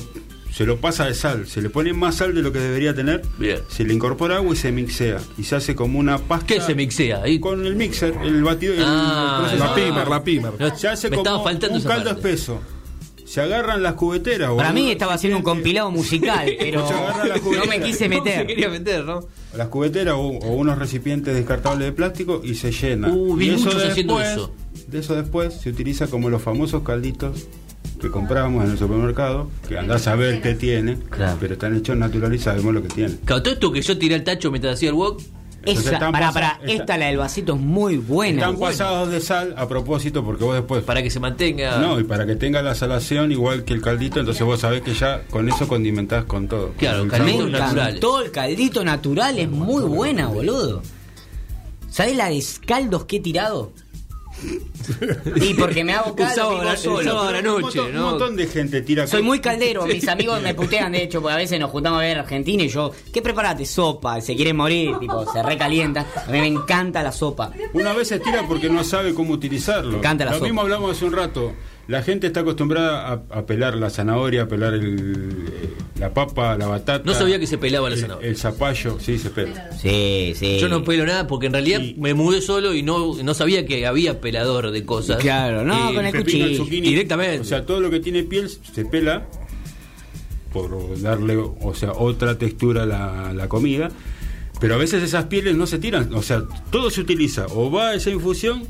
se 0.54 0.66
lo 0.66 0.78
pasa 0.78 1.08
de 1.08 1.14
sal, 1.14 1.46
se 1.46 1.62
le 1.62 1.70
pone 1.70 1.92
más 1.92 2.16
sal 2.16 2.34
de 2.34 2.42
lo 2.42 2.54
que 2.54 2.60
debería 2.60 2.96
tener, 2.96 3.22
Bien. 3.38 3.60
se 3.68 3.84
le 3.84 3.94
incorpora 3.94 4.38
agua 4.38 4.54
y 4.54 4.58
se 4.58 4.72
mixea, 4.72 5.20
y 5.38 5.44
se 5.44 5.58
hace 5.58 5.76
como 5.76 6.00
una 6.00 6.20
pasta. 6.20 6.46
¿Qué 6.46 6.62
se 6.62 6.74
mixea 6.74 7.22
ahí? 7.24 7.38
Con 7.42 7.66
el 7.66 7.76
mixer, 7.76 8.14
el 8.24 8.42
batido, 8.46 8.76
el- 8.76 8.84
Ah, 8.86 9.50
el 9.52 9.60
La 9.60 9.76
pimer, 9.76 10.08
la 10.08 10.24
pimer. 10.24 10.54
No, 10.58 10.74
Se 10.78 10.88
hace 10.88 11.10
me 11.10 11.18
como 11.18 11.44
un 11.44 11.82
caldo 11.84 12.12
espeso. 12.12 12.62
Se 13.26 13.42
agarran 13.42 13.82
las 13.84 13.94
cubeteras. 13.96 14.52
Para 14.54 14.72
mí 14.72 14.92
estaba 14.92 15.14
haciendo 15.16 15.38
un 15.38 15.44
compilado 15.44 15.90
musical, 15.92 16.50
pero 16.60 16.88
no 16.88 17.66
me 17.66 17.82
quise 17.82 18.08
No 18.10 18.16
se 18.16 18.22
meter. 18.22 18.48
quería 18.48 18.70
meter, 18.70 19.04
¿no? 19.04 19.22
las 19.58 19.68
cubeteras 19.70 20.16
o, 20.16 20.20
o 20.22 20.52
unos 20.54 20.78
recipientes 20.78 21.34
descartables 21.34 21.86
de 21.88 21.92
plástico 21.94 22.42
y 22.44 22.56
se 22.56 22.72
llena. 22.72 23.08
Uh, 23.10 23.40
y 23.40 23.50
haciendo 23.56 23.80
después, 24.18 24.28
eso. 24.28 24.54
de 24.88 25.00
eso 25.00 25.16
después 25.16 25.54
se 25.54 25.70
utiliza 25.70 26.08
como 26.08 26.30
los 26.30 26.42
famosos 26.42 26.84
calditos 26.84 27.48
que 28.02 28.10
comprábamos 28.12 28.66
en 28.66 28.72
el 28.72 28.78
supermercado, 28.78 29.50
que 29.70 29.78
andás 29.78 30.08
a 30.08 30.16
ver 30.16 30.42
qué 30.42 30.54
tiene, 30.56 30.98
Claro. 31.10 31.38
pero 31.40 31.54
están 31.54 31.76
hechos 31.78 31.96
naturales 31.96 32.42
y 32.42 32.44
sabemos 32.44 32.74
lo 32.74 32.82
que 32.82 32.90
tienen. 32.90 33.18
Claro, 33.24 33.42
todo 33.44 33.54
esto 33.54 33.72
que 33.72 33.82
yo 33.82 33.98
tiré 33.98 34.16
al 34.16 34.24
tacho 34.24 34.52
mientras 34.52 34.74
hacía 34.76 34.90
el 34.90 34.96
wok, 34.96 35.22
Entonces 35.66 35.94
Esa, 35.94 36.08
está- 36.30 36.60
esta 36.68 36.98
la 36.98 37.08
del 37.08 37.18
vasito 37.18 37.56
es 37.56 37.60
muy 37.60 37.98
buena. 37.98 38.42
Están 38.42 38.60
pasados 38.60 39.10
de 39.10 39.20
sal 39.20 39.56
a 39.58 39.68
propósito 39.68 40.24
porque 40.24 40.44
vos 40.44 40.54
después... 40.56 40.84
para 40.84 41.02
que 41.02 41.10
se 41.10 41.20
mantenga. 41.20 41.78
No, 41.80 42.00
y 42.00 42.04
para 42.04 42.26
que 42.28 42.36
tenga 42.36 42.62
la 42.62 42.76
salación 42.76 43.32
igual 43.32 43.64
que 43.64 43.74
el 43.74 43.82
caldito, 43.82 44.20
entonces 44.20 44.44
vos 44.46 44.60
sabés 44.60 44.82
que 44.84 44.94
ya 44.94 45.24
con 45.30 45.50
eso 45.50 45.68
condimentás 45.68 46.26
con 46.26 46.48
todo. 46.48 46.74
Claro, 46.78 47.00
Con 47.00 47.06
el 47.06 47.18
caldito 47.18 47.50
natural. 47.50 47.88
encantó 47.88 48.22
el 48.22 48.32
caldito 48.32 48.84
natural, 48.86 49.40
es 49.40 49.50
muy 49.50 49.84
buena, 49.84 50.28
boludo. 50.28 50.84
¿Sabés 51.90 52.16
la 52.16 52.30
de 52.30 52.44
caldos 52.66 53.06
que 53.06 53.18
he 53.18 53.20
tirado? 53.22 53.72
Y 55.36 55.54
porque 55.56 55.84
me 55.84 55.94
hago 55.94 56.12
Un 56.16 56.16
caldo 56.16 56.36
sábado 56.36 56.60
vivo 56.62 56.76
solo. 56.78 56.98
un 56.98 57.04
sábado 57.04 57.28
a 57.28 57.32
la 57.32 57.40
Un 57.40 57.46
noche, 57.46 57.62
montón, 57.80 57.94
¿no? 57.94 58.04
un 58.06 58.10
montón 58.12 58.36
de 58.36 58.48
gente 58.48 58.82
tira 58.82 59.08
Soy 59.08 59.22
muy 59.24 59.40
caldero, 59.40 59.86
mis 59.88 60.08
amigos 60.08 60.42
me 60.42 60.54
putean 60.54 60.92
de 60.92 61.04
hecho, 61.04 61.22
porque 61.22 61.34
a 61.34 61.38
veces 61.38 61.60
nos 61.60 61.72
juntamos 61.72 62.00
a 62.00 62.02
ver 62.04 62.20
Argentina 62.20 62.64
y 62.64 62.70
yo, 62.70 62.92
¿qué 63.14 63.22
preparaste? 63.22 63.66
Sopa, 63.66 64.22
se 64.22 64.36
quieren 64.36 64.56
morir, 64.56 64.98
tipo, 65.00 65.32
se 65.32 65.42
recalienta. 65.44 66.06
A 66.28 66.32
mí 66.32 66.40
me 66.40 66.48
encanta 66.48 67.02
la 67.04 67.12
sopa. 67.12 67.52
Una 67.74 67.94
vez 67.94 68.08
se 68.10 68.20
tira 68.20 68.48
porque 68.48 68.70
no 68.70 68.84
sabe 68.84 69.14
cómo 69.14 69.34
utilizarlo. 69.34 69.92
Me 69.92 69.98
encanta 69.98 70.26
la 70.26 70.32
Lo 70.32 70.38
sopa. 70.38 70.46
mismo 70.48 70.62
hablamos 70.62 70.92
hace 70.92 71.06
un 71.06 71.14
rato. 71.14 71.54
La 71.88 72.02
gente 72.02 72.28
está 72.28 72.40
acostumbrada 72.40 73.08
a, 73.08 73.14
a 73.30 73.46
pelar 73.46 73.76
la 73.76 73.92
zanahoria, 73.92 74.44
a 74.44 74.48
pelar 74.48 74.74
el, 74.74 75.48
eh, 75.48 75.74
la 76.00 76.14
papa, 76.14 76.58
la 76.58 76.66
batata. 76.68 77.04
No 77.06 77.14
sabía 77.14 77.40
que 77.40 77.46
se 77.46 77.60
pelaba 77.60 77.90
la 77.92 77.96
zanahoria. 77.96 78.28
El, 78.28 78.38
zapallo, 78.38 79.00
sí, 79.00 79.20
se 79.20 79.30
pela. 79.30 79.72
Sí, 79.80 80.34
sí. 80.36 80.58
Yo 80.60 80.68
no 80.68 80.84
pelo 80.84 81.06
nada 81.06 81.28
porque 81.28 81.46
en 81.46 81.54
realidad 81.54 81.82
me 81.98 82.16
mudé 82.16 82.42
solo 82.42 82.74
y 82.74 82.82
no, 82.82 83.14
no 83.22 83.34
sabía 83.36 83.66
que 83.68 83.86
había 83.86 84.20
pelador 84.20 84.72
de 84.72 84.84
cosas. 84.84 85.18
Claro, 85.22 85.64
no, 85.64 85.94
con 85.94 86.06
el 86.06 86.12
Pepino, 86.12 86.46
cuchillo. 86.46 86.64
zucchini. 86.64 86.88
Directamente. 86.88 87.40
O 87.42 87.44
sea, 87.44 87.66
todo 87.66 87.80
lo 87.80 87.92
que 87.92 88.00
tiene 88.00 88.24
piel 88.24 88.50
se 88.50 88.86
pela 88.86 89.28
por 90.52 91.00
darle, 91.02 91.38
o 91.38 91.74
sea, 91.76 91.92
otra 91.92 92.38
textura 92.38 92.84
a 92.84 92.86
la, 92.86 93.34
la 93.34 93.48
comida. 93.48 93.90
Pero 94.60 94.76
a 94.76 94.78
veces 94.78 95.04
esas 95.04 95.26
pieles 95.26 95.56
no 95.56 95.68
se 95.68 95.80
tiran. 95.80 96.14
O 96.14 96.22
sea, 96.24 96.44
todo 96.72 96.90
se 96.90 97.02
utiliza. 97.02 97.46
O 97.50 97.70
va 97.70 97.90
a 97.90 97.96
esa 97.96 98.10
infusión, 98.10 98.64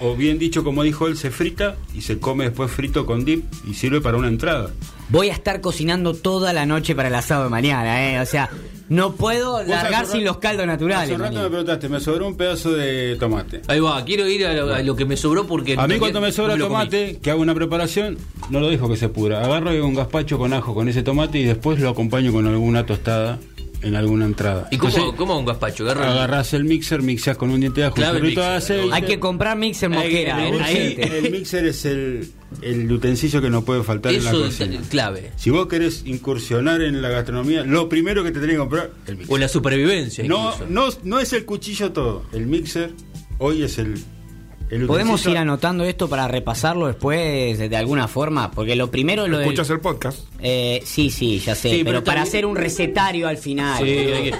o 0.00 0.14
bien 0.16 0.38
dicho, 0.38 0.64
como 0.64 0.82
dijo 0.82 1.06
él, 1.08 1.16
se 1.16 1.30
frita 1.30 1.76
y 1.94 2.02
se 2.02 2.18
come 2.18 2.44
después 2.44 2.70
frito 2.70 3.06
con 3.06 3.24
dip 3.24 3.44
y 3.68 3.74
sirve 3.74 4.00
para 4.00 4.16
una 4.16 4.28
entrada. 4.28 4.70
Voy 5.10 5.30
a 5.30 5.32
estar 5.32 5.60
cocinando 5.60 6.12
toda 6.14 6.52
la 6.52 6.66
noche 6.66 6.94
para 6.94 7.08
el 7.08 7.14
asado 7.14 7.44
de 7.44 7.50
mañana, 7.50 8.12
¿eh? 8.12 8.20
O 8.20 8.26
sea, 8.26 8.50
no 8.90 9.14
puedo 9.14 9.62
largar 9.64 10.04
sin 10.06 10.22
los 10.24 10.36
caldos 10.38 10.66
naturales. 10.66 11.04
Hace 11.04 11.14
un 11.14 11.20
rato 11.20 11.42
me 11.42 11.48
preguntaste, 11.48 11.88
me 11.88 12.00
sobró 12.00 12.26
un 12.28 12.36
pedazo 12.36 12.72
de 12.72 13.16
tomate. 13.18 13.62
Ahí 13.68 13.80
va, 13.80 14.04
quiero 14.04 14.28
ir 14.28 14.46
a 14.46 14.52
lo, 14.52 14.74
a 14.74 14.82
lo 14.82 14.96
que 14.96 15.06
me 15.06 15.16
sobró 15.16 15.46
porque. 15.46 15.74
A 15.78 15.86
mí 15.86 15.94
no- 15.94 16.00
cuando 16.00 16.20
me 16.20 16.30
sobra 16.32 16.54
no 16.54 16.58
lo 16.58 16.68
comí. 16.68 16.78
tomate, 16.80 17.18
que 17.22 17.30
hago 17.30 17.40
una 17.40 17.54
preparación, 17.54 18.18
no 18.50 18.60
lo 18.60 18.68
dejo 18.68 18.88
que 18.88 18.96
se 18.98 19.08
pura. 19.08 19.42
Agarro 19.44 19.70
un 19.86 19.94
gazpacho 19.94 20.36
con 20.38 20.52
ajo 20.52 20.74
con 20.74 20.88
ese 20.88 21.02
tomate 21.02 21.38
y 21.38 21.44
después 21.44 21.80
lo 21.80 21.88
acompaño 21.88 22.30
con 22.32 22.46
alguna 22.46 22.84
tostada 22.84 23.38
en 23.82 23.94
alguna 23.94 24.24
entrada. 24.24 24.68
¿Y 24.70 24.76
cómo, 24.76 24.90
Entonces, 24.92 25.14
cómo 25.18 25.38
un 25.38 25.44
gazpacho? 25.44 25.88
Agarras 25.88 26.52
el 26.54 26.64
mixer, 26.64 27.02
mixeas 27.02 27.36
con 27.36 27.50
un 27.50 27.60
diente 27.60 27.80
de 27.82 27.86
ajo, 27.86 28.00
de 28.00 28.20
mixer. 28.20 28.42
aceite. 28.44 28.88
Hay 28.92 29.02
que 29.02 29.18
comprar 29.20 29.56
mixer 29.56 29.92
ahí- 29.92 30.16
el, 30.26 30.52
mixer, 30.52 31.12
el 31.24 31.30
mixer 31.32 31.64
es 31.66 31.84
el, 31.84 32.30
el 32.62 32.90
utensilio 32.90 33.40
que 33.40 33.50
no 33.50 33.64
puede 33.64 33.82
faltar 33.82 34.12
en 34.12 34.24
la 34.24 34.30
Eso 34.30 34.42
cocina. 34.42 34.80
es 34.80 34.88
clave. 34.88 35.32
Si 35.36 35.50
vos 35.50 35.66
querés 35.68 36.02
incursionar 36.06 36.82
en 36.82 37.00
la 37.02 37.08
gastronomía, 37.08 37.62
lo 37.64 37.88
primero 37.88 38.24
que 38.24 38.30
te 38.32 38.40
tenés 38.40 38.54
que 38.54 38.60
comprar 38.60 38.90
el 39.06 39.16
mixer. 39.16 39.34
O 39.34 39.38
la 39.38 39.48
supervivencia. 39.48 40.24
No, 40.24 40.52
incluso. 40.54 40.66
no, 40.70 40.88
no 41.04 41.20
es 41.20 41.32
el 41.32 41.44
cuchillo 41.44 41.92
todo. 41.92 42.24
El 42.32 42.46
mixer 42.46 42.90
hoy 43.38 43.62
es 43.62 43.78
el, 43.78 43.94
el 44.70 44.86
Podemos 44.86 45.24
ir 45.26 45.36
anotando 45.38 45.84
esto 45.84 46.08
para 46.08 46.28
repasarlo 46.28 46.86
después 46.88 47.58
de 47.58 47.76
alguna 47.76 48.06
forma, 48.08 48.50
porque 48.50 48.76
lo 48.76 48.90
primero 48.90 49.26
lo 49.26 49.38
del- 49.38 49.46
Escuchas 49.48 49.70
el 49.70 49.80
podcast. 49.80 50.20
Eh, 50.40 50.82
sí, 50.84 51.10
sí, 51.10 51.38
ya 51.38 51.54
sé, 51.54 51.70
Sí, 51.70 51.76
pero, 51.78 51.84
pero 52.00 52.04
para 52.04 52.22
hacer 52.22 52.44
un 52.46 52.54
recetario 52.56 53.28
al 53.28 53.38
final. 53.38 53.78
Sí, 53.82 54.30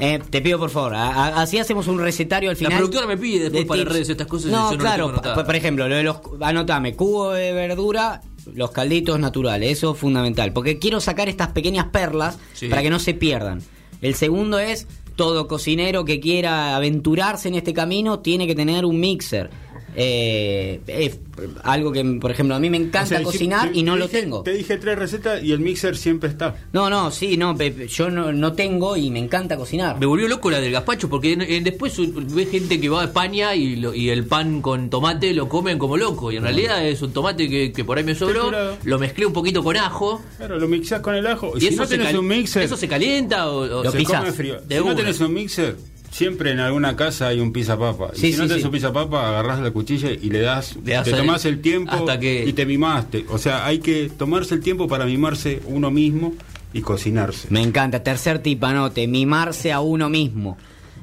Eh, 0.00 0.18
te 0.28 0.40
pido 0.42 0.58
por 0.58 0.70
favor, 0.70 0.94
a- 0.94 1.10
a- 1.12 1.42
así 1.42 1.58
hacemos 1.58 1.86
un 1.86 2.00
recetario 2.00 2.50
al 2.50 2.54
La 2.56 2.58
final. 2.58 2.72
productora 2.78 3.06
me 3.06 3.16
pide 3.16 3.44
después 3.44 3.62
de 3.62 3.66
para 3.66 3.80
tips. 3.82 3.92
redes 3.92 4.08
estas 4.08 4.26
cosas 4.26 4.48
y 4.48 4.52
No, 4.52 4.58
yo 4.58 4.64
no 4.64 4.72
lo 4.72 4.78
claro, 4.78 4.96
tengo 5.04 5.08
anotado. 5.10 5.34
por, 5.36 5.46
por 5.46 5.56
ejemplo, 5.56 5.88
lo 5.88 5.94
de 5.96 6.02
los 6.02 6.16
anotame, 6.40 6.94
cubo 6.96 7.30
de 7.32 7.52
verdura, 7.52 8.20
los 8.54 8.70
calditos 8.72 9.18
naturales, 9.20 9.70
eso 9.78 9.92
es 9.92 9.98
fundamental, 9.98 10.52
porque 10.52 10.78
quiero 10.80 11.00
sacar 11.00 11.28
estas 11.28 11.48
pequeñas 11.52 11.86
perlas 11.92 12.38
Sí. 12.54 12.68
para 12.68 12.82
que 12.82 12.90
no 12.90 12.98
se 12.98 13.14
pierdan. 13.14 13.62
El 14.02 14.14
segundo 14.16 14.58
es 14.58 14.86
todo 15.16 15.46
cocinero 15.46 16.04
que 16.04 16.20
quiera 16.20 16.76
aventurarse 16.76 17.48
en 17.48 17.54
este 17.54 17.72
camino 17.72 18.20
tiene 18.20 18.46
que 18.46 18.54
tener 18.54 18.84
un 18.84 19.00
mixer. 19.00 19.50
Eh, 19.96 20.80
es 20.86 21.18
algo 21.62 21.92
que, 21.92 22.04
por 22.20 22.30
ejemplo, 22.30 22.54
a 22.54 22.60
mí 22.60 22.68
me 22.70 22.76
encanta 22.76 23.02
O 23.04 23.06
sea, 23.06 23.18
si- 23.18 23.24
cocinar 23.24 23.70
y 23.74 23.82
no 23.82 23.96
lo 23.96 24.06
dije- 24.06 24.20
tengo. 24.22 24.42
Te 24.42 24.52
dije 24.52 24.76
tres 24.76 24.98
recetas 24.98 25.42
y 25.42 25.52
el 25.52 25.60
mixer 25.60 25.96
siempre 25.96 26.28
está. 26.30 26.56
No, 26.72 26.90
no, 26.90 27.10
sí, 27.10 27.36
no, 27.36 27.56
yo 27.58 28.10
no, 28.10 28.32
no 28.32 28.52
tengo 28.54 28.96
y 28.96 29.10
me 29.10 29.18
encanta 29.18 29.56
cocinar. 29.56 29.98
Me 29.98 30.06
volvió 30.06 30.28
loco 30.28 30.50
la 30.50 30.60
del 30.60 30.72
gazpacho 30.72 31.08
porque 31.08 31.32
en- 31.32 31.42
en- 31.42 31.64
después 31.64 31.94
ve 32.34 32.46
gente 32.46 32.80
que 32.80 32.88
va 32.88 33.02
a 33.02 33.04
España 33.04 33.54
y, 33.54 33.76
lo- 33.76 33.94
y 33.94 34.10
el 34.10 34.24
pan 34.26 34.60
con 34.62 34.90
tomate 34.90 35.32
lo 35.32 35.48
comen 35.48 35.78
como 35.78 35.96
loco. 35.96 36.30
Y 36.32 36.36
en 36.36 36.42
realidad 36.42 36.86
es 36.86 37.00
un 37.02 37.12
tomate 37.12 37.48
que, 37.48 37.72
que 37.72 37.84
por 37.84 37.98
ahí 37.98 38.04
me 38.04 38.14
sobró, 38.14 38.50
lo 38.84 38.98
mezclé 38.98 39.26
un 39.26 39.32
poquito 39.32 39.62
con 39.62 39.76
ajo. 39.76 40.22
Claro, 40.36 40.58
lo 40.58 40.68
mixás 40.68 41.00
con 41.00 41.14
el 41.14 41.26
ajo. 41.26 41.52
Y, 41.54 41.58
Y 41.58 41.60
si 41.60 41.66
eso, 41.68 41.82
no 41.82 41.88
se 41.88 41.98
tenés 41.98 42.14
un 42.14 42.26
mixer, 42.26 42.62
¿Eso 42.62 42.76
se 42.76 42.88
calienta 42.88 43.50
o, 43.50 43.58
o 43.80 43.84
Lo 43.84 43.90
se 43.92 44.02
come 44.04 44.32
frío. 44.32 44.60
De 44.60 44.78
si 44.78 44.84
no 44.84 44.94
tenés 44.96 45.20
un 45.20 45.32
mixer, 45.34 45.76
siempre 46.14 46.52
en 46.52 46.60
alguna 46.60 46.94
casa 46.94 47.26
hay 47.26 47.40
un 47.40 47.52
pizza 47.52 47.76
papa. 47.76 48.10
Sí, 48.14 48.28
y 48.28 48.32
si 48.32 48.38
no 48.38 48.46
tenés 48.46 48.62
sí. 48.62 48.66
un 48.66 48.72
pizza 48.72 48.92
papa, 48.92 49.28
agarrás 49.28 49.58
la 49.58 49.72
cuchilla 49.72 50.12
y 50.12 50.30
le 50.30 50.40
das, 50.40 50.76
Le 50.84 50.92
das 50.94 51.04
te 51.04 51.10
tomás 51.12 51.44
el 51.44 51.60
tiempo 51.60 51.90
hasta 51.90 52.20
que- 52.20 52.44
y 52.46 52.52
te 52.52 52.64
mimaste. 52.66 53.26
O 53.30 53.38
sea, 53.38 53.66
hay 53.66 53.80
que 53.80 54.08
tomarse 54.16 54.54
el 54.54 54.60
tiempo 54.60 54.86
para 54.86 55.06
mimarse 55.06 55.60
uno 55.66 55.90
mismo 55.90 56.34
y 56.72 56.82
cocinarse. 56.82 57.48
Me 57.50 57.62
encanta. 57.62 58.04
Tercer 58.04 58.38
tip, 58.38 58.62
anote. 58.62 59.08
Mimarse 59.08 59.72
a 59.72 59.80
uno 59.80 60.08
mismo. 60.08 60.56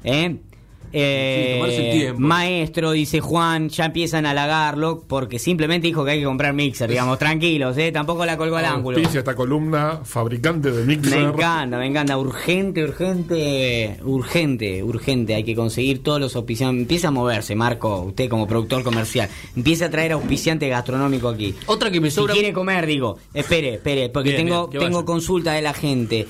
¿Eh? 0.05 0.37
Eh, 0.93 1.47
Sí, 1.53 1.59
tomarse 1.59 1.89
el 1.91 1.97
tiempo. 1.97 2.19
Maestro, 2.21 2.91
dice 2.91 3.19
Juan, 3.21 3.69
ya 3.69 3.85
empiezan 3.85 4.25
a 4.25 4.31
halagarlo 4.31 5.03
porque 5.07 5.39
simplemente 5.39 5.87
dijo 5.87 6.03
que 6.05 6.11
hay 6.11 6.19
que 6.19 6.25
comprar 6.25 6.53
mixer, 6.53 6.89
digamos, 6.89 7.17
tranquilos, 7.19 7.77
¿eh? 7.77 7.91
Tampoco 7.91 8.25
la 8.25 8.37
colgó 8.37 8.57
al 8.57 8.65
ángulo. 8.65 8.97
Esta 8.97 9.35
columna, 9.35 9.99
fabricante 10.03 10.71
de 10.71 10.81
Me 10.85 10.95
mixer. 10.97 11.19
encanta, 11.21 11.77
me 11.77 11.85
encanta. 11.87 12.17
Urgente, 12.17 12.83
urgente, 12.83 13.97
urgente, 14.03 14.83
urgente. 14.83 15.35
Hay 15.35 15.43
que 15.43 15.55
conseguir 15.55 16.03
todos 16.03 16.19
los 16.19 16.35
auspiciantes. 16.35 16.81
Empieza 16.81 17.07
a 17.09 17.11
moverse, 17.11 17.55
Marco, 17.55 18.01
usted 18.01 18.29
como 18.29 18.47
productor 18.47 18.83
comercial. 18.83 19.29
Empieza 19.55 19.85
a 19.85 19.89
traer 19.89 20.13
auspiciante 20.13 20.67
gastronómico 20.67 21.29
aquí. 21.29 21.55
Otra 21.67 21.91
que 21.91 21.99
me 22.01 22.09
Si 22.09 22.15
sobra. 22.17 22.33
quiere 22.33 22.53
comer, 22.53 22.85
digo, 22.85 23.17
espere, 23.33 23.75
espere, 23.75 24.09
porque 24.09 24.29
Bien, 24.31 24.45
tengo, 24.47 24.67
bien, 24.67 24.83
tengo 24.83 24.97
vaya. 24.97 25.05
consulta 25.05 25.53
de 25.53 25.61
la 25.61 25.73
gente. 25.73 26.27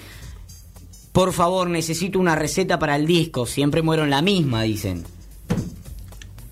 Por 1.12 1.34
favor, 1.34 1.70
necesito 1.70 2.20
una 2.20 2.36
receta 2.36 2.80
para 2.80 2.96
el 2.96 3.06
disco. 3.06 3.46
Siempre 3.46 3.82
muero 3.82 4.04
en 4.04 4.10
la 4.12 4.22
misma, 4.22 4.62
dicen. 4.64 5.04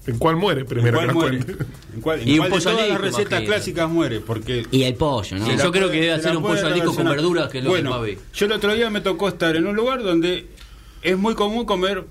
¿En 0.08 0.18
cuál 0.18 0.38
muere 0.38 0.62
¿En 0.62 0.68
primero? 0.68 0.98
cuál 0.98 1.08
que 1.08 1.14
nos 1.14 1.24
muere? 1.24 1.38
¿En 1.94 2.02
cuál, 2.02 2.20
en 2.22 2.28
Y 2.28 2.32
un 2.34 2.38
cuál 2.40 2.50
de 2.50 2.56
pollo 2.58 2.64
todas 2.72 2.82
al 2.84 2.90
las 2.90 3.02
recetas 3.02 3.22
imagínate. 3.22 3.46
clásicas 3.46 3.90
muere? 3.90 4.20
Porque 4.22 4.66
Y 4.72 4.84
el 4.84 4.96
pollo, 4.96 5.38
¿no? 5.38 5.46
Sí, 5.46 5.52
yo 5.58 5.72
creo 5.72 5.90
que 5.92 6.00
debe 6.02 6.14
hacer 6.14 6.36
un 6.36 6.44
pollo 6.44 6.66
al 6.66 6.74
disco 6.74 6.96
con 6.96 7.06
verduras, 7.08 7.50
que 7.50 7.60
es 7.60 7.64
lo 7.64 7.70
bueno, 7.70 7.92
que 7.92 7.96
más 7.98 8.02
ve. 8.06 8.18
Yo 8.34 8.46
el 8.48 8.52
otro 8.54 8.74
día 8.74 8.90
me 8.90 9.02
tocó 9.02 9.28
estar 9.28 9.56
en 9.56 9.68
un 9.68 9.76
lugar 9.76 10.02
donde 10.02 10.48
es 11.02 11.18
muy 11.18 11.36
común 11.36 11.66
comer 11.66 12.06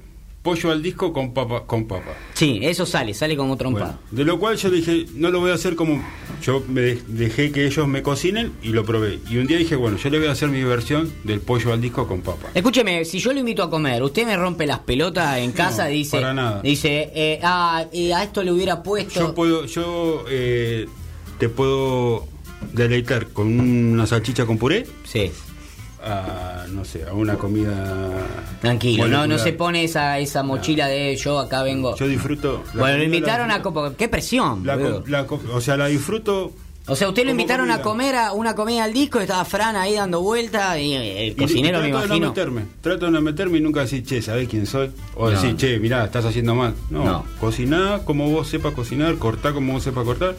pollo 0.49 0.71
al 0.71 0.83
disco 0.83 1.13
con 1.13 1.33
papa. 1.35 1.65
Con 1.67 1.87
papa. 1.87 2.13
Sí, 2.35 2.61
eso 2.63 2.87
sale, 2.87 3.13
sale 3.15 3.37
como 3.37 3.57
trompado. 3.57 3.87
Bueno, 3.87 3.99
de 4.11 4.25
lo 4.25 4.39
cual 4.39 4.57
yo 4.57 4.71
dije, 4.71 5.07
no 5.15 5.31
lo 5.31 5.41
voy 5.41 5.51
a 5.51 5.55
hacer 5.55 5.75
como. 5.77 6.03
Yo 6.43 6.63
me 6.69 6.81
de- 6.81 7.03
dejé 7.07 7.51
que 7.53 7.67
ellos 7.67 7.87
me 7.89 8.03
cocinen 8.03 8.53
y 8.63 8.69
lo 8.69 8.85
probé. 8.85 9.19
Y 9.31 9.37
un 9.39 9.47
día 9.47 9.59
dije, 9.59 9.77
bueno, 9.77 9.97
yo 9.99 10.09
le 10.11 10.19
voy 10.19 10.29
a 10.29 10.33
hacer 10.33 10.49
mi 10.49 10.63
versión 10.65 11.13
del 11.25 11.41
pollo 11.41 11.73
al 11.73 11.81
disco 11.81 12.07
con 12.07 12.21
papa. 12.23 12.49
Escúcheme, 12.55 13.05
si 13.05 13.19
yo 13.19 13.33
lo 13.33 13.41
invito 13.41 13.63
a 13.63 13.69
comer, 13.71 14.03
usted 14.03 14.25
me 14.27 14.37
rompe 14.37 14.67
las 14.67 14.79
pelotas 14.81 15.39
en 15.39 15.53
casa, 15.53 15.85
No, 15.85 15.91
dice, 15.91 16.17
para 16.19 16.33
nada. 16.35 16.63
dice, 16.63 17.11
eh, 17.15 17.41
ah, 17.43 17.85
eh, 17.93 18.15
a 18.15 18.23
esto 18.25 18.43
le 18.43 18.53
hubiera 18.53 18.83
puesto. 18.83 19.21
Yo 19.21 19.35
puedo, 19.35 19.67
yo 19.67 20.25
eh, 20.31 20.87
te 21.39 21.49
puedo 21.49 22.27
deleitar 22.73 23.29
con 23.29 23.61
una 23.61 24.07
salchicha 24.07 24.45
con 24.47 24.59
puré 24.59 24.85
Sí, 25.05 25.31
a, 26.09 26.67
no 26.71 26.85
sé, 26.85 27.05
a 27.09 27.13
una 27.13 27.37
comida. 27.37 28.13
tranquilo, 28.61 29.07
no, 29.09 29.27
no 29.27 29.39
se 29.39 29.53
pone 29.53 29.85
esa, 29.85 30.19
esa 30.19 30.43
mochila 30.43 30.87
de 30.89 31.17
yo 31.17 31.39
acá 31.39 31.63
vengo. 31.63 31.95
Yo 31.97 32.07
disfruto. 32.09 32.63
bueno, 32.75 32.99
lo 32.99 33.05
invitaron 33.05 33.49
la 33.49 33.57
a 33.57 33.63
copo, 33.63 33.93
qué 33.97 34.09
presión. 34.09 34.65
la 34.67 34.77
la 35.07 35.27
o 35.55 35.61
sea, 35.61 35.77
la 35.77 35.87
disfruto. 35.87 36.53
o 36.87 36.97
sea, 36.97 37.09
usted 37.09 37.25
lo 37.25 37.31
invitaron 37.31 37.71
a 37.71 37.83
comer 37.83 38.17
a 38.17 38.33
una 38.33 38.55
comida 38.55 38.85
al 38.85 38.93
disco, 38.95 39.21
estaba 39.21 39.45
Fran 39.45 39.77
ahí 39.77 39.95
dando 39.95 40.21
vueltas 40.23 40.79
y 40.79 40.95
eh, 40.95 41.27
el 41.27 41.33
Y- 41.33 41.35
cocinero 41.37 41.79
y 41.81 41.83
me 41.83 41.89
trato 41.91 42.01
de 42.01 42.07
imagino. 42.07 42.27
no 42.27 42.33
meterme, 42.33 42.63
trato 42.81 43.05
de 43.07 43.11
no 43.13 43.21
meterme 43.21 43.59
y 43.59 43.61
nunca 43.61 43.81
decir, 43.81 44.03
che, 44.05 44.23
¿sabés 44.23 44.49
quién 44.49 44.67
soy? 44.67 44.91
O 45.15 45.25
No. 45.27 45.31
decir, 45.31 45.55
che, 45.57 45.79
mirá, 45.79 46.05
estás 46.05 46.25
haciendo 46.25 46.55
mal. 46.55 46.75
No, 46.91 47.05
No. 47.05 47.25
cociná 47.41 48.01
como 48.05 48.31
vos 48.31 48.49
sepas 48.49 48.73
cocinar, 48.73 49.17
cortá 49.19 49.53
como 49.53 49.75
vos 49.75 49.83
sepas 49.83 50.05
cortar. 50.05 50.35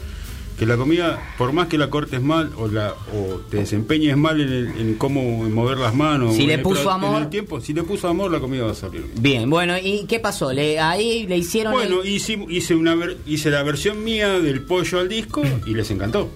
Que 0.60 0.66
la 0.66 0.76
comida, 0.76 1.18
por 1.38 1.54
más 1.54 1.68
que 1.70 1.78
la 1.78 1.90
cortes 1.90 2.22
mal 2.22 2.52
o 2.58 2.68
la 2.68 2.94
o 3.14 3.38
te 3.50 3.58
desempeñes 3.58 4.18
mal 4.18 4.42
en, 4.42 4.50
el- 4.50 4.68
en 4.78 4.96
cómo 4.96 5.50
mover 5.50 5.78
las 5.78 5.96
manos, 5.96 6.36
Si 6.36 6.46
le 6.46 6.56
el 6.56 6.62
puso 6.62 6.82
pro- 6.84 6.92
amor- 6.92 7.16
en 7.18 7.24
el 7.24 7.30
tiempo, 7.30 7.62
si 7.62 7.74
le 7.74 7.82
puso 7.84 8.10
amor, 8.10 8.30
la 8.30 8.42
comida 8.42 8.66
va 8.66 8.72
a 8.72 8.76
salir. 8.76 9.06
bien. 9.20 9.50
Bueno, 9.50 9.76
¿y 9.82 10.06
qué 10.06 10.20
pasó? 10.20 10.52
Le, 10.52 10.78
ahí 10.78 11.26
le 11.28 11.38
hicieron 11.38 11.72
Bueno, 11.72 12.02
el- 12.02 12.10
hice, 12.10 12.46
hice, 12.50 12.76
una 12.76 12.94
ver- 12.94 13.18
hice 13.26 13.50
la 13.50 13.64
versión 13.64 14.04
mía 14.04 14.38
del 14.40 14.62
pollo 14.62 15.00
al 15.00 15.08
disco 15.08 15.42
y 15.66 15.74
les 15.74 15.90
encantó. 15.92 16.30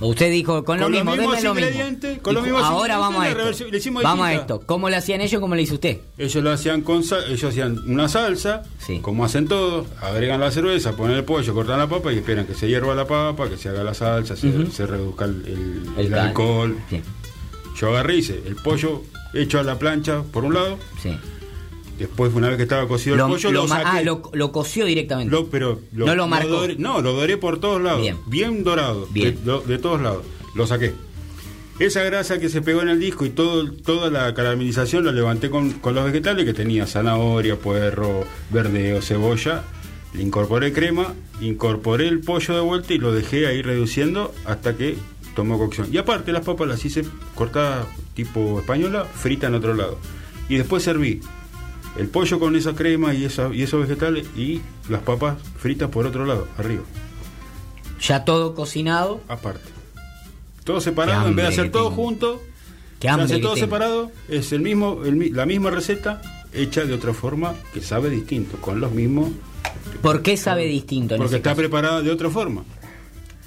Usted 0.00 0.30
dijo, 0.30 0.64
con 0.64 0.78
lo 0.78 0.84
Con 0.84 0.92
los 0.92 1.04
mismo, 1.04 1.16
mismos 1.16 1.42
lo 1.42 1.54
mismo. 1.54 2.20
con 2.20 2.34
los 2.34 2.42
mismos 2.42 2.62
Ahora 2.62 2.98
vamos 2.98 3.24
a 3.24 3.28
esto. 3.30 3.64
le 3.70 3.90
Vamos 4.02 4.26
a 4.26 4.34
esto. 4.34 4.62
¿Cómo 4.66 4.90
le 4.90 4.96
hacían 4.96 5.20
ellos? 5.22 5.40
¿Cómo 5.40 5.54
le 5.54 5.62
hizo 5.62 5.74
usted? 5.74 5.98
Ellos 6.18 6.44
lo 6.44 6.50
hacían 6.50 6.82
con 6.82 7.02
ellos 7.02 7.44
hacían 7.44 7.78
una 7.86 8.08
salsa, 8.08 8.62
Sí. 8.78 8.98
como 9.00 9.24
hacen 9.24 9.48
todos, 9.48 9.86
agregan 10.00 10.40
la 10.40 10.50
cerveza, 10.50 10.94
ponen 10.96 11.16
el 11.16 11.24
pollo, 11.24 11.54
cortan 11.54 11.78
la 11.78 11.86
papa 11.88 12.12
y 12.12 12.18
esperan 12.18 12.46
que 12.46 12.54
se 12.54 12.68
hierva 12.68 12.94
la 12.94 13.06
papa, 13.06 13.48
que 13.48 13.56
se 13.56 13.68
haga 13.70 13.82
la 13.84 13.94
salsa, 13.94 14.36
se, 14.36 14.86
reduzca 14.86 15.24
el, 15.24 16.14
alcohol. 16.14 16.76
Bien, 16.90 17.02
Yo 17.80 17.88
agarré 17.88 18.16
hice 18.16 18.42
el 18.46 18.56
pollo 18.56 19.02
hecho 19.32 19.58
a 19.58 19.62
la 19.62 19.78
plancha 19.78 20.22
por 20.22 20.44
un 20.44 20.54
lado, 20.54 20.78
sí. 21.02 21.16
Después 21.98 22.32
una 22.34 22.48
vez 22.48 22.56
que 22.56 22.64
estaba 22.64 22.86
cocido 22.88 23.16
Lo, 23.16 23.26
el 23.26 23.32
pollo 23.32 23.52
lo 23.52 23.62
lo, 23.62 23.68
ma- 23.68 23.76
saqué. 23.82 23.88
ah, 23.98 24.02
lo, 24.02 24.22
lo 24.32 24.52
coció 24.52 24.84
directamente. 24.84 25.30
Lo- 25.34 25.46
pero 25.48 25.80
No 25.92 26.14
lo 26.14 26.26
marcó. 26.28 26.48
doré, 26.48 26.76
no, 26.78 27.00
lo 27.00 27.12
doré 27.12 27.36
por 27.36 27.58
todos 27.60 27.80
lados. 27.82 28.02
Bien. 28.02 28.16
Bien, 28.26 28.64
dorado. 28.64 29.06
Bien. 29.10 29.38
De, 29.66 29.78
todos 29.78 30.00
lados. 30.00 30.24
Lo 30.54 30.66
saqué. 30.66 30.92
Esa 31.78 32.02
grasa 32.04 32.38
que 32.38 32.48
se 32.48 32.62
pegó 32.62 32.80
en 32.80 32.88
el 32.88 32.98
disco 33.00 33.26
y 33.26 33.30
todo, 33.30 33.70
toda 33.70 34.08
la 34.10 34.32
caramelización 34.32 35.04
la 35.04 35.12
levanté 35.12 35.50
con, 35.50 35.72
con 35.72 35.94
los 35.94 36.04
vegetales 36.06 36.46
que 36.46 36.54
tenía 36.54 36.86
zanahoria, 36.86 37.56
puerro, 37.58 38.24
verdeo, 38.50 39.02
cebolla. 39.02 39.62
Le 40.14 40.22
incorporé 40.22 40.72
crema, 40.72 41.12
incorporé 41.42 42.08
el 42.08 42.20
pollo 42.20 42.54
de 42.54 42.60
vuelta 42.60 42.94
y 42.94 42.98
lo 42.98 43.12
dejé 43.12 43.46
ahí 43.46 43.60
reduciendo 43.60 44.32
hasta 44.46 44.74
que 44.74 44.96
tomó 45.34 45.58
cocción. 45.58 45.88
Y 45.92 45.98
aparte 45.98 46.32
las 46.32 46.42
papas 46.46 46.66
las 46.66 46.82
hice 46.82 47.04
cortadas 47.34 47.86
tipo 48.14 48.58
española, 48.58 49.04
frita 49.04 49.48
en 49.48 49.54
otro 49.56 49.74
lado. 49.74 49.98
Y 50.48 50.56
después 50.56 50.82
serví 50.82 51.20
el 51.98 52.08
pollo 52.08 52.38
con 52.38 52.56
esa 52.56 52.74
crema 52.74 53.14
y, 53.14 53.24
esa, 53.24 53.52
y 53.54 53.62
esos 53.62 53.80
vegetales 53.86 54.26
y 54.36 54.60
las 54.88 55.02
papas 55.02 55.36
fritas 55.58 55.88
por 55.90 56.06
otro 56.06 56.24
lado, 56.26 56.46
arriba, 56.58 56.82
Ya 58.00 58.24
todo 58.24 58.54
cocinado. 58.54 59.20
aparte. 59.28 59.70
Todo 60.64 60.80
separado, 60.80 61.28
en 61.28 61.36
vez 61.36 61.46
de 61.46 61.52
hacer 61.52 61.70
todo 61.70 61.90
tengo. 61.90 61.96
junto, 62.02 62.42
se 63.00 63.08
hace 63.08 63.38
todo 63.38 63.54
tengo. 63.54 63.56
separado, 63.66 64.10
es 64.28 64.52
el 64.52 64.60
mismo, 64.62 65.02
el 65.04 65.32
la 65.34 65.46
misma 65.46 65.70
receta 65.70 66.20
hecha 66.52 66.84
de 66.84 66.92
otra 66.94 67.12
forma 67.14 67.54
que 67.72 67.80
sabe 67.80 68.10
distinto, 68.10 68.56
con 68.58 68.80
los 68.80 68.90
mismos, 68.92 69.30
¿Por 70.02 70.22
qué 70.22 70.36
sabe 70.36 70.64
distinto 70.66 71.14
en 71.14 71.20
porque 71.20 71.36
está 71.36 71.50
caso? 71.50 71.58
preparada 71.60 72.02
de 72.02 72.10
otra 72.10 72.30
forma. 72.30 72.64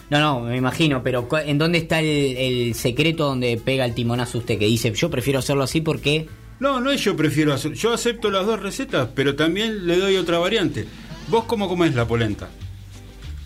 No, 0.09 0.19
no, 0.19 0.39
me 0.41 0.57
imagino, 0.57 1.03
pero 1.03 1.27
¿en 1.45 1.57
dónde 1.59 1.77
está 1.77 1.99
el, 1.99 2.07
el 2.37 2.73
secreto 2.75 3.25
donde 3.25 3.57
pega 3.57 3.85
el 3.85 3.93
timonazo 3.93 4.39
usted? 4.39 4.57
Que 4.57 4.65
dice, 4.65 4.91
yo 4.93 5.09
prefiero 5.11 5.39
hacerlo 5.39 5.63
así 5.63 5.81
porque... 5.81 6.27
No, 6.59 6.79
no 6.79 6.91
es 6.91 7.01
yo 7.03 7.15
prefiero 7.15 7.53
hacer, 7.53 7.73
yo 7.73 7.93
acepto 7.93 8.29
las 8.31 8.45
dos 8.45 8.59
recetas, 8.61 9.09
pero 9.15 9.35
también 9.35 9.87
le 9.87 9.97
doy 9.97 10.17
otra 10.17 10.39
variante. 10.39 10.85
¿Vos 11.29 11.45
cómo 11.45 11.67
comés 11.69 11.95
la 11.95 12.05
polenta? 12.05 12.49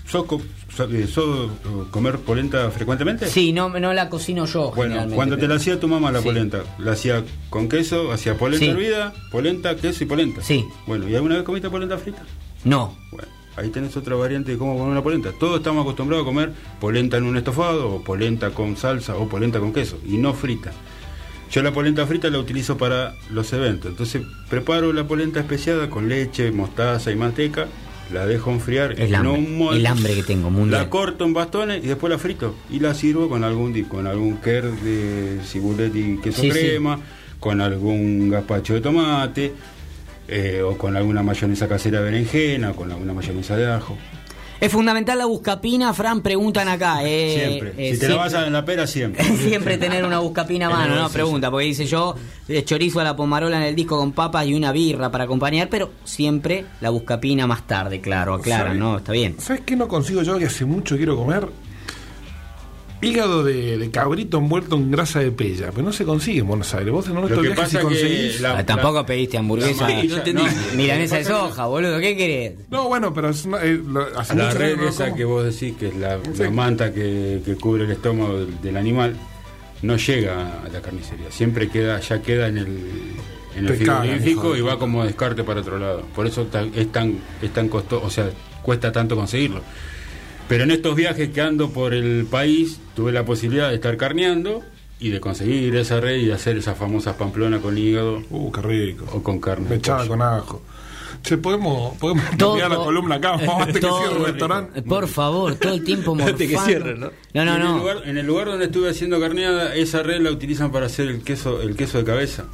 ¿Sos, 0.08 0.26
co- 0.26 0.41
eh, 0.91 1.08
sos, 1.12 1.49
eh, 1.52 1.67
comer 1.91 2.19
polenta 2.19 2.69
frecuentemente? 2.71 3.28
Sí, 3.28 3.52
no, 3.52 3.69
no 3.69 3.93
la 3.93 4.10
cocino 4.10 4.45
yo 4.45 4.71
Bueno, 4.76 5.06
cuando 5.15 5.38
te 5.38 5.47
la 5.47 5.56
hacía 5.56 5.80
tu 5.80 5.88
mamá 5.88 6.12
la 6.12 6.19
Sí. 6.19 6.26
polenta, 6.26 6.63
la 6.80 6.91
hacía 6.91 7.23
con 7.49 7.67
queso, 7.69 8.12
hacía 8.12 8.38
polenta 8.38 8.65
Sí. 8.65 8.71
hervida, 8.71 9.13
polenta, 9.32 9.76
queso 9.76 10.04
y 10.04 10.08
polenta. 10.08 10.41
Sí. 10.41 10.65
Bueno, 10.88 11.08
¿y 11.10 11.15
alguna 11.15 11.36
vez 11.36 11.43
comiste 11.43 11.69
polenta 11.69 11.97
frita? 11.97 12.21
No. 12.63 12.95
Bueno, 13.12 13.28
ahí 13.58 13.69
tenés 13.69 13.95
otra 13.97 14.15
variante 14.15 14.52
de 14.52 14.58
cómo 14.58 14.73
comer 14.78 14.91
una 14.91 15.04
polenta. 15.04 15.32
Todos 15.39 15.58
estamos 15.58 15.82
acostumbrados 15.84 16.23
a 16.23 16.26
comer 16.28 16.54
polenta 16.80 17.17
en 17.17 17.23
un 17.23 17.38
estofado, 17.38 17.89
o 17.89 18.04
polenta 18.04 18.52
con 18.52 18.78
salsa, 18.78 19.15
o 19.15 19.28
polenta 19.28 19.60
con 19.60 19.73
queso, 19.73 19.97
y 20.06 20.17
no 20.17 20.34
frita. 20.34 20.71
Yo 21.54 21.62
la 21.62 21.72
polenta 21.72 22.08
frita 22.08 22.32
la 22.32 22.39
utilizo 22.39 22.80
para 22.80 23.13
los 23.30 23.54
eventos. 23.54 23.92
Entonces 23.92 24.24
preparo 24.50 24.92
la 24.92 25.06
polenta 25.06 25.39
especiada 25.39 25.88
con 25.88 26.10
leche, 26.10 26.52
mostaza 26.52 27.12
y 27.12 27.16
manteca, 27.16 27.68
la 28.12 28.26
dejo 28.26 28.50
enfriar 28.50 28.94
El 28.94 29.10
en 29.10 29.16
hambre, 29.16 29.32
un 29.34 29.74
el 29.76 29.86
hambre 29.86 30.16
que 30.16 30.24
tengo, 30.24 30.50
mundial. 30.50 30.82
La 30.82 30.89
corto 30.89 31.26
en 31.26 31.34
bastones 31.36 31.84
y 31.84 31.88
después 31.88 32.10
la 32.10 32.18
frito. 32.18 32.56
Y 32.72 32.80
la 32.80 32.96
sirvo 32.96 33.30
con 33.30 33.44
algún 33.44 33.84
con 33.84 34.08
algún 34.08 34.38
quer 34.38 34.63
de 34.63 35.42
cibulet 35.46 35.96
y 35.96 36.18
queso 36.18 36.42
Sí, 36.42 36.50
sí. 36.50 36.58
crema, 36.58 37.00
con 37.39 37.62
algún 37.62 38.32
gazpacho 38.32 38.74
de 38.74 38.82
tomate, 38.82 39.54
eh, 40.28 40.63
o 40.63 40.76
con 40.76 40.96
alguna 40.96 41.22
mayonesa 41.22 41.68
casera 41.68 42.00
de 42.00 42.06
berenjena, 42.06 42.72
o 42.72 42.76
con 42.76 42.92
alguna 42.92 43.13
mayonesa 43.13 43.56
de 43.56 43.72
ajo. 43.72 43.96
Es 44.63 44.71
fundamental 44.71 45.17
la 45.17 45.26
buscapina, 45.26 45.93
Fran, 45.93 46.21
preguntan 46.21 46.69
acá. 46.69 46.99
eh, 47.04 47.34
Siempre. 47.38 47.73
eh, 47.78 47.93
si 47.93 47.99
te 47.99 48.08
la 48.08 48.13
sí- 48.13 48.17
vas 48.19 48.34
a 48.34 48.47
en 48.47 48.54
la 48.54 48.63
pera, 48.63 48.88
siempre. 48.88 49.21
Siempre 49.38 49.78
tener 49.78 50.06
una 50.06 50.19
buscapina 50.19 50.67
a 50.67 50.69
mano, 50.69 50.95
¿no? 50.95 51.10
Pregunta, 51.12 51.52
porque 51.52 51.65
dice 51.65 51.86
yo, 51.86 52.15
eh, 52.47 52.63
chorizo 52.63 53.02
a 53.02 53.04
la 53.04 53.13
pomarola 53.15 53.58
en 53.58 53.63
el 53.63 53.76
disco 53.76 53.97
con 53.97 54.13
papas 54.13 54.47
y 54.47 54.54
una 54.54 54.71
birra 54.71 55.12
para 55.12 55.26
acompañar, 55.26 55.67
pero 55.69 55.91
siempre 56.06 56.63
la 56.80 56.91
buscapina 56.91 57.45
más 57.45 57.67
tarde, 57.67 57.99
claro, 57.99 58.36
aclara. 58.36 58.73
¿no? 58.73 58.97
Está 58.99 59.12
bien. 59.12 59.36
¿Sabes 59.39 59.63
qué 59.65 59.76
no 59.76 59.88
consigo 59.89 60.21
yo 60.23 60.38
que 60.39 60.45
hace 60.45 60.63
mucho 60.63 60.95
quiero 60.95 61.17
comer? 61.17 61.49
Hígado 63.04 63.44
de, 63.44 63.78
de 63.78 63.92
cabrito 63.92 64.38
envuelto 64.38 64.76
en 64.76 64.92
grasa 64.92 65.20
de 65.20 65.32
pella, 65.32 65.70
pero 65.72 65.84
no 65.84 65.94
se 65.94 66.06
consigue 66.06 66.39
en 66.39 66.48
Buenos 66.48 66.74
Aires. 66.74 66.92
Vos 66.92 67.08
en 67.08 67.16
que 67.42 67.48
viaje 67.50 67.56
pasa 67.62 67.70
si 67.70 67.78
que 67.78 67.84
conseguís. 67.84 68.42
la- 68.42 68.58
Ah, 68.60 68.66
tampoco 68.66 69.06
pediste 69.06 69.38
hamburguesa. 69.38 69.88
la 69.89 70.04
no 70.04 70.16
entendí. 70.18 70.44
Milanesa 70.76 71.18
de 71.18 71.26
soja, 71.26 71.66
boludo, 71.66 72.00
¿qué 72.00 72.16
querés? 72.18 72.54
No, 72.72 72.88
bueno, 72.88 73.13
pero 73.13 73.30
es 73.30 73.46
una- 73.46 73.62
eh, 73.63 73.80
lo- 73.86 74.08
hace 74.20 74.36
La 74.36 74.52
red 74.52 74.78
no 74.78 74.88
esa 74.88 75.06
como. 75.06 75.16
que 75.18 75.26
vos 75.26 75.44
decís 75.44 75.76
que 75.78 75.88
es 75.89 75.96
la, 75.96 76.18
Sí. 76.34 76.44
la 76.44 76.50
manta 76.52 76.94
que, 76.94 77.42
que 77.46 77.56
cubre 77.56 77.84
el 77.86 77.92
estómago 77.92 78.39
del, 78.39 78.62
del 78.62 78.78
animal 78.78 79.16
no 79.82 79.98
llega 79.98 80.62
a 80.63 80.70
la 80.70 80.82
carnicería. 80.82 81.30
Siempre 81.30 81.68
queda, 81.70 82.00
ya 82.00 82.22
queda 82.22 82.48
en 82.48 82.58
el, 82.58 82.78
en 83.58 83.68
el 83.68 83.76
frigorífico 83.76 84.56
y 84.56 84.62
va 84.62 84.80
como 84.80 85.04
descarte 85.04 85.44
para 85.44 85.60
otro 85.62 85.78
lado. 85.78 86.04
Por 86.16 86.26
eso 86.26 86.48
es 86.74 86.92
tan, 86.92 87.20
es 87.42 87.52
tan 87.54 87.68
costoso, 87.70 88.06
o 88.06 88.10
sea, 88.10 88.30
cuesta 88.62 88.92
tanto 88.92 89.16
conseguirlo. 89.16 89.62
Pero 90.54 90.66
en 90.66 90.70
estos 90.72 90.96
viajes 90.96 91.30
que 91.30 91.42
ando 91.42 91.72
por 91.72 91.96
el 91.96 92.28
país, 92.30 92.80
tuve 92.96 93.12
la 93.12 93.26
posibilidad 93.26 93.70
de 93.70 93.76
estar 93.76 93.98
carneando 93.98 94.62
y 95.00 95.10
de 95.10 95.20
conseguir 95.20 95.76
esa 95.76 96.00
red 96.00 96.18
y 96.18 96.26
de 96.28 96.34
hacer 96.34 96.58
esas 96.58 96.78
famosas 96.78 97.16
pamplonas 97.16 97.60
con 97.60 97.76
hígado 97.76 98.22
Uh, 98.30 98.52
qué 98.52 98.62
rico. 98.62 99.04
o 99.13 99.24
con 99.24 99.39
carne. 99.39 99.80
pollo. 99.80 100.08
con 100.08 100.22
ajo. 100.22 100.62
Che, 101.24 101.38
podemos, 101.38 101.98
podemos 101.98 102.24
Todo- 102.38 102.58
la 102.60 102.76
columna 102.76 103.16
acá, 103.16 103.32
vamos 103.38 103.63
antes 103.68 103.80
que 103.82 103.88
cierre 103.89 104.16
el 104.20 104.26
restaurante. 104.26 104.82
Por 104.84 105.08
favor, 105.08 105.56
todo 105.56 105.74
el 105.74 105.84
tiempo 105.84 106.12
Antes 106.20 106.36
que 106.36 106.54
morfando. 106.56 106.66
cierren, 106.68 107.00
¿no? 107.00 107.12
No, 107.34 107.46
no, 107.46 107.56
en, 107.56 107.62
El 107.62 107.68
no. 107.68 107.78
lugar, 107.80 107.98
en 108.06 108.18
el 108.20 108.26
lugar 108.28 108.46
donde 108.48 108.66
estuve 108.66 108.89
haciendo 108.92 109.20
carneada, 109.20 109.74
esa 109.74 110.04
red 110.04 110.22
la 110.22 110.30
utilizan 110.30 110.72
para 110.72 110.86
hacer 110.86 111.08
el 111.08 111.24
queso, 111.24 111.63
el 111.63 111.76
queso 111.76 111.98
de 111.98 112.04
cabeza. 112.04 112.46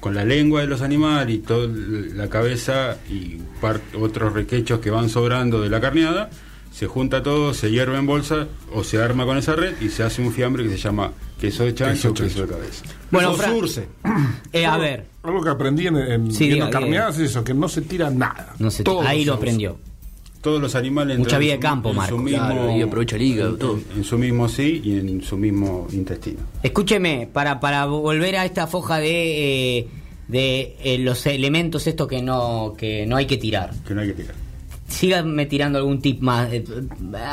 Con 0.00 0.16
la 0.16 0.24
lengua 0.24 0.62
de 0.62 0.66
los 0.66 0.82
animales 0.82 1.32
y 1.36 1.38
toda 1.38 1.68
la 2.16 2.28
cabeza 2.28 2.98
y 3.08 3.36
par- 3.60 3.80
otros 4.00 4.32
requechos 4.32 4.80
que 4.80 4.90
van 4.90 5.08
sobrando 5.08 5.60
de 5.60 5.70
la 5.70 5.80
carneada, 5.80 6.28
se 6.72 6.86
junta 6.86 7.22
todo, 7.22 7.54
se 7.54 7.70
hierve 7.70 7.98
en 7.98 8.06
bolsa 8.06 8.48
o 8.74 8.82
se 8.82 9.00
arma 9.00 9.24
con 9.26 9.36
esa 9.38 9.54
red 9.54 9.74
y 9.80 9.88
se 9.90 10.02
hace 10.02 10.22
un 10.22 10.32
fiambre 10.32 10.64
que 10.64 10.70
se 10.70 10.78
llama 10.78 11.12
queso 11.40 11.64
de 11.64 11.74
chancho 11.74 12.10
o 12.10 12.14
Queso 12.14 12.42
de 12.46 12.48
cabeza. 12.52 12.84
Bueno, 13.10 13.34
surce. 13.36 13.86
Eh, 14.52 14.66
a 14.66 14.76
ver, 14.78 15.06
Algo 15.22 15.42
que 15.42 15.48
aprendí 15.50 15.86
en, 15.86 15.96
en 15.96 16.32
Sí, 16.32 16.46
viendo 16.46 16.66
diga, 16.66 16.78
carneadas 16.80 17.18
es 17.18 17.30
eso, 17.30 17.42
que 17.44 17.54
no 17.54 17.68
se 17.68 17.80
tira 17.82 18.10
nada. 18.10 18.54
no 18.58 18.70
sé, 18.70 18.84
Todo 18.84 19.00
ahí 19.02 19.20
se 19.20 19.26
lo 19.28 19.34
aprendió. 19.34 19.78
Todos 20.42 20.60
los 20.60 20.74
animales 20.74 21.18
Mucha 21.18 21.38
vida 21.38 21.54
en 21.54 21.60
de 21.60 21.66
su- 21.66 21.70
campo, 21.70 21.88
en 21.90 21.94
su 21.94 22.00
Marco. 22.00 22.18
mismo- 22.18 22.38
Claro, 22.46 22.76
y 22.76 22.82
aprovecha 22.82 23.16
el 23.16 23.22
hígado, 23.22 23.50
en- 23.52 23.58
todo. 23.58 23.74
En, 23.76 23.84
en 23.98 24.04
su 24.04 24.18
mismo 24.18 24.48
sí 24.48 24.80
y 24.84 24.98
en 24.98 25.22
su 25.22 25.36
mismo 25.38 25.86
intestino. 25.92 26.40
Escúcheme, 26.62 27.28
para, 27.32 27.60
para 27.60 27.86
volver 27.86 28.36
a 28.36 28.44
esta 28.44 28.66
foja 28.66 28.98
de, 28.98 29.78
eh, 29.78 29.88
de 30.28 30.76
eh, 30.82 30.98
los 30.98 31.24
elementos 31.26 31.86
estos 31.86 32.08
que 32.08 32.20
no, 32.22 32.74
que 32.76 33.06
no 33.06 33.16
hay 33.16 33.26
que 33.26 33.36
tirar. 33.36 33.70
Que 33.86 33.94
no 33.94 34.00
hay 34.00 34.08
que 34.08 34.14
tirar. 34.14 34.34
Síganme 34.92 35.46
tirando 35.46 35.78
algún 35.78 36.00
tip 36.00 36.20
más. 36.20 36.52
Eh, 36.52 36.64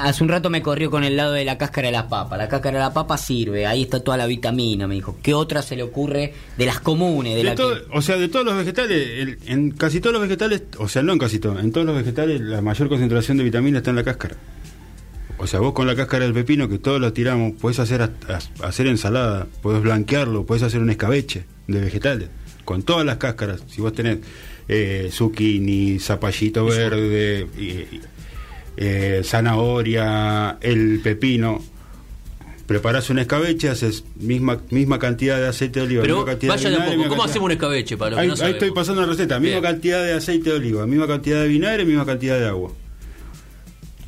Hace 0.03 0.23
un 0.23 0.29
rato 0.29 0.49
me 0.49 0.61
corrió 0.61 0.89
con 0.89 1.03
el 1.03 1.17
lado 1.17 1.33
de 1.33 1.43
la 1.45 1.57
cáscara 1.57 1.87
de 1.87 1.91
la 1.91 2.07
papa. 2.07 2.37
La 2.37 2.47
cáscara 2.47 2.77
de 2.79 2.83
la 2.85 2.93
papa 2.93 3.17
sirve, 3.17 3.67
ahí 3.67 3.83
está 3.83 3.99
toda 3.99 4.17
la 4.17 4.25
vitamina, 4.25 4.87
me 4.87 4.95
dijo. 4.95 5.17
¿Qué 5.21 5.33
otra 5.33 5.61
se 5.61 5.75
le 5.75 5.83
ocurre 5.83 6.33
de 6.57 6.65
las 6.65 6.79
comunes? 6.79 7.33
De 7.33 7.37
De 7.39 7.43
la 7.43 7.55
todo- 7.55 7.75
que- 7.75 7.85
O 7.97 8.01
sea, 8.01 8.17
de 8.17 8.29
todos 8.29 8.45
los 8.45 8.55
vegetales, 8.55 9.07
el- 9.19 9.37
en 9.47 9.71
casi 9.71 9.99
todos 9.99 10.13
los 10.13 10.21
vegetales, 10.21 10.63
o 10.77 10.87
sea, 10.87 11.03
no 11.03 11.13
en 11.13 11.19
casi 11.19 11.39
todos, 11.39 11.59
en 11.59 11.71
todos 11.71 11.85
los 11.85 11.95
vegetales 11.95 12.39
la 12.41 12.61
mayor 12.61 12.87
concentración 12.89 13.37
de 13.37 13.43
vitamina 13.43 13.79
está 13.79 13.89
en 13.89 13.97
la 13.97 14.03
cáscara. 14.03 14.35
O 15.37 15.47
sea, 15.47 15.59
vos 15.59 15.73
con 15.73 15.87
la 15.87 15.95
cáscara 15.95 16.25
del 16.25 16.33
pepino, 16.33 16.67
que 16.67 16.79
todos 16.79 16.99
lo 16.99 17.13
tiramos, 17.13 17.53
podés 17.59 17.79
hacer, 17.79 18.01
hasta- 18.01 18.39
hacer 18.61 18.87
ensalada, 18.87 19.47
podés 19.61 19.81
blanquearlo, 19.81 20.45
podés 20.45 20.63
hacer 20.63 20.81
un 20.81 20.89
escabeche 20.89 21.45
de 21.67 21.79
vegetales. 21.79 22.29
Con 22.65 22.83
todas 22.83 23.05
las 23.05 23.17
cáscaras, 23.17 23.63
si 23.67 23.81
vos 23.81 23.93
tenés 23.93 24.17
eh, 24.69 25.09
zucchini, 25.11 25.99
zapallito 25.99 26.63
verde, 26.65 27.47
y- 27.57 27.99
eh, 28.77 29.21
zanahoria, 29.25 30.57
el 30.61 31.01
pepino, 31.03 31.61
preparás 32.65 33.09
un 33.09 33.19
escabeche, 33.19 33.67
haces 33.67 34.05
misma 34.15 34.61
misma 34.69 34.99
cantidad 34.99 35.37
de 35.37 35.47
aceite 35.47 35.79
de 35.79 35.85
oliva, 35.87 36.01
Pero 36.03 36.15
misma 36.17 36.31
cantidad 36.31 36.53
vaya 36.53 36.69
de 36.69 36.75
vinagre, 36.75 36.97
poco, 36.97 37.09
¿cómo 37.09 37.23
hacemos 37.23 37.45
un 37.47 37.51
escabeche 37.51 37.97
para 37.97 38.11
los 38.11 38.17
que 38.17 38.21
Ahí, 38.21 38.27
no 38.27 38.33
ahí 38.33 38.37
sabemos? 38.37 38.55
estoy 38.61 38.71
pasando 38.75 39.01
la 39.01 39.07
receta, 39.07 39.39
misma 39.39 39.59
Bien. 39.59 39.73
cantidad 39.73 40.03
de 40.03 40.13
aceite 40.13 40.49
de 40.51 40.55
oliva, 40.55 40.85
misma 40.85 41.07
cantidad 41.07 41.41
de 41.41 41.47
vinagre, 41.47 41.83
misma 41.83 42.05
cantidad 42.05 42.39
de 42.39 42.45
agua. 42.47 42.71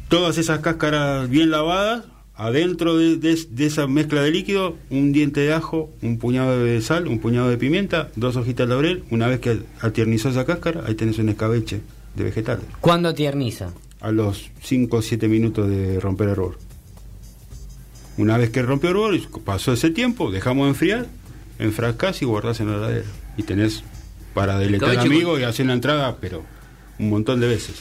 Todas 0.10 0.38
esas 0.38 0.60
cáscaras 0.60 1.30
bien 1.30 1.50
lavadas, 1.52 2.04
adentro 2.46 2.98
de, 2.98 3.18
de- 3.18 3.48
de 3.50 3.66
esa 3.68 3.86
mezcla 3.88 4.22
de 4.24 4.32
líquido, 4.32 4.76
un 4.90 5.12
diente 5.12 5.42
de 5.42 5.54
ajo, 5.54 5.92
un 6.02 6.18
puñado 6.18 6.64
de 6.64 6.82
sal, 6.82 7.08
un 7.08 7.20
puñado 7.20 7.50
de 7.50 7.58
pimienta, 7.58 8.10
dos 8.16 8.36
hojitas 8.36 8.68
de 8.68 8.74
laurel. 8.74 9.04
Una 9.12 9.28
vez 9.28 9.40
que 9.40 9.60
atiernizó 9.80 10.30
esa 10.30 10.46
cáscara, 10.46 10.84
ahí 10.88 10.96
tenés 10.96 11.20
un 11.20 11.30
escabeche 11.30 11.82
de 12.16 12.24
vegetales. 12.24 12.66
¿Cuándo 12.82 13.14
tierniza? 13.14 13.72
A 14.00 14.12
los 14.12 14.50
5 14.64 14.98
o 14.98 15.02
7 15.04 15.28
minutos 15.28 15.70
de 15.70 16.00
romper 16.00 16.28
el 16.28 16.32
hervor. 16.34 16.58
Una 18.18 18.38
vez 18.38 18.50
que 18.50 18.62
rompió 18.62 18.90
el 18.90 18.96
hervor, 18.96 19.20
pasó 19.46 19.74
ese 19.74 19.90
tiempo, 19.92 20.32
dejamos 20.32 20.68
enfriar, 20.68 21.06
enfrascás 21.60 22.22
y 22.22 22.26
guardás 22.26 22.60
en 22.60 22.72
la 22.72 22.78
heladera. 22.78 23.06
Y 23.38 23.44
tenés 23.44 23.84
para 24.34 24.58
deleitar 24.58 24.90
amigos 25.14 25.40
y 25.40 25.44
hacer 25.44 25.66
una 25.66 25.74
entrada, 25.74 26.18
pero 26.20 26.44
un 27.00 27.10
montón 27.10 27.40
de 27.40 27.48
veces. 27.48 27.76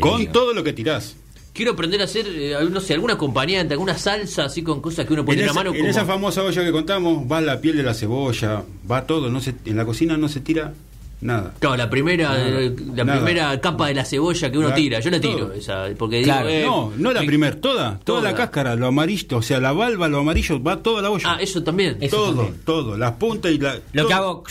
Con 0.00 0.26
todo 0.32 0.54
lo 0.54 0.62
que 0.62 0.72
tirás. 0.72 1.16
Quiero 1.52 1.72
aprender 1.72 2.00
a 2.00 2.04
hacer, 2.04 2.26
eh, 2.28 2.56
no 2.70 2.80
sé, 2.80 2.94
alguna 2.94 3.14
acompañante, 3.14 3.74
alguna 3.74 3.98
salsa 3.98 4.46
así 4.46 4.62
con 4.62 4.80
cosas 4.80 5.04
que 5.04 5.12
uno 5.12 5.22
pone 5.24 5.38
En, 5.40 5.46
la 5.46 5.52
esa, 5.52 5.60
mano. 5.60 5.70
en 5.74 5.76
como- 5.80 5.90
esa 5.90 6.04
famosa 6.06 6.42
olla 6.42 6.64
que 6.64 6.72
contamos, 6.72 7.30
va 7.30 7.40
la 7.42 7.60
piel 7.60 7.76
de 7.76 7.82
la 7.82 7.92
cebolla, 7.92 8.62
va 8.90 9.06
todo. 9.06 9.28
No 9.28 9.38
se, 9.40 9.54
en 9.66 9.76
la 9.76 9.84
cocina 9.84 10.16
no 10.16 10.28
se 10.30 10.40
tira 10.40 10.72
nada. 11.20 11.52
Claro, 11.60 11.76
la 11.76 11.90
primera, 11.90 12.30
Nada. 12.30 12.48
eh, 12.62 12.74
la 12.96 13.04
Nada. 13.04 13.18
primera 13.22 13.60
capa 13.60 13.88
de 13.88 13.94
la 13.94 14.04
cebolla 14.06 14.50
que 14.50 14.56
uno 14.58 14.70
La- 14.70 14.74
tira, 14.74 15.00
yo 15.00 15.10
la 15.10 15.20
tiro, 15.20 15.38
todo. 15.48 15.52
esa, 15.52 15.84
porque 15.98 16.22
Claro. 16.22 16.48
digo, 16.48 16.58
eh, 16.58 16.64
no, 16.64 16.92
no 16.96 17.12
la 17.12 17.20
me- 17.20 17.26
primera, 17.26 17.60
toda, 17.60 18.00
toda, 18.02 18.22
la 18.22 18.34
cáscara, 18.34 18.74
lo 18.74 18.86
amarillo, 18.86 19.36
o 19.36 19.42
sea, 19.42 19.60
la 19.60 19.72
valva, 19.72 20.08
lo 20.08 20.20
amarillo, 20.20 20.60
va 20.62 20.82
toda 20.82 21.02
la 21.02 21.10
olla. 21.10 21.34
Ah, 21.34 21.38
eso 21.38 21.62
también. 21.62 21.98
Eso 22.00 22.16
todo, 22.16 22.34
también. 22.34 22.60
todo, 22.64 22.96
las 22.96 23.12
puntas 23.12 23.52
y 23.52 23.58
la. 23.58 23.74
Lo 23.92 24.02
todo. 24.02 24.08
que 24.08 24.14
hago, 24.14 24.44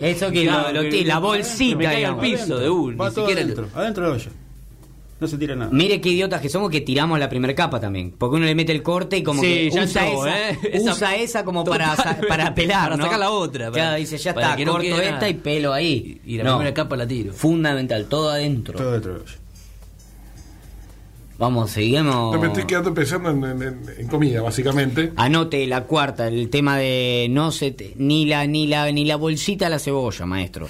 eso 0.00 0.30
que 0.32 0.42
Claro, 0.44 0.72
lo- 0.72 0.82
lo- 0.82 0.90
que- 0.90 1.04
la 1.04 1.14
que 1.14 1.20
bolsita, 1.20 1.90
al 2.08 2.18
piso 2.18 2.58
de 2.58 2.68
uno, 2.68 2.96
Va 2.96 3.08
ni 3.10 3.14
todo 3.14 3.26
siquiera 3.26 3.42
adentro, 3.42 3.68
adentro 3.76 4.02
de 4.04 4.08
la 4.10 4.14
olla. 4.16 4.30
No 5.20 5.26
se 5.26 5.36
tira 5.36 5.56
nada. 5.56 5.70
Mire 5.72 6.00
qué 6.00 6.10
idiotas 6.10 6.40
que 6.40 6.48
somos 6.48 6.70
que 6.70 6.80
tiramos 6.80 7.18
la 7.18 7.28
primera 7.28 7.52
capa 7.54 7.80
también. 7.80 8.12
Porque 8.16 8.36
uno 8.36 8.46
le 8.46 8.54
mete 8.54 8.70
el 8.72 8.82
corte 8.84 9.16
y 9.16 9.22
como 9.24 9.40
Sí, 9.42 9.48
que 9.48 9.70
ya 9.70 9.82
usa, 9.84 10.06
entró, 10.06 10.26
esa, 10.26 10.50
¿eh? 10.50 10.58
Esa- 10.72 10.92
usa 10.92 11.16
esa 11.16 11.44
como 11.44 11.64
para, 11.64 11.96
para 12.28 12.54
pelar. 12.54 12.84
Para 12.84 12.96
¿no? 12.96 13.04
sacar 13.04 13.18
la 13.18 13.30
otra, 13.30 13.70
para- 13.70 13.82
Claro, 13.82 13.96
dice, 13.98 14.16
ya 14.16 14.32
para 14.32 14.46
está, 14.46 14.56
que 14.56 14.64
no 14.64 14.72
corto 14.72 14.86
esta 15.00 15.10
nada. 15.12 15.28
y 15.28 15.34
pelo 15.34 15.72
ahí. 15.72 16.20
Y 16.24 16.36
la 16.36 16.44
No. 16.44 16.56
primera 16.58 16.72
capa 16.74 16.96
la 16.96 17.06
tiro. 17.06 17.32
Fundamental, 17.32 18.06
todo 18.06 18.30
adentro. 18.30 18.78
Todo 18.78 18.90
adentro. 18.90 19.22
Vamos, 21.38 21.70
seguimos. 21.70 22.34
No, 22.34 22.40
me 22.40 22.48
estoy 22.48 22.64
quedando 22.64 22.92
pensando 22.92 23.30
en, 23.30 23.44
en- 23.44 23.62
en- 23.62 23.80
en 23.98 24.08
comida, 24.08 24.42
básicamente. 24.42 25.12
Anote 25.16 25.64
la 25.68 25.84
cuarta, 25.84 26.26
el 26.26 26.50
tema 26.50 26.76
de 26.76 27.28
no 27.30 27.52
se 27.52 27.70
te- 27.70 27.92
ni 27.96 28.24
la 28.26 28.44
ni 28.46 28.66
la 28.66 28.90
ni 28.90 29.04
la 29.04 29.14
bolsita 29.16 29.66
de 29.66 29.70
la 29.70 29.78
cebolla, 29.78 30.26
maestro. 30.26 30.68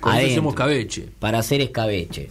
Con 0.00 0.10
eso 0.12 0.18
Adentro, 0.18 0.32
hacemos 0.32 0.54
cabeche. 0.54 1.08
Para 1.20 1.38
hacer 1.38 1.60
escabeche. 1.60 2.30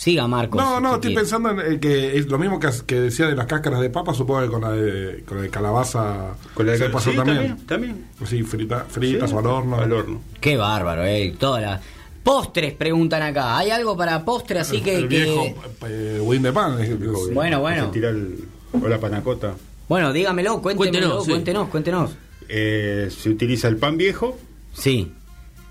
Siga, 0.00 0.26
Marcos. 0.26 0.58
No, 0.62 0.80
no, 0.80 0.94
estoy 0.94 1.10
quiere. 1.10 1.16
pensando 1.20 1.50
en 1.50 1.74
eh, 1.74 1.78
que 1.78 2.16
es 2.16 2.26
lo 2.28 2.38
mismo 2.38 2.58
que, 2.58 2.68
que 2.86 3.00
decía 3.00 3.26
de 3.26 3.36
las 3.36 3.44
cáscaras 3.44 3.80
de 3.82 3.90
papa, 3.90 4.14
supongo 4.14 4.40
que 4.40 4.48
con 4.48 4.62
la 4.62 4.70
de, 4.72 5.22
con 5.26 5.36
la 5.36 5.42
de 5.42 5.50
calabaza 5.50 6.28
Con 6.54 6.64
la 6.64 6.72
de 6.72 6.78
se 6.78 6.84
cal- 6.84 6.92
pasó 6.92 7.10
sí, 7.10 7.16
también. 7.18 7.36
también, 7.66 7.66
también. 7.66 8.06
Sí, 8.24 8.42
frita, 8.42 8.86
fritas 8.88 9.28
Sí, 9.28 9.36
o 9.36 9.38
al 9.40 9.46
horno. 9.46 9.76
Al 9.76 9.92
horno. 9.92 10.22
Qué 10.40 10.56
bárbaro, 10.56 11.04
eh. 11.04 11.34
Todas 11.38 11.60
las 11.60 11.82
postres 12.22 12.72
preguntan 12.72 13.20
acá. 13.20 13.58
¿Hay 13.58 13.68
algo 13.70 13.94
para 13.94 14.24
postre 14.24 14.60
así 14.60 14.80
que, 14.80 14.96
el 14.96 15.08
que- 15.08 15.16
viejo 15.24 15.44
eh, 15.86 16.18
budín 16.22 16.42
de 16.44 16.52
pan. 16.54 16.80
es- 16.80 16.88
es- 16.88 17.34
Bueno, 17.34 17.60
bueno. 17.60 17.84
Se 17.88 17.92
tira 17.92 18.08
el, 18.08 18.38
o 18.72 18.88
la 18.88 18.98
panacota. 18.98 19.52
Bueno, 19.86 20.14
dígamelo, 20.14 20.62
cuéntemelo, 20.62 20.76
Cuéntenos, 21.18 21.24
sí. 21.26 21.30
cuéntenos, 21.30 21.68
cuéntenos. 21.68 22.10
Eh, 22.48 23.10
se 23.10 23.28
utiliza 23.28 23.68
el 23.68 23.76
pan 23.76 23.98
viejo. 23.98 24.38
Sí. 24.72 25.12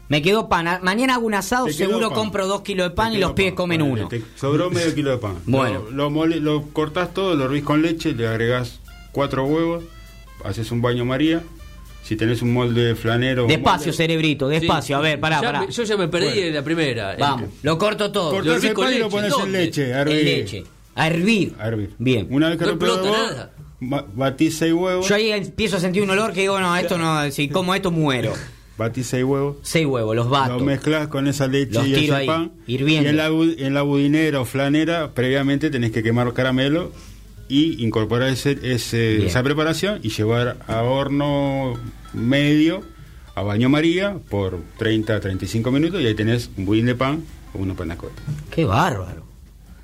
Me 0.10 0.22
quedó 0.22 0.50
pan. 0.50 0.68
A- 0.68 0.80
Mañana 0.80 1.14
hago 1.16 1.26
un 1.26 1.36
asado, 1.36 1.70
seguro 1.70 2.12
compro 2.12 2.48
dos 2.48 2.62
kilos 2.62 2.90
de 2.90 2.96
pan 2.96 3.14
y 3.14 3.18
los 3.18 3.32
pibes 3.34 3.52
pan. 3.52 3.58
comen 3.58 3.82
uno. 3.82 4.08
te 4.08 4.22
sobró 4.36 4.70
medio 4.70 4.94
kilo 4.94 5.12
de 5.12 5.18
pan. 5.18 5.36
Bueno. 5.46 5.84
Lo, 5.86 5.92
lo, 5.92 6.10
mole- 6.10 6.40
lo 6.40 6.64
cortás 6.74 7.14
todo, 7.14 7.36
lo 7.36 7.46
hervís 7.46 7.64
con 7.64 7.82
leche, 7.82 8.14
le 8.14 8.28
agregás 8.28 8.80
cuatro 9.12 9.46
huevos, 9.46 9.84
haces 10.44 10.72
un 10.72 10.82
baño 10.82 11.06
María. 11.06 11.42
Si 12.04 12.16
tenés 12.16 12.42
un 12.42 12.54
molde 12.54 12.96
flanero. 12.96 13.46
Despacio, 13.46 13.92
molde- 13.92 13.98
cerebrito, 13.98 14.48
despacio. 14.48 14.96
Sí. 14.96 15.00
A 15.00 15.02
ver, 15.02 15.20
pará, 15.20 15.42
Ya 15.42 15.48
pará. 15.52 15.70
yo 15.70 15.84
ya 15.84 15.96
me 15.96 16.08
perdí 16.08 16.26
Bueno. 16.28 16.42
en 16.42 16.54
la 16.56 16.64
primera. 16.64 17.16
Vamos, 17.20 17.50
lo 17.62 17.78
corto 17.78 18.12
todo. 18.12 18.32
Cortás 18.32 18.64
Lo 18.64 18.70
el 18.70 18.74
con 18.74 18.86
pan 18.86 18.94
y 18.96 18.98
lo 18.98 19.10
pones 19.10 19.34
en 19.38 19.52
leche. 19.52 19.94
a 19.94 20.02
En 20.02 20.08
hervir. 20.08 20.24
leche. 20.24 20.64
A 20.96 21.08
hervir. 21.08 21.56
A 21.60 21.68
hervir. 21.68 21.94
Bien. 22.00 22.28
Una 22.32 22.50
vez 22.50 22.58
que 22.58 22.66
No 22.66 22.72
explota 22.72 23.12
nada. 23.12 23.52
ba- 23.82 24.06
batís 24.16 24.58
seis 24.58 24.74
huevos. 24.74 25.08
Yo 25.08 25.14
ahí 25.14 25.30
empiezo 25.30 25.78
a 25.78 25.80
sentir 25.80 26.02
un 26.02 26.10
olor 26.10 26.34
que 26.34 26.40
digo, 26.42 26.60
no, 26.60 26.76
esto 26.78 26.98
no, 26.98 27.30
si 27.30 27.48
como 27.48 27.76
esto 27.76 27.92
muero. 27.92 28.34
Batís 28.80 29.06
seis 29.06 29.24
huevos. 29.24 29.58
Seis 29.62 29.86
huevos, 29.86 30.16
los 30.16 30.28
bato. 30.30 30.58
Lo 30.58 30.64
mezclas 30.66 31.08
con 31.10 31.28
esa 31.28 31.46
leche 31.48 31.74
Los 31.74 31.86
y 31.86 31.94
tiro 31.94 32.02
ese 32.02 32.16
ahí, 32.16 32.26
pan. 32.28 32.52
hirviendo. 32.66 33.06
Y 33.08 33.10
en 33.12 33.18
la, 33.18 33.28
en 33.28 33.74
la 33.76 33.82
budinera 33.84 34.42
o 34.42 34.46
flanera, 34.46 35.12
previamente 35.14 35.70
tenés 35.70 35.92
que 35.92 36.02
quemar 36.02 36.34
caramelo 36.34 36.92
y 37.48 37.84
incorporar 37.84 38.30
ese, 38.30 38.58
ese- 38.64 39.26
esa 39.26 39.44
preparación 39.44 40.00
y 40.02 40.10
llevar 40.10 40.58
a 40.68 40.82
horno 40.84 41.74
medio 42.14 42.82
a 43.36 43.42
baño 43.44 43.70
María 43.70 44.18
por 44.30 44.60
30 44.78 45.16
a 45.16 45.20
35 45.20 45.72
minutos 45.72 46.02
y 46.02 46.08
ahí 46.08 46.16
tenés 46.16 46.50
un 46.58 46.66
budín 46.66 46.86
de 46.88 46.96
pan 46.96 47.24
o 47.54 47.60
una 47.60 47.74
panacota. 47.74 48.22
Qué 48.52 48.66
bárbaro. 48.66 49.24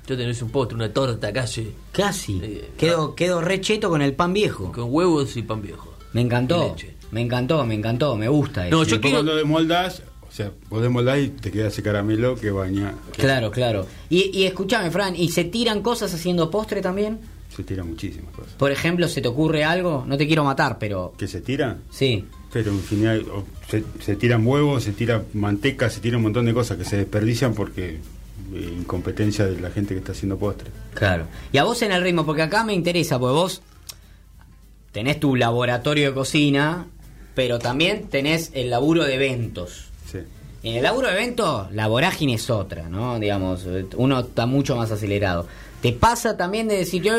Yo 0.06 0.16
tenés 0.16 0.40
un 0.42 0.50
postre, 0.50 0.76
una 0.76 0.92
torta 0.92 1.32
casi, 1.32 1.72
Casi. 1.90 2.38
Eh, 2.42 2.70
Quedo, 2.78 3.14
quedo 3.16 3.40
recheto 3.40 3.88
con 3.90 4.02
el 4.02 4.12
pan 4.14 4.32
viejo. 4.32 4.70
con 4.72 4.84
huevos 4.88 5.36
y 5.36 5.42
pan 5.42 5.62
viejo. 5.62 5.92
Me 6.16 6.22
encantó. 6.22 6.74
Me 7.10 7.20
encantó, 7.20 7.64
me 7.66 7.74
encantó, 7.74 8.16
me 8.16 8.26
gusta 8.28 8.66
eso. 8.66 8.74
No, 8.76 8.84
yo 8.84 8.98
quiero- 9.02 9.18
cuando 9.18 9.36
desmoldás, 9.36 10.02
o 10.26 10.32
sea, 10.32 10.50
vos 10.70 10.80
desmoldás 10.80 11.18
y 11.18 11.28
te 11.28 11.50
queda 11.50 11.68
ese 11.68 11.82
caramelo 11.82 12.36
que 12.36 12.50
baña. 12.50 12.94
Claro, 13.16 13.50
claro. 13.50 13.86
Y, 14.08 14.30
y 14.36 14.44
escúchame, 14.46 14.90
Fran, 14.90 15.14
¿y 15.14 15.28
se 15.28 15.44
tiran 15.44 15.82
cosas 15.82 16.14
haciendo 16.14 16.50
postre 16.50 16.80
también? 16.80 17.18
se 17.54 17.62
tiran 17.64 17.88
muchísimas 17.88 18.34
cosas. 18.34 18.52
Por 18.54 18.70
ejemplo, 18.70 19.08
¿se 19.08 19.20
te 19.22 19.28
ocurre 19.28 19.64
algo? 19.64 20.04
No 20.06 20.18
te 20.18 20.26
quiero 20.26 20.44
matar, 20.44 20.78
pero... 20.78 21.14
¿Que 21.18 21.26
se 21.26 21.40
tira? 21.40 21.78
Sí. 21.90 22.24
Pero 22.52 22.70
en 22.70 22.80
final 22.80 23.24
se 24.00 24.16
tiran 24.16 24.46
huevos, 24.46 24.82
se 24.84 24.92
tira 24.92 25.22
manteca, 25.32 25.88
se 25.88 26.00
tira 26.00 26.18
un 26.18 26.24
montón 26.24 26.44
de 26.44 26.52
cosas 26.52 26.76
que 26.76 26.84
se 26.84 26.98
desperdician 26.98 27.54
porque 27.54 27.94
eh, 28.52 28.74
incompetencia 28.78 29.46
de 29.46 29.58
la 29.58 29.70
gente 29.70 29.94
que 29.94 30.00
está 30.00 30.12
haciendo 30.12 30.36
postre. 30.38 30.70
Claro. 30.92 31.28
Y 31.50 31.56
a 31.56 31.64
vos 31.64 31.80
en 31.80 31.92
el 31.92 32.02
ritmo, 32.02 32.26
porque 32.26 32.42
acá 32.42 32.62
me 32.62 32.74
interesa, 32.74 33.18
porque 33.18 33.32
vos 33.32 33.62
tenés 34.96 35.20
tu 35.20 35.36
laboratorio 35.36 36.08
de 36.08 36.14
cocina, 36.14 36.86
pero 37.34 37.58
también 37.58 38.08
tenés 38.08 38.50
el 38.54 38.70
laburo 38.70 39.04
de 39.04 39.16
eventos. 39.16 39.88
Sí. 40.10 40.20
En 40.62 40.76
el 40.76 40.82
laburo 40.84 41.08
de 41.08 41.12
eventos, 41.12 41.70
la 41.72 41.86
vorágine 41.86 42.32
es 42.32 42.48
otra, 42.48 42.88
¿no? 42.88 43.18
Digamos, 43.20 43.66
uno 43.96 44.20
está 44.20 44.46
mucho 44.46 44.74
más 44.74 44.90
acelerado. 44.90 45.46
¿Te 45.82 45.92
pasa 45.92 46.38
también 46.38 46.66
de 46.66 46.78
decir, 46.78 47.02
"Eh, 47.06 47.10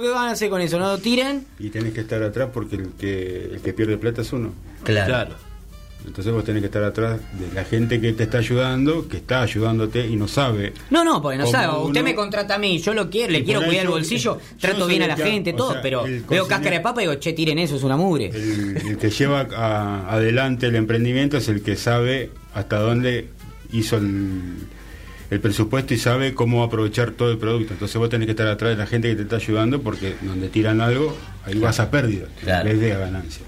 ¿qué 0.00 0.08
van 0.08 0.28
a 0.28 0.30
hacer 0.30 0.48
con 0.48 0.62
eso? 0.62 0.78
¿No 0.78 0.86
lo 0.86 0.96
tiren? 0.96 1.44
Y 1.58 1.68
tenés 1.68 1.92
que 1.92 2.00
estar 2.00 2.22
atrás 2.22 2.48
porque 2.50 2.76
el 2.76 2.92
que, 2.92 3.44
el 3.56 3.60
que 3.60 3.74
pierde 3.74 3.98
plata 3.98 4.22
es 4.22 4.32
uno. 4.32 4.54
Claro. 4.82 5.34
Entonces 6.06 6.32
vos 6.32 6.44
tenés 6.44 6.60
que 6.62 6.66
estar 6.66 6.82
atrás 6.82 7.20
de 7.38 7.54
la 7.54 7.64
gente 7.64 8.00
que 8.00 8.12
te 8.12 8.24
está 8.24 8.38
ayudando, 8.38 9.08
que 9.08 9.16
está 9.18 9.42
ayudándote 9.42 10.06
y 10.06 10.16
no 10.16 10.26
sabe. 10.28 10.72
No, 10.90 11.04
no, 11.04 11.22
porque 11.22 11.38
no 11.38 11.46
sabe, 11.46 11.78
usted 11.84 12.02
me 12.02 12.14
contrata 12.14 12.56
a 12.56 12.58
mí, 12.58 12.78
yo 12.78 12.92
lo 12.94 13.08
quiero, 13.08 13.32
le 13.32 13.44
quiero 13.44 13.62
cuidar 13.64 13.84
el 13.84 13.90
bolsillo, 13.90 14.38
yo 14.38 14.58
trato 14.58 14.86
bien 14.86 15.02
a 15.02 15.06
la 15.08 15.14
que- 15.14 15.22
gente, 15.24 15.52
todo, 15.52 15.72
sea, 15.72 15.82
pero 15.82 16.04
veo 16.28 16.46
cáscara 16.48 16.76
de 16.76 16.80
papa 16.82 17.02
y 17.02 17.06
digo, 17.06 17.14
che, 17.20 17.32
tiren 17.32 17.58
eso, 17.58 17.76
es 17.76 17.82
una 17.82 17.96
mugre. 17.96 18.26
El, 18.34 18.76
el 18.88 18.96
que 18.98 19.10
lleva 19.10 19.46
a- 19.56 20.12
adelante 20.12 20.66
el 20.66 20.76
emprendimiento 20.76 21.36
es 21.36 21.48
el 21.48 21.62
que 21.62 21.76
sabe 21.76 22.30
hasta 22.54 22.78
dónde 22.78 23.28
hizo 23.72 23.96
el, 23.96 24.40
el 25.30 25.40
presupuesto 25.40 25.94
y 25.94 25.98
sabe 25.98 26.34
cómo 26.34 26.62
aprovechar 26.64 27.12
todo 27.12 27.30
el 27.30 27.38
producto. 27.38 27.72
Entonces 27.72 27.96
vos 27.96 28.10
tenés 28.10 28.26
que 28.26 28.32
estar 28.32 28.48
atrás 28.48 28.70
de 28.72 28.76
la 28.76 28.86
gente 28.86 29.08
que 29.08 29.14
te 29.16 29.22
está 29.22 29.36
ayudando 29.36 29.80
porque 29.80 30.14
donde 30.20 30.48
tiran 30.48 30.80
algo, 30.80 31.16
ahí 31.46 31.58
vas 31.58 31.80
a 31.80 31.90
pérdida, 31.90 32.26
Claro. 32.42 32.68
vez 32.68 32.80
de 32.80 32.88
ganancia. 32.90 33.42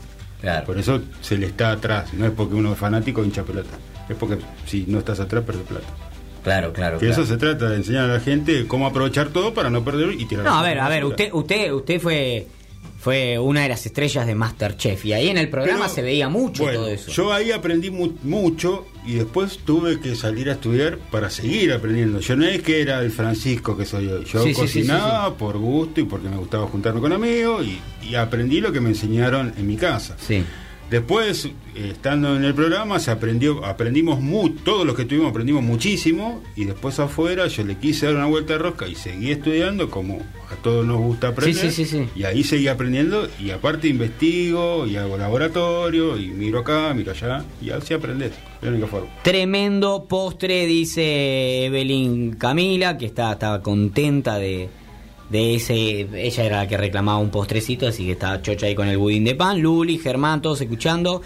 Claro. 0.45 0.67
Por 0.67 0.79
eso 0.79 1.01
se 1.23 1.39
le 1.39 1.47
está 1.47 1.73
atrás, 1.73 2.13
no 2.13 2.27
es 2.27 2.33
porque 2.33 2.55
uno 2.55 2.73
es 2.73 2.79
fanático 2.79 3.25
hincha 3.25 3.43
pelota. 3.45 3.77
Es 4.09 4.17
porque 4.17 4.39
si 4.67 4.85
no 4.87 4.99
estás 4.99 5.19
atrás, 5.19 5.43
perdés 5.45 5.63
plata. 5.67 5.87
Claro, 6.43 6.75
claro, 6.75 6.99
Que 6.99 7.07
claro. 7.07 7.23
eso 7.23 7.33
se 7.33 7.39
trata 7.39 7.71
de 7.71 7.77
enseñar 7.77 8.11
a 8.11 8.15
la 8.15 8.21
gente 8.21 8.67
cómo 8.67 8.87
aprovechar 8.87 9.29
todo 9.29 9.55
para 9.55 9.71
no 9.71 9.83
perder 9.83 10.13
y 10.21 10.27
tirar 10.27 10.45
No, 10.45 10.59
a 10.59 10.63
ver, 10.63 10.79
a 10.79 10.91
ver, 10.91 11.07
usted, 11.07 11.31
usted, 11.33 11.73
usted 11.73 11.99
fue, 11.99 12.47
fue 13.05 13.39
una 13.39 13.65
de 13.65 13.69
las 13.69 13.85
estrellas 13.85 14.27
de 14.27 14.35
Masterchef 14.35 15.05
y 15.05 15.13
ahí 15.13 15.29
en 15.29 15.37
el 15.37 15.51
programa 15.51 15.83
Pero, 15.83 15.95
se 15.95 16.01
veía 16.01 16.31
mucho 16.31 16.63
bueno, 16.63 16.79
todo 16.81 16.89
eso. 16.89 17.11
Yo 17.13 17.35
ahí 17.35 17.53
aprendí 17.53 17.91
mu- 17.91 18.15
mucho 18.23 18.87
y 19.07 19.17
después 19.17 19.59
tuve 19.59 20.01
que 20.01 20.15
salir 20.17 20.49
a 20.49 20.55
estudiar 20.55 20.97
para 21.11 21.29
seguir 21.29 21.71
aprendiendo. 21.75 22.21
Yo 22.21 22.35
no 22.35 22.47
es 22.47 22.63
que 22.63 22.81
era 22.81 23.01
el 23.01 23.11
Francisco 23.11 23.77
que 23.77 23.85
soy 23.85 24.07
hoy. 24.09 24.25
Yo 24.25 24.43
Sí, 24.43 24.49
sí, 24.49 24.55
sí, 24.55 24.61
cocinaba 24.81 25.35
por 25.37 25.59
gusto 25.59 26.01
y 26.01 26.05
porque 26.05 26.31
me 26.31 26.39
gustaba 26.39 26.67
juntarme 26.67 27.03
con 27.03 27.13
amigos 27.13 27.67
y, 27.67 27.79
y 28.09 28.15
aprendí 28.15 28.63
lo 28.63 28.73
que 28.73 28.81
me 28.81 28.89
enseñaron 28.89 29.53
en 29.59 29.67
mi 29.67 29.77
casa. 29.77 30.17
Sí. 30.19 30.43
Después, 30.95 31.49
estando 31.75 32.37
en 32.37 32.45
el 32.45 32.55
programa, 32.55 33.01
se 33.01 33.11
aprendió, 33.11 33.65
aprendimos 33.65 34.21
mu 34.21 34.51
todos 34.51 34.87
los 34.87 34.95
que 34.95 35.03
estuvimos 35.03 35.31
aprendimos 35.31 35.65
muchísimo 35.65 36.41
y 36.55 36.67
después 36.67 37.01
afuera 37.01 37.49
yo 37.49 37.65
le 37.65 37.77
quise 37.79 38.07
dar 38.07 38.15
una 38.15 38.27
vuelta 38.27 38.53
de 38.53 38.61
rosca 38.61 38.87
y 38.87 38.95
seguí 38.95 39.33
estudiando 39.33 39.91
como 39.91 40.21
a 40.53 40.55
todos 40.63 40.87
nos 40.87 40.99
gusta 40.99 41.31
aprender. 41.31 41.57
Sí, 41.57 41.73
sí, 41.73 41.85
sí, 41.85 41.99
sí. 41.99 42.09
Y 42.15 42.23
ahí 42.23 42.45
seguí 42.45 42.69
aprendiendo 42.69 43.27
y 43.41 43.51
aparte 43.51 43.89
investigo 43.89 44.87
y 44.87 44.95
hago 44.95 45.19
laboratorio 45.19 46.17
y 46.17 46.29
miro 46.29 46.61
acá, 46.61 46.95
miro 46.95 47.11
allá 47.11 47.45
y 47.61 47.71
así 47.71 47.93
aprendes. 47.93 48.31
Es 48.31 48.63
la 48.63 48.69
única 48.69 48.87
forma. 48.87 49.09
Tremendo 49.25 50.05
postre, 50.05 50.65
dice 50.65 51.65
Evelyn 51.65 52.35
Camila, 52.37 52.97
que 52.97 53.07
está, 53.07 53.33
estaba 53.33 53.63
contenta 53.63 54.39
de, 54.39 54.69
de 55.31 55.55
ese. 55.55 56.09
Ella 56.15 56.45
era 56.45 56.57
la 56.59 56.69
que 56.69 56.77
reclamaba 56.77 57.19
un 57.19 57.31
postrecito, 57.31 57.87
así 57.87 58.05
que 58.07 58.13
estaba 58.13 58.43
chocha 58.43 58.67
ahí 58.67 58.75
con 58.75 58.89
el 58.89 58.99
budín 58.99 59.25
de 59.25 59.35
pan. 59.35 59.61
Luli, 59.61 59.99
Germán, 59.99 60.43
todos 60.43 60.61
escuchando. 60.61 61.23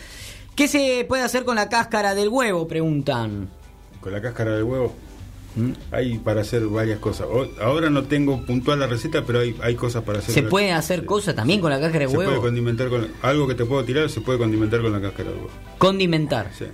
¿Qué 0.54 0.68
se 0.68 1.04
puede 1.08 1.22
hacer 1.22 1.44
con 1.44 1.56
la 1.56 1.68
cáscara 1.68 2.14
del 2.14 2.28
huevo? 2.28 2.66
Preguntan. 2.66 3.48
Con 4.00 4.12
la 4.12 4.20
cáscara 4.20 4.52
del 4.52 4.64
huevo 4.64 4.94
¿Mm? 5.56 5.70
hay 5.92 6.18
para 6.18 6.40
hacer 6.42 6.66
varias 6.66 6.98
cosas. 6.98 7.26
Ahora 7.60 7.90
no 7.90 8.04
tengo 8.04 8.44
puntual 8.44 8.80
la 8.80 8.86
receta, 8.86 9.24
pero 9.24 9.40
hay, 9.40 9.54
hay 9.62 9.74
cosas 9.74 10.02
para 10.04 10.18
hacer. 10.18 10.34
¿Se 10.34 10.42
puede 10.42 10.72
hacer 10.72 11.04
cosas 11.04 11.34
también 11.34 11.60
con 11.60 11.70
la 11.70 11.80
cáscara 11.80 12.04
de 12.04 12.10
Se 12.10 12.14
puede 12.14 12.28
huevo? 12.28 12.42
condimentar 12.42 12.88
con 12.88 13.08
algo 13.22 13.46
que 13.46 13.54
te 13.54 13.64
puedo 13.64 13.84
tirar, 13.84 14.08
se 14.10 14.20
puede 14.20 14.38
condimentar 14.38 14.82
con 14.82 14.92
la 14.92 15.00
cáscara 15.00 15.30
del 15.30 15.38
huevo. 15.38 15.50
Condimentar. 15.78 16.50
Sí. 16.56 16.66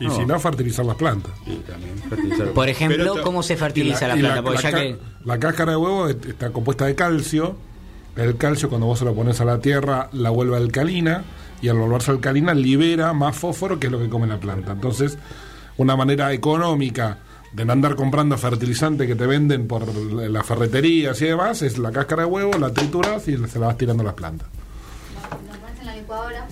Y 0.00 0.08
si 0.10 0.24
no, 0.26 0.38
fertilizar 0.40 0.84
las 0.84 0.96
plantas. 0.96 1.32
Y 1.46 1.56
también 1.56 1.96
fertilizar. 2.08 2.48
Por 2.52 2.68
ejemplo, 2.68 3.22
¿cómo 3.22 3.42
se 3.42 3.56
fertiliza 3.56 4.08
la, 4.08 4.14
planta? 4.16 4.42
Porque 4.42 4.62
ya 4.62 4.72
que. 4.72 4.98
la 5.24 5.38
cáscara 5.38 5.72
de 5.72 5.76
huevo 5.76 6.08
est- 6.08 6.24
está 6.26 6.50
compuesta 6.50 6.86
de 6.86 6.94
calcio. 6.94 7.56
El 8.16 8.36
calcio, 8.36 8.68
cuando 8.68 8.86
vos 8.86 8.98
se 8.98 9.04
lo 9.04 9.14
pones 9.14 9.40
a 9.40 9.44
la 9.44 9.58
tierra, 9.60 10.08
la 10.12 10.30
vuelve 10.30 10.56
alcalina. 10.56 11.24
Y 11.62 11.68
al 11.68 11.78
volverse 11.78 12.10
alcalina, 12.10 12.52
libera 12.54 13.12
más 13.12 13.36
fósforo, 13.36 13.78
que 13.80 13.86
es 13.86 13.92
lo 13.92 13.98
que 13.98 14.08
come 14.08 14.26
la 14.26 14.38
planta. 14.38 14.72
Entonces, 14.72 15.16
una 15.78 15.96
manera 15.96 16.32
económica 16.32 17.18
de 17.52 17.64
no 17.64 17.72
andar 17.72 17.94
comprando 17.94 18.36
fertilizante 18.36 19.06
que 19.06 19.14
te 19.14 19.26
venden 19.26 19.66
por 19.66 19.86
las 20.12 20.44
ferreterías 20.44 21.20
y 21.22 21.26
demás 21.26 21.62
es 21.62 21.78
la 21.78 21.90
cáscara 21.92 22.22
de 22.24 22.28
huevo, 22.28 22.58
la 22.58 22.72
trituras 22.72 23.26
y 23.28 23.36
se 23.46 23.58
la 23.58 23.66
vas 23.68 23.78
tirando 23.78 24.02
a 24.02 24.06
las 24.06 24.14
plantas. 24.14 24.48
Lo 25.30 25.58
pones 25.60 25.80
en 25.80 25.86
la 25.86 25.94
licuadora. 25.96 26.46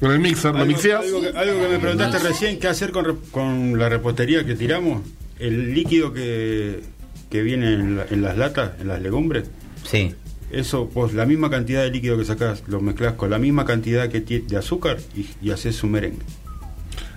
Con 0.00 0.12
el 0.12 0.20
mixer 0.20 0.54
lo 0.54 0.64
mixeas. 0.64 1.04
algo 1.04 1.20
que, 1.20 1.28
algo 1.28 1.60
que 1.60 1.68
me 1.68 1.78
preguntaste 1.78 2.18
recién, 2.20 2.58
¿qué 2.60 2.68
hacer 2.68 2.92
con, 2.92 3.16
con 3.30 3.78
la 3.78 3.88
repostería 3.88 4.44
que 4.46 4.54
tiramos? 4.54 5.02
El 5.38 5.74
líquido 5.74 6.12
que, 6.12 6.80
que 7.30 7.42
viene 7.42 7.72
en, 7.74 7.96
la- 7.96 8.06
en 8.10 8.22
las 8.22 8.36
latas, 8.36 8.72
en 8.80 8.88
las 8.88 9.00
legumbres, 9.02 9.44
Sí. 9.84 10.14
eso, 10.52 10.86
vos 10.86 11.14
la 11.14 11.26
misma 11.26 11.50
cantidad 11.50 11.82
de 11.82 11.90
líquido 11.90 12.16
que 12.18 12.24
sacás, 12.24 12.62
lo 12.68 12.80
mezclás 12.80 13.14
con 13.14 13.30
la 13.30 13.38
misma 13.38 13.64
cantidad 13.64 14.08
que 14.08 14.20
de 14.20 14.56
azúcar 14.56 14.98
y, 15.16 15.26
y 15.42 15.50
haces 15.50 15.82
un 15.82 15.92
merengue. 15.92 16.22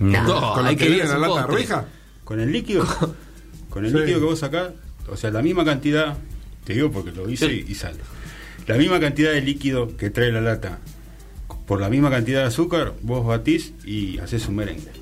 No. 0.00 0.22
No, 0.24 0.54
con 0.54 0.66
hay 0.66 0.74
que 0.76 0.84
que 0.84 0.90
viene 0.90 1.04
en 1.04 1.10
la 1.10 1.28
lata 1.28 1.44
arveja. 1.44 1.84
Con 2.24 2.40
el 2.40 2.50
líquido, 2.50 2.84
con 3.70 3.84
el 3.84 3.92
Sí. 3.92 3.98
líquido 3.98 4.18
que 4.20 4.24
vos 4.24 4.38
sacás, 4.40 4.70
o 5.08 5.16
sea, 5.16 5.30
la 5.30 5.42
misma 5.42 5.64
cantidad, 5.64 6.16
te 6.64 6.74
digo 6.74 6.90
porque 6.90 7.12
lo 7.12 7.28
hice 7.28 7.48
Sí. 7.48 7.64
y, 7.68 7.72
y 7.72 7.74
sale. 7.74 7.98
La 8.66 8.76
misma 8.76 8.98
cantidad 9.00 9.32
de 9.32 9.40
líquido 9.40 9.96
que 9.96 10.10
trae 10.10 10.30
la 10.32 10.40
lata, 10.40 10.78
por 11.66 11.80
la 11.80 11.88
misma 11.88 12.10
cantidad 12.10 12.40
de 12.40 12.46
azúcar, 12.46 12.94
vos 13.02 13.24
batís 13.24 13.72
y 13.84 14.18
haces 14.18 14.48
un 14.48 14.56
merengue. 14.56 15.01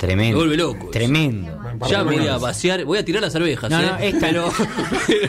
Tremendo. 0.00 0.38
Me 0.38 0.44
vuelve 0.44 0.56
loco 0.56 0.78
eso. 0.84 0.90
Tremendo. 0.92 1.56
Ya 1.88 2.02
voy 2.02 2.26
a 2.26 2.36
vaciar, 2.38 2.84
voy 2.84 2.98
a 2.98 3.04
tirar 3.04 3.22
las 3.22 3.34
arvejas, 3.34 3.70
No, 3.70 3.80
¿eh? 3.80 3.86
no, 3.86 3.98
esta 3.98 4.20
pero, 4.26 4.52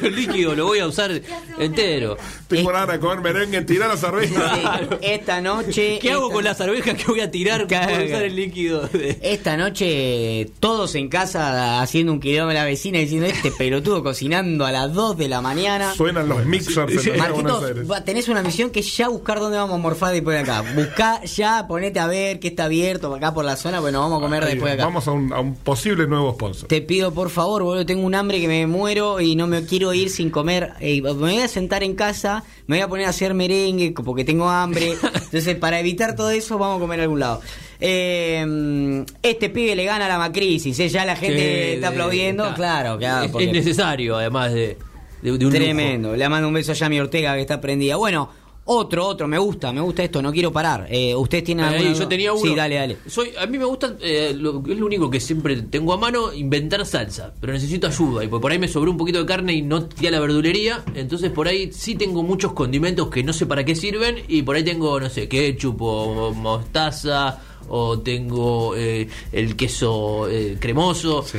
el 0.02 0.16
líquido 0.16 0.56
lo 0.56 0.66
voy 0.66 0.80
a 0.80 0.88
usar 0.88 1.22
entero. 1.60 2.18
Tengo 2.48 2.72
ganas 2.72 2.88
de 2.94 3.00
comer 3.00 3.20
merengue, 3.22 3.62
tirar 3.64 3.90
las 3.90 4.04
arvejas. 4.04 4.60
Sí, 4.60 4.98
Esta 5.02 5.42
noche. 5.42 6.00
¿Qué 6.02 6.12
hago 6.12 6.24
esta- 6.24 6.34
con 6.36 6.44
las 6.44 6.62
arvejas 6.62 6.96
que 6.96 7.04
voy 7.06 7.20
a 7.22 7.30
tirar 7.32 7.68
Claro. 7.68 7.96
por 7.96 8.04
usar 8.06 8.24
el 8.24 8.36
líquido? 8.36 8.88
de- 8.88 9.18
Esta 9.22 9.56
noche 9.58 10.50
todos 10.60 10.96
en 10.96 11.10
casa 11.10 11.82
haciendo 11.82 12.12
un 12.14 12.20
quilombo 12.20 12.52
a 12.52 12.54
la 12.54 12.66
vecina 12.66 13.00
diciendo 13.00 13.28
este 13.28 13.52
pelotudo 13.52 14.04
cocinando 14.04 14.66
a 14.66 14.72
las 14.72 14.94
2 14.94 15.18
de 15.18 15.28
la 15.30 15.42
mañana. 15.42 15.94
Suenan 15.96 16.28
los 16.30 16.46
mixers 16.46 17.04
de 17.04 17.18
Buenos 17.18 17.44
Marquitos, 17.62 18.06
tenés 18.06 18.28
una 18.30 18.42
misión 18.42 18.70
que 18.72 18.80
es 18.82 18.98
ya 18.98 19.08
buscar 19.10 19.40
dónde 19.40 19.58
vamos 19.58 19.76
a 19.76 19.80
morfar 19.82 20.14
después 20.14 20.36
de 20.38 20.42
acá. 20.44 20.64
Buscá 20.76 21.24
ya, 21.24 21.66
ponete 21.68 22.00
a 22.00 22.08
ver 22.08 22.40
qué 22.40 22.48
está 22.50 22.66
abierto 22.66 23.14
acá 23.14 23.34
por 23.34 23.46
la 23.46 23.56
zona, 23.56 23.80
bueno, 23.80 24.00
vamos 24.02 24.20
a 24.20 24.22
comer 24.22 24.44
Ahí, 24.44 24.61
después 24.66 24.78
de 24.78 24.82
acá. 24.82 24.86
Vamos 24.86 25.08
a 25.08 25.12
un, 25.12 25.34
a 25.34 25.40
un 25.40 25.56
posible 25.56 26.08
nuevo 26.08 26.34
sponsor. 26.34 26.68
Te 26.68 26.82
pido 26.82 27.14
por 27.14 27.30
favor, 27.30 27.64
boludo, 27.64 27.86
tengo 27.86 28.06
un 28.06 28.16
hambre 28.16 28.40
que 28.40 28.48
me 28.48 28.66
muero 28.68 29.20
y 29.20 29.36
no 29.36 29.48
me 29.48 29.66
quiero 29.66 29.94
ir 29.94 30.10
sin 30.10 30.30
comer. 30.30 30.74
Eh, 30.80 31.02
me 31.02 31.12
voy 31.14 31.38
a 31.38 31.48
sentar 31.48 31.84
en 31.84 31.96
casa, 31.96 32.44
me 32.68 32.78
voy 32.78 32.84
a 32.84 32.88
poner 32.88 33.06
a 33.08 33.10
hacer 33.10 33.34
merengue 33.34 33.92
porque 33.94 34.24
tengo 34.24 34.50
hambre. 34.50 34.94
Entonces, 35.14 35.56
para 35.56 35.80
evitar 35.80 36.16
todo 36.16 36.30
eso, 36.32 36.58
vamos 36.58 36.78
a 36.78 36.80
comer 36.82 37.00
a 37.00 37.04
algún 37.04 37.20
lado. 37.20 37.42
Eh, 37.80 39.06
este 39.24 39.50
pibe 39.50 39.76
le 39.76 39.86
gana 39.86 40.06
a 40.06 40.10
la 40.10 40.18
macrisis, 40.18 40.80
¿eh? 40.80 40.88
ya 40.90 41.04
la 41.06 41.16
gente 41.16 41.74
está 41.76 41.90
aplaudiendo. 41.90 42.44
está- 42.44 42.56
claro, 42.56 42.98
claro. 42.98 43.26
Es, 43.26 43.32
porque- 43.32 43.46
es 43.48 43.52
necesario, 43.54 44.18
además 44.18 44.54
de, 44.54 44.78
de, 45.22 45.38
de 45.38 45.46
un 45.46 45.52
Tremendo. 45.52 46.16
Le 46.16 46.30
mando 46.30 46.48
un 46.48 46.54
beso 46.54 46.72
a 46.72 46.76
Yami 46.76 47.00
Ortega 47.00 47.34
que 47.36 47.42
está 47.42 47.60
prendida. 47.60 47.96
Bueno, 47.96 48.30
otro, 48.64 49.08
otro, 49.08 49.28
me 49.28 49.38
gusta, 49.38 49.74
me 49.74 49.82
gusta 49.82 50.04
esto, 50.04 50.22
no 50.22 50.32
quiero 50.32 50.52
parar. 50.52 50.88
Eh, 50.90 51.16
¿Ustedes 51.16 51.44
tienen 51.44 51.66
Ahí, 51.66 51.78
alguna- 51.80 51.98
yo 51.98 52.08
tenía 52.08 52.32
uno. 52.32 52.42
Sí, 52.42 52.56
dale, 52.56 52.76
dale. 52.76 52.98
Soy, 53.08 53.32
a 53.38 53.46
mí 53.48 53.58
me 53.58 53.66
gusta, 53.66 53.96
eh, 54.02 54.34
lo, 54.38 54.64
es 54.68 54.78
lo 54.78 54.86
único 54.86 55.10
que 55.10 55.20
siempre 55.20 55.62
tengo 55.64 55.94
a 55.94 55.98
mano, 55.98 56.32
inventar 56.32 56.86
salsa. 56.86 57.34
Pero 57.42 57.54
necesito 57.54 57.88
ayuda. 57.88 58.24
Y 58.24 58.28
por 58.28 58.40
por 58.40 58.52
ahí 58.52 58.60
me 58.60 58.68
sobró 58.68 58.92
un 58.92 58.98
poquito 58.98 59.20
de 59.20 59.26
carne 59.26 59.54
y 59.54 59.62
no 59.62 59.78
a 59.78 60.10
la 60.12 60.20
verdulería. 60.20 60.84
Entonces 60.96 61.32
por 61.32 61.48
ahí 61.48 61.72
sí 61.74 61.96
tengo 61.96 62.24
muchos 62.24 62.54
condimentos 62.54 63.10
que 63.10 63.24
no 63.24 63.34
sé 63.34 63.46
para 63.46 63.66
qué 63.66 63.76
sirven. 63.76 64.18
Y 64.28 64.44
por 64.44 64.56
ahí 64.56 64.64
tengo, 64.64 65.00
no 65.00 65.10
sé, 65.10 65.28
ketchup 65.28 65.82
o 65.82 66.34
mostaza. 66.34 67.40
O 67.74 68.00
tengo 68.00 68.76
eh, 68.76 69.08
el 69.32 69.56
queso 69.56 70.28
eh, 70.30 70.58
cremoso. 70.60 71.24
Sí. 71.24 71.38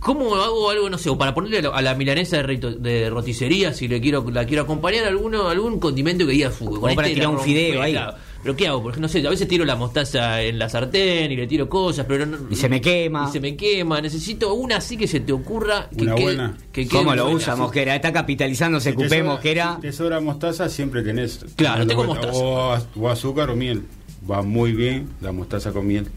¿Y 0.00 0.04
¿Cómo 0.04 0.34
hago 0.36 0.70
algo, 0.70 0.88
no 0.88 0.96
sé, 0.98 1.10
o 1.10 1.18
para 1.18 1.34
ponerle 1.34 1.58
a 1.58 1.62
la, 1.62 1.68
a 1.68 1.82
la 1.82 1.94
milanesa 1.94 2.38
de, 2.38 2.42
rito- 2.42 2.74
de 2.74 3.10
roticería, 3.10 3.72
si 3.74 3.86
le 3.86 4.00
quiero 4.00 4.24
la 4.30 4.46
quiero 4.46 4.62
acompañar, 4.62 5.04
alguno, 5.04 5.48
algún 5.48 5.78
condimento 5.78 6.26
que 6.26 6.32
diga 6.32 6.50
fútbol? 6.50 6.80
Como 6.80 6.94
para 6.94 7.08
tirar 7.08 7.28
un 7.28 7.40
fideo 7.40 7.82
ahí. 7.82 7.96
Pero 8.42 8.56
¿qué 8.56 8.66
hago? 8.68 8.82
Porque 8.82 8.98
no 9.00 9.06
sé, 9.08 9.26
a 9.26 9.28
veces 9.28 9.46
tiro 9.46 9.66
la 9.66 9.76
mostaza 9.76 10.40
en 10.40 10.58
la 10.58 10.70
sartén 10.70 11.30
y 11.30 11.36
le 11.36 11.46
tiro 11.46 11.68
cosas, 11.68 12.06
pero 12.08 12.24
no, 12.24 12.38
Y 12.50 12.56
se 12.56 12.70
me 12.70 12.80
quema. 12.80 13.26
y 13.28 13.32
se 13.32 13.38
me 13.38 13.54
quema. 13.54 14.00
Necesito 14.00 14.54
una 14.54 14.78
así 14.78 14.96
que 14.96 15.06
se 15.06 15.20
te 15.20 15.32
ocurra 15.34 15.90
que 15.94 16.04
Una 16.04 16.14
quede- 16.14 16.22
buena. 16.22 16.56
que 16.72 16.88
quede 16.88 16.98
¿Cómo 16.98 17.14
lo 17.14 17.24
buena. 17.24 17.36
usa 17.36 17.56
Mosquera? 17.56 17.94
Está 17.94 18.10
capitalizándose 18.14 18.90
Si 18.90 18.96
Cupé 18.96 19.08
sobra- 19.10 19.24
Mosquera. 19.24 19.74
Si 19.76 19.80
te 19.82 19.92
sobra 19.92 20.20
mostaza, 20.20 20.70
siempre 20.70 21.02
tenés. 21.02 21.44
Claro, 21.56 21.86
tengo 21.86 22.04
mostaza. 22.04 22.38
O, 22.38 22.70
az- 22.72 22.86
o 22.96 23.10
azúcar 23.10 23.50
o 23.50 23.56
miel. 23.56 23.82
Va 24.30 24.40
muy 24.40 24.72
bien 24.72 25.10
la 25.20 25.32
mostaza 25.32 25.70
con 25.72 25.86
miel. 25.86 26.08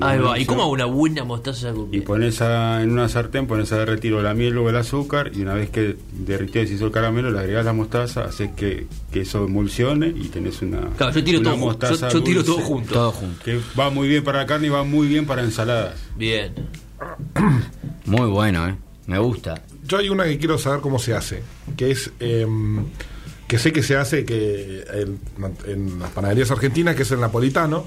Ahí 0.00 0.18
va. 0.18 0.38
¿Y 0.38 0.44
cómo 0.46 0.62
hago 0.62 0.72
una 0.72 0.84
buena 0.84 1.24
mostaza 1.24 1.72
con 1.72 1.88
Y 1.92 2.00
pones 2.00 2.40
a- 2.42 2.82
en 2.82 2.90
una 2.90 3.08
sartén, 3.08 3.46
pones 3.46 3.72
a 3.72 3.78
derretir 3.78 4.12
o 4.14 4.22
la 4.22 4.34
miel 4.34 4.56
o 4.58 4.68
el 4.68 4.76
azúcar 4.76 5.30
y 5.34 5.42
una 5.42 5.54
vez 5.54 5.70
que 5.70 5.96
derritió 6.12 6.62
y 6.62 6.66
se 6.66 6.74
hizo 6.74 6.86
el 6.86 6.92
caramelo, 6.92 7.30
le 7.30 7.38
agregas 7.38 7.64
la 7.64 7.72
mostaza, 7.72 8.24
haces 8.24 8.50
que, 8.56 8.86
que 9.12 9.20
eso 9.22 9.44
emulsione 9.44 10.08
y 10.08 10.28
tenés 10.28 10.60
una, 10.62 10.80
Claro, 10.96 11.12
yo 11.12 11.24
tiro 11.24 11.38
una 11.40 11.50
todo 11.50 11.58
junto. 11.60 11.66
mostaza 11.86 12.08
Yo, 12.08 12.18
yo 12.18 12.24
tiro 12.24 12.42
dulce 12.42 12.60
todo 12.60 12.66
junto. 12.68 12.92
Todo 12.94 13.12
junto. 13.12 13.44
Que 13.44 13.60
va 13.78 13.90
muy 13.90 14.08
bien 14.08 14.22
para 14.24 14.38
la 14.38 14.46
carne 14.46 14.66
y 14.66 14.70
va 14.70 14.84
muy 14.84 15.08
bien 15.08 15.26
para 15.26 15.42
ensaladas. 15.42 15.94
Bien. 16.16 16.52
Muy 18.06 18.26
bueno, 18.28 18.68
¿eh? 18.68 18.76
Me 19.06 19.18
gusta. 19.18 19.62
Yo 19.86 19.98
hay 19.98 20.08
una 20.08 20.24
que 20.24 20.38
quiero 20.38 20.58
saber 20.58 20.80
cómo 20.80 20.98
se 20.98 21.14
hace, 21.14 21.42
que 21.76 21.90
es 21.90 22.12
em, 22.20 22.84
que 23.48 23.58
sé 23.58 23.72
que 23.72 23.82
se 23.82 23.96
hace 23.96 24.24
que 24.24 24.84
en, 24.92 25.18
en 25.66 25.98
las 25.98 26.10
panaderías 26.10 26.50
argentinas, 26.50 26.94
que 26.94 27.02
es 27.02 27.10
el 27.10 27.20
napolitano, 27.20 27.86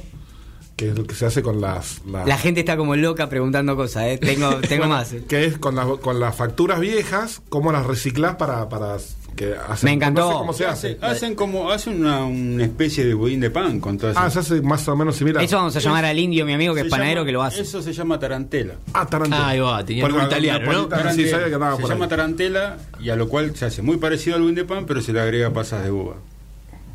que 0.76 0.90
es 0.90 0.98
el 0.98 1.06
que 1.06 1.16
se 1.16 1.26
hace 1.26 1.42
con 1.44 1.62
las, 1.62 2.02
las- 2.06 2.28
La 2.28 2.38
gente 2.38 2.62
está 2.62 2.76
como 2.78 2.96
loca 2.96 3.30
preguntando 3.30 3.76
cosas, 3.76 4.04
¿eh? 4.06 4.18
Tengo, 4.18 4.56
tengo 4.68 4.86
más. 4.88 5.14
¿eh? 5.14 5.24
que 5.28 5.46
es 5.46 5.58
con 5.58 5.76
las 5.76 5.86
con 6.00 6.20
las 6.20 6.36
facturas 6.36 6.80
viejas, 6.80 7.42
cómo 7.50 7.72
las 7.72 7.86
reciclás 7.86 8.36
para 8.38 8.68
para 8.70 8.98
que 9.36 9.56
hacen, 9.68 9.88
Me 9.88 9.94
encantó. 9.94 10.22
no 10.22 10.28
sé 10.32 10.34
cómo 10.38 10.54
se 10.54 10.66
hace. 10.68 10.98
Hacen 11.02 11.34
como, 11.34 11.72
hacen 11.72 12.00
una, 12.02 12.24
una 12.26 12.64
especie 12.66 13.04
de 13.04 13.16
budín 13.16 13.40
de 13.40 13.50
pan 13.50 13.80
con 13.80 13.98
todas 13.98 14.16
Ah, 14.16 14.28
esas- 14.28 14.46
se 14.48 14.54
hace 14.56 14.62
más 14.64 14.88
o 14.88 14.96
menos 14.96 15.16
similar. 15.16 15.44
Eso 15.44 15.56
vamos 15.58 15.76
a 15.76 15.80
llamar 15.80 16.06
al 16.06 16.20
indio, 16.20 16.46
mi 16.46 16.54
amigo, 16.54 16.76
que 16.76 16.82
es 16.82 16.88
panadero, 16.88 17.22
llama- 17.22 17.26
que 17.26 17.32
lo 17.32 17.42
hace. 17.44 17.62
Eso 17.62 17.82
se 17.82 17.94
llama 17.94 18.20
tarantela. 18.20 18.76
Ah, 18.94 19.08
tarantela. 19.08 19.48
Ahí 19.48 19.60
va, 19.60 19.84
tenía 19.84 20.08
la- 20.08 20.24
italiano, 20.26 20.72
¿no? 20.72 21.12
Sí, 21.14 21.28
sabía 21.30 21.46
que 21.48 21.52
se 21.54 21.58
por 21.58 21.92
ahí. 21.92 21.98
llama 21.98 22.08
tarantela 22.08 22.78
y 23.00 23.10
a 23.10 23.16
lo 23.16 23.28
cual 23.28 23.56
se 23.56 23.66
hace 23.66 23.82
muy 23.82 23.98
parecido 23.98 24.36
al 24.36 24.44
budín 24.44 24.56
de 24.56 24.66
pan, 24.66 24.86
pero 24.86 25.02
se 25.02 25.12
le 25.14 25.20
agrega 25.22 25.52
pasas 25.52 25.84
de 25.84 25.90
uva. 25.92 26.16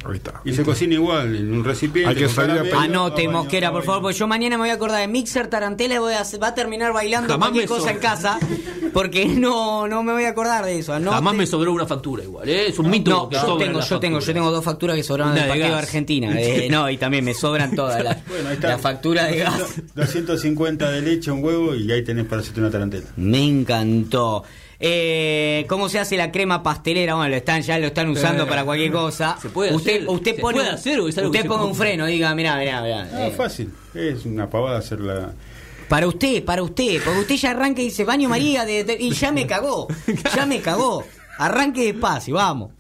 Ahí 0.05 0.17
está. 0.17 0.41
Y 0.45 0.53
se 0.53 0.63
cocina 0.63 0.95
igual 0.95 1.35
en 1.35 1.53
un 1.53 1.65
recipiente. 1.65 2.09
Hay 2.11 2.17
que 2.17 2.29
salir 2.29 2.73
a. 2.73 2.83
Anote, 2.83 3.29
Mosquera, 3.29 3.73
por 3.73 3.83
favor, 3.85 4.03
porque 4.03 4.17
yo 4.19 4.27
mañana 4.29 4.57
me 4.57 4.63
voy 4.63 4.71
a 4.71 4.75
acordar 4.75 5.01
de 5.01 5.09
Mixer 5.09 5.49
Tarantela 5.49 5.97
y 5.97 5.99
voy 5.99 6.15
a, 6.15 6.23
va 6.43 6.49
a 6.49 6.55
terminar 6.55 6.93
bailando 6.93 7.29
Jamás 7.29 7.49
cualquier 7.49 7.69
me 7.69 7.77
cosa 7.77 7.91
en 7.91 7.99
casa, 7.99 8.39
porque 8.93 9.27
no, 9.27 9.89
no 9.89 10.03
me 10.03 10.13
voy 10.13 10.25
a 10.25 10.29
acordar 10.31 10.65
de 10.65 10.79
eso. 10.79 10.93
Anote. 10.95 11.17
Jamás 11.17 11.35
me 11.35 11.47
sobró 11.47 11.73
una 11.73 11.87
factura 11.87 12.23
igual, 12.23 12.49
¿eh? 12.49 12.69
Es 12.69 12.79
un 12.79 12.89
mito 12.91 13.11
No, 13.11 13.29
que 13.29 13.37
yo 13.37 13.57
tengo, 13.57 13.79
las 13.79 13.89
yo 13.89 13.99
tengo, 13.99 14.21
yo 14.21 14.33
tengo 14.33 14.51
dos 14.51 14.65
facturas 14.65 14.95
que 14.97 15.03
sobraron 15.03 15.33
Una 15.33 15.43
del 15.43 15.49
de 15.49 15.59
partido 15.59 15.77
de. 15.77 15.83
Argentina. 15.83 16.29
Eh, 16.39 16.69
no, 16.71 16.89
y 16.89 16.97
también 16.97 17.25
me 17.25 17.35
sobran 17.35 17.75
todas. 17.75 18.03
La, 18.05 18.17
Bueno, 18.29 18.51
la 18.61 18.79
factura 18.79 19.25
de 19.25 19.39
gas. 19.39 19.61
250 19.95 20.91
de 20.91 21.03
leche, 21.03 21.31
un 21.31 21.43
huevo 21.43 21.75
y 21.75 21.91
ahí 21.91 22.03
tenés 22.05 22.25
para 22.27 22.41
hacerte 22.43 22.61
una 22.61 22.71
tarantela. 22.71 23.07
Me 23.17 23.43
encantó. 23.45 24.45
Eh, 24.81 25.65
¿Cómo 25.69 25.89
se 25.89 25.99
hace 25.99 26.17
la 26.17 26.31
crema 26.31 26.63
pastelera? 26.63 27.15
Bueno, 27.15 27.31
lo 27.31 27.37
están, 27.37 27.63
ya 27.63 27.79
lo 27.79 27.87
están 27.89 28.09
usando 28.11 28.45
Eh, 28.45 28.47
para 28.47 28.65
cualquier 28.65 28.93
cosa. 28.93 29.37
¿se 29.43 29.49
puede 29.49 29.75
usted, 29.75 29.97
hacer? 29.97 30.09
Usted 30.09 30.35
¿Se 30.37 30.41
pone, 30.41 30.59
puede 30.59 30.71
hacer 30.71 31.01
o 31.01 31.09
es 31.09 31.19
algo 31.19 31.31
usted 31.31 31.41
que 31.41 31.43
se 31.43 31.49
ponga 31.49 31.65
un 31.65 31.75
freno, 31.75 32.07
diga, 32.07 32.35
mirá, 32.35 32.57
mirá, 32.59 32.83
mirá. 32.83 33.09
Ah, 33.13 33.27
eh, 33.27 33.31
fácil. 33.37 33.73
Es 33.95 34.25
una 34.25 34.49
pavada 34.49 34.79
hacerla. 34.79 35.33
Para 35.89 36.07
usted, 36.07 36.45
para 36.45 36.63
usted, 36.63 37.03
porque 37.03 37.21
usted 37.21 37.35
ya 37.37 37.51
arranca 37.51 37.81
y 37.81 37.87
dice, 37.87 38.05
baño 38.05 38.29
María, 38.29 38.65
de- 38.65 38.85
de- 38.85 38.97
y 39.01 39.11
ya 39.13 39.33
me 39.33 39.47
cagó, 39.49 39.89
ya 40.35 40.47
me 40.47 40.61
cagó. 40.61 41.05
Arranque 41.39 41.93
despacio, 41.93 42.35
vamos. 42.35 42.71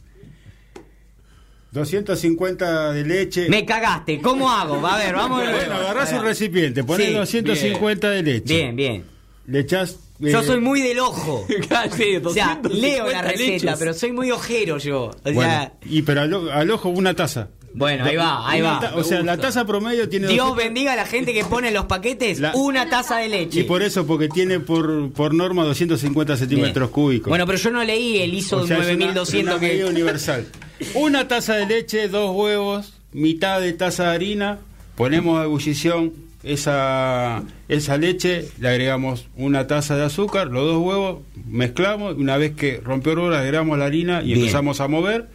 250 1.72 2.92
de 2.92 3.05
leche. 3.05 3.49
Me 3.49 3.64
cagaste, 3.66 4.20
¿cómo 4.20 4.51
hago? 4.51 4.84
A 4.86 4.96
ver, 4.96 5.14
vamos. 5.14 5.40
Bueno, 5.42 5.74
agarrás 5.74 6.12
un 6.12 6.22
recipiente, 6.22 6.82
ponés 6.84 7.09
Sí, 7.09 7.12
250 7.12 8.11
de 8.11 8.22
leche. 8.22 8.55
Bien, 8.55 8.76
bien. 8.76 9.05
Le 9.46 9.61
echás. 9.61 9.99
Yo 10.20 10.40
eh, 10.40 10.44
soy 10.44 10.60
muy 10.60 10.80
del 10.82 10.98
ojo. 10.98 11.46
Sí, 11.96 12.16
O 12.22 12.30
sea, 12.30 12.58
250 12.62 12.68
leo 12.70 13.08
la 13.08 13.22
receta, 13.22 13.44
leches. 13.52 13.76
pero 13.78 13.94
soy 13.94 14.12
muy 14.12 14.30
ojero 14.30 14.78
yo. 14.78 15.04
O 15.06 15.12
sea, 15.22 15.32
bueno, 15.32 15.72
y 15.84 16.02
pero 16.02 16.22
al, 16.52 16.70
ojo 16.70 16.88
una 16.88 17.14
taza. 17.14 17.48
bueno, 17.72 18.04
ahí 18.04 18.16
va, 18.16 18.50
ahí 18.50 18.60
Una 18.60 18.80
va. 18.80 18.92
O 18.96 19.04
sea, 19.04 19.22
la 19.22 19.36
taza 19.36 19.64
promedio 19.64 20.08
tiene. 20.08 20.26
Dios 20.28 20.48
200 20.48 20.56
bendiga 20.64 20.92
a 20.94 20.96
la 20.96 21.06
gente 21.06 21.32
que 21.32 21.44
pone 21.44 21.68
en 21.68 21.74
los 21.74 21.84
paquetes 21.86 22.40
La- 22.40 22.52
una 22.54 22.88
taza 22.90 23.18
de 23.18 23.28
leche. 23.28 23.60
Y 23.60 23.62
por 23.64 23.82
eso, 23.82 24.06
porque 24.06 24.28
tiene 24.28 24.58
por, 24.60 25.12
por 25.12 25.34
norma 25.34 25.64
250 25.64 26.36
centímetros 26.36 26.88
Bien. 26.88 26.92
cúbicos. 26.92 27.28
Bueno, 27.28 27.46
pero 27.46 27.58
yo 27.58 27.70
no 27.70 27.84
leí 27.84 28.18
el 28.18 28.34
ISO 28.34 28.58
O 28.58 28.66
sea, 28.66 28.78
es 28.78 28.84
una- 28.96 29.06
9200 29.06 29.54
una 29.54 29.60
medida 29.60 29.84
que... 29.84 29.90
universal. 29.90 30.46
Una 30.94 31.26
taza 31.28 31.54
de 31.56 31.66
leche, 31.66 32.08
dos 32.08 32.34
huevos, 32.34 32.92
mitad 33.12 33.60
de 33.60 33.72
taza 33.72 34.04
de 34.10 34.14
harina, 34.14 34.58
ponemos 34.96 35.40
a 35.40 35.44
ebullición 35.44 36.12
esa, 36.43 37.43
esa 37.68 37.97
leche, 37.97 38.49
le 38.61 38.68
agregamos 38.68 39.26
una 39.36 39.66
taza 39.66 39.97
de 39.97 40.05
azúcar, 40.05 40.49
los 40.49 40.64
dos 40.64 40.78
huevos, 40.84 41.20
mezclamos, 41.47 42.16
una 42.16 42.36
vez 42.36 42.55
que 42.55 42.80
rompió 42.82 43.12
el 43.12 43.18
huevo, 43.18 43.30
le 43.30 43.39
agregamos 43.39 43.78
la 43.78 43.86
harina 43.86 44.22
y 44.22 44.26
Bien. 44.26 44.39
empezamos 44.41 44.80
a 44.80 44.89
mover, 44.89 45.28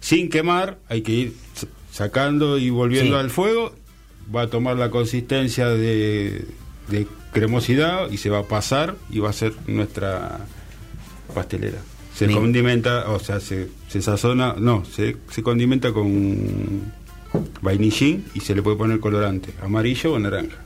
sin 0.00 0.28
quemar, 0.28 0.78
hay 0.88 1.02
que 1.02 1.12
ir 1.12 1.34
sacando 1.92 2.58
y 2.58 2.70
volviendo 2.70 3.14
Sí. 3.16 3.20
al 3.20 3.30
fuego, 3.30 3.72
va 4.34 4.42
a 4.42 4.46
tomar 4.48 4.76
la 4.76 4.90
consistencia 4.90 5.68
de, 5.68 6.44
de 6.88 7.06
cremosidad 7.32 8.10
y 8.10 8.16
se 8.16 8.30
va 8.30 8.40
a 8.40 8.44
pasar 8.44 8.96
y 9.10 9.18
va 9.20 9.30
a 9.30 9.32
ser 9.32 9.52
nuestra 9.66 10.38
pastelera. 11.34 11.78
Se 12.14 12.26
Bien. 12.26 12.38
condimenta, 12.40 13.08
o 13.10 13.18
sea, 13.18 13.40
se, 13.40 13.68
se 13.88 14.02
sazona, 14.02 14.54
no, 14.58 14.84
se, 14.84 15.16
se 15.30 15.42
condimenta 15.42 15.92
con 15.92 16.92
vainillín 17.62 18.24
y 18.34 18.40
se 18.40 18.54
le 18.54 18.62
puede 18.62 18.76
poner 18.76 19.00
colorante, 19.00 19.52
amarillo 19.62 20.12
o 20.14 20.18
naranja. 20.18 20.56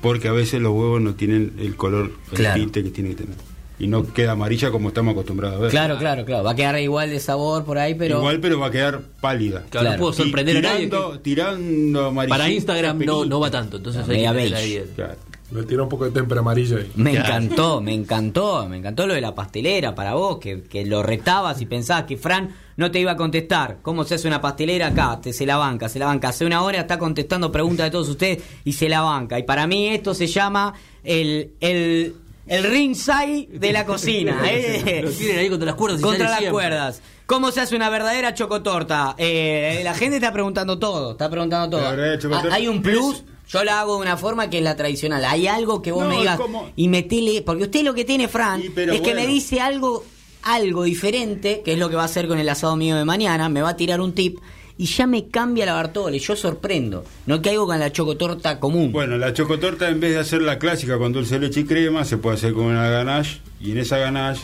Porque 0.00 0.28
a 0.28 0.32
veces 0.32 0.60
los 0.60 0.72
huevos 0.72 1.00
no 1.00 1.14
tienen 1.14 1.54
el 1.58 1.74
color, 1.76 2.12
el 2.30 2.36
Claro. 2.36 2.60
tinte 2.60 2.84
que 2.84 2.90
tienen 2.90 3.14
que 3.16 3.22
tener. 3.24 3.36
Y 3.80 3.86
no 3.86 4.12
queda 4.12 4.32
amarilla 4.32 4.70
como 4.72 4.88
estamos 4.88 5.12
acostumbrados 5.12 5.56
a 5.56 5.60
ver. 5.62 5.70
Claro, 5.70 5.98
claro, 5.98 6.24
claro. 6.24 6.42
Va 6.44 6.50
a 6.50 6.56
quedar 6.56 6.78
igual 6.80 7.10
de 7.10 7.20
sabor 7.20 7.64
por 7.64 7.78
ahí, 7.78 7.94
pero... 7.94 8.18
Igual, 8.18 8.40
pero 8.40 8.58
va 8.58 8.66
a 8.66 8.70
quedar 8.72 9.00
pálida. 9.20 9.64
Claro, 9.70 9.92
no 9.92 9.96
puedo 9.96 10.12
sorprender 10.12 10.56
a 10.58 10.60
nadie. 10.62 10.86
tirando, 10.86 11.12
que- 11.12 11.18
tirando 11.20 12.06
amarillo. 12.06 12.30
Para 12.36 12.50
Instagram 12.50 12.98
no, 13.04 13.24
no 13.24 13.38
va 13.40 13.50
tanto, 13.52 13.76
entonces 13.76 14.02
hay 14.08 14.22
que 14.22 14.84
Claro. 14.96 15.14
Le 15.50 15.62
tiró 15.62 15.84
un 15.84 15.88
poco 15.88 16.04
de 16.04 16.10
témpera 16.10 16.40
amarilla 16.40 16.76
ahí. 16.76 16.92
Me 16.96 17.12
encantó, 17.16 17.80
me 17.80 17.94
encantó, 17.94 18.68
me 18.68 18.76
encantó 18.76 19.06
lo 19.06 19.14
de 19.14 19.20
la 19.22 19.34
pastelera 19.34 19.94
para 19.94 20.12
vos, 20.14 20.38
que, 20.38 20.62
que 20.64 20.84
lo 20.84 21.02
retabas 21.02 21.60
y 21.62 21.66
pensabas 21.66 22.04
que 22.04 22.18
Fran 22.18 22.54
no 22.76 22.90
te 22.90 23.00
iba 23.00 23.12
a 23.12 23.16
contestar. 23.16 23.78
¿Cómo 23.80 24.04
se 24.04 24.16
hace 24.16 24.28
una 24.28 24.42
pastelera 24.42 24.88
acá? 24.88 25.18
Te, 25.22 25.32
se 25.32 25.46
la 25.46 25.56
banca, 25.56 25.88
se 25.88 25.98
la 25.98 26.04
banca. 26.06 26.28
Hace 26.28 26.44
una 26.44 26.62
hora 26.62 26.80
está 26.80 26.98
contestando 26.98 27.50
preguntas 27.50 27.86
de 27.86 27.90
todos 27.90 28.08
ustedes 28.10 28.42
y 28.64 28.74
se 28.74 28.90
la 28.90 29.00
banca. 29.00 29.38
Y 29.38 29.44
para 29.44 29.66
mí 29.66 29.88
esto 29.88 30.12
se 30.12 30.26
llama 30.26 30.74
el, 31.02 31.52
el, 31.60 32.14
el 32.46 32.64
ringside 32.64 33.48
de 33.58 33.72
la 33.72 33.86
cocina. 33.86 34.42
¿eh? 34.44 35.00
Lo 35.02 35.10
tienen 35.10 35.38
ahí 35.38 35.48
contra 35.48 35.66
las 35.66 35.76
cuerdas 35.76 36.00
y 36.00 36.02
Contra 36.02 36.18
sale 36.26 36.30
las 36.30 36.38
siempre. 36.40 36.52
cuerdas. 36.52 37.02
¿Cómo 37.24 37.52
se 37.52 37.62
hace 37.62 37.74
una 37.74 37.88
verdadera 37.88 38.34
chocotorta? 38.34 39.14
Eh, 39.16 39.80
la 39.82 39.94
gente 39.94 40.16
está 40.16 40.30
preguntando 40.32 40.78
todo, 40.78 41.12
está 41.12 41.30
preguntando 41.30 41.70
todo. 41.76 41.82
La 41.84 41.90
verdadera 41.92 42.18
chocotorta 42.18 42.48
Ah, 42.52 42.56
¿Hay 42.56 42.68
un 42.68 42.82
plus? 42.82 43.24
Yo 43.48 43.64
la 43.64 43.80
hago 43.80 43.96
de 43.96 44.02
una 44.02 44.16
forma 44.16 44.50
que 44.50 44.58
es 44.58 44.64
la 44.64 44.76
tradicional. 44.76 45.24
¿Hay 45.24 45.46
algo 45.46 45.80
que 45.80 45.90
vos 45.90 46.04
No, 46.04 46.10
me 46.10 46.18
digas 46.18 46.38
¿cómo? 46.38 46.70
y 46.76 46.88
metele? 46.88 47.42
Porque 47.42 47.64
usted 47.64 47.82
lo 47.82 47.94
que 47.94 48.04
tiene, 48.04 48.28
Fran, 48.28 48.62
es 48.62 49.00
que 49.00 49.14
me 49.14 49.26
dice 49.26 49.60
algo, 49.60 50.04
algo 50.42 50.82
diferente, 50.82 51.62
que 51.64 51.72
es 51.72 51.78
lo 51.78 51.88
que 51.88 51.96
va 51.96 52.02
a 52.02 52.06
hacer 52.06 52.28
con 52.28 52.38
el 52.38 52.48
asado 52.48 52.76
mío 52.76 52.96
de 52.96 53.04
mañana. 53.04 53.48
Me 53.48 53.62
va 53.62 53.70
a 53.70 53.76
tirar 53.76 54.00
un 54.02 54.12
tip 54.12 54.38
y 54.76 54.84
ya 54.84 55.06
me 55.06 55.28
cambia 55.28 55.64
la 55.64 55.72
Bartoli. 55.72 56.18
Yo 56.18 56.36
sorprendo. 56.36 57.04
No 57.26 57.40
caigo 57.40 57.66
con 57.66 57.78
la 57.78 57.90
chocotorta 57.90 58.60
común. 58.60 58.92
Bueno, 58.92 59.16
la 59.16 59.32
chocotorta 59.32 59.88
en 59.88 59.98
vez 59.98 60.12
de 60.12 60.18
hacer 60.18 60.42
la 60.42 60.58
clásica 60.58 60.98
con 60.98 61.12
dulce 61.12 61.38
de 61.38 61.46
leche 61.46 61.60
y 61.60 61.64
crema, 61.64 62.04
se 62.04 62.18
puede 62.18 62.36
hacer 62.36 62.52
con 62.52 62.66
una 62.66 62.88
ganache 62.90 63.40
y 63.60 63.72
en 63.72 63.78
esa 63.78 63.96
ganache 63.96 64.42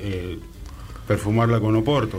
eh, 0.00 0.38
perfumarla 1.06 1.60
con 1.60 1.76
oporto. 1.76 2.18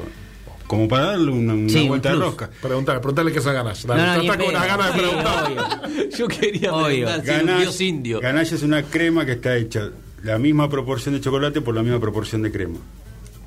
Como 0.67 0.87
para 0.87 1.05
darle 1.07 1.31
una, 1.31 1.53
una 1.53 1.69
Sí, 1.69 1.79
un 1.79 1.87
vuelta 1.87 2.09
de 2.09 2.15
rosca. 2.15 2.49
Preguntale, 2.61 2.99
preguntale 2.99 3.31
qué 3.31 3.39
son 3.41 3.53
ganas. 3.53 3.85
No, 3.85 3.95
no, 3.95 4.27
con 4.27 4.37
pedo. 4.37 4.49
unas 4.49 4.67
ganas 4.67 4.93
de 4.93 4.99
preguntar. 5.01 5.89
Yo 6.17 6.27
quería 6.27 6.71
preguntar 6.83 7.21
si 7.23 7.29
era 7.29 7.53
un 7.55 7.61
dios 7.61 7.81
indio. 7.81 8.19
ganache 8.19 8.55
es 8.55 8.63
una 8.63 8.83
crema 8.83 9.25
que 9.25 9.31
está 9.33 9.55
hecha 9.55 9.89
la 10.23 10.37
misma 10.37 10.69
proporción 10.69 11.15
de 11.15 11.21
chocolate 11.21 11.61
por 11.61 11.73
la 11.73 11.83
misma 11.83 11.99
proporción 11.99 12.41
de 12.41 12.51
crema. 12.51 12.79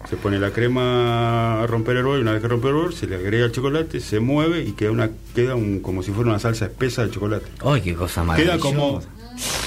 Se 0.09 0.16
pone 0.16 0.39
la 0.39 0.51
crema 0.51 1.62
a 1.62 1.66
romper 1.66 1.99
el 1.99 2.05
bol 2.05 2.18
y 2.18 2.23
una 2.23 2.33
vez 2.33 2.41
que 2.41 2.49
rompe 2.49 2.68
el 2.68 2.75
bol 2.75 2.95
se 2.95 3.07
le 3.07 3.16
agrega 3.16 3.45
el 3.45 3.53
chocolate, 3.53 4.01
se 4.01 4.18
mueve 4.18 4.62
y 4.64 4.73
queda 4.73 4.91
una 4.93 5.11
queda 5.35 5.55
un, 5.57 5.81
como 5.81 6.03
si 6.03 6.11
fuera 6.11 6.31
una 6.31 6.39
salsa 6.39 6.64
espesa 6.64 7.05
de 7.05 7.11
chocolate. 7.11 7.45
Ay, 7.62 7.83
qué 7.83 7.95
cosa 7.95 8.23
Queda 8.23 8.57
maravillosa. 8.57 8.59
como. 8.61 9.03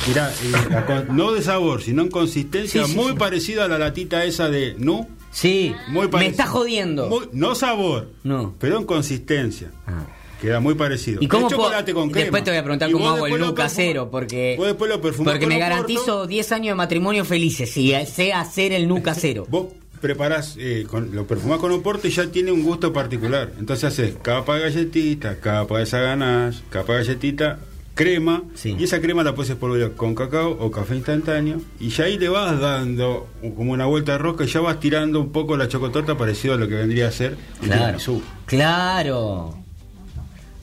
Mirá, 0.08 0.32
eh, 0.32 0.52
la 0.72 1.06
no 1.10 1.32
de 1.34 1.42
sabor, 1.44 1.82
sino 1.84 2.02
en 2.02 2.10
consistencia, 2.10 2.84
Sí, 2.86 2.92
sí, 2.92 2.98
muy 2.98 3.12
sí. 3.12 3.18
parecida 3.18 3.66
a 3.66 3.68
la 3.68 3.78
latita 3.78 4.24
esa 4.26 4.50
de 4.50 4.76
no. 4.80 5.08
Sí, 5.34 5.76
Muy 5.90 6.08
me 6.08 6.28
está 6.28 6.46
jodiendo. 6.48 7.08
Muy- 7.10 7.28
no 7.34 7.56
sabor, 7.56 8.12
No. 8.24 8.54
pero 8.60 8.78
en 8.78 8.86
consistencia. 8.86 9.72
Ah. 9.88 10.06
Queda 10.40 10.60
muy 10.60 10.76
parecido. 10.76 11.22
¿Y 11.24 11.28
cómo 11.28 11.50
chocolate 11.50 11.94
con 11.94 12.10
crema. 12.10 12.24
Después 12.26 12.44
te 12.44 12.52
voy 12.52 12.58
a 12.60 12.64
preguntar 12.64 12.92
cómo 12.92 13.08
hago 13.08 13.16
el 13.18 13.24
después 13.32 13.40
lo 13.40 13.48
nu 13.48 13.54
perfumás- 13.54 13.64
casero, 13.72 14.12
porque, 14.12 14.56
Vos 14.58 14.68
después 14.68 14.90
lo 14.92 15.02
porque 15.02 15.48
me 15.48 15.58
garantizo 15.58 16.28
10 16.28 16.52
años 16.52 16.72
de 16.74 16.76
matrimonio 16.76 17.24
felices 17.26 17.72
si 17.72 17.94
sé 18.06 18.34
hacer 18.34 18.74
el 18.74 18.88
nu 18.90 19.02
casero. 19.02 19.46
Vos 19.50 19.68
preparás, 20.02 20.56
eh, 20.60 20.86
con, 20.90 21.16
lo 21.16 21.26
perfumás 21.26 21.60
con 21.60 21.72
oporto 21.72 22.08
y 22.10 22.12
ya 22.12 22.28
tiene 22.28 22.52
un 22.52 22.62
gusto 22.62 22.92
particular. 22.92 23.54
Entonces 23.58 23.86
haces 23.86 24.16
capa 24.22 24.56
de 24.58 24.64
galletita, 24.64 25.40
capa 25.40 25.78
de 25.78 25.84
esa 25.86 26.00
ganache, 26.00 26.60
capa 26.70 26.92
de 26.98 27.00
galletita, 27.06 27.60
crema, 27.96 28.44
Sí. 28.56 28.76
y 28.80 28.84
esa 28.86 29.00
crema 29.02 29.24
la 29.24 29.36
puedes 29.36 29.52
espolvorear 29.52 29.92
con 29.94 30.16
cacao 30.16 30.52
o 30.60 30.72
café 30.72 30.96
instantáneo, 30.96 31.62
y 31.80 31.90
ya 31.90 32.06
ahí 32.06 32.18
le 32.18 32.28
vas 32.30 32.60
dando 32.60 33.28
como 33.56 33.72
una 33.74 33.86
vuelta 33.86 34.14
de 34.14 34.18
rosca 34.18 34.44
y 34.46 34.48
ya 34.48 34.62
vas 34.62 34.80
tirando 34.80 35.20
un 35.20 35.32
poco 35.32 35.56
la 35.58 35.68
chocotorta 35.68 36.18
parecido 36.18 36.56
a 36.56 36.58
lo 36.58 36.68
que 36.68 36.76
vendría 36.76 37.08
a 37.08 37.12
ser 37.12 37.38
Claro. 37.62 37.82
tiramisú. 37.82 38.22
Claro. 38.46 39.58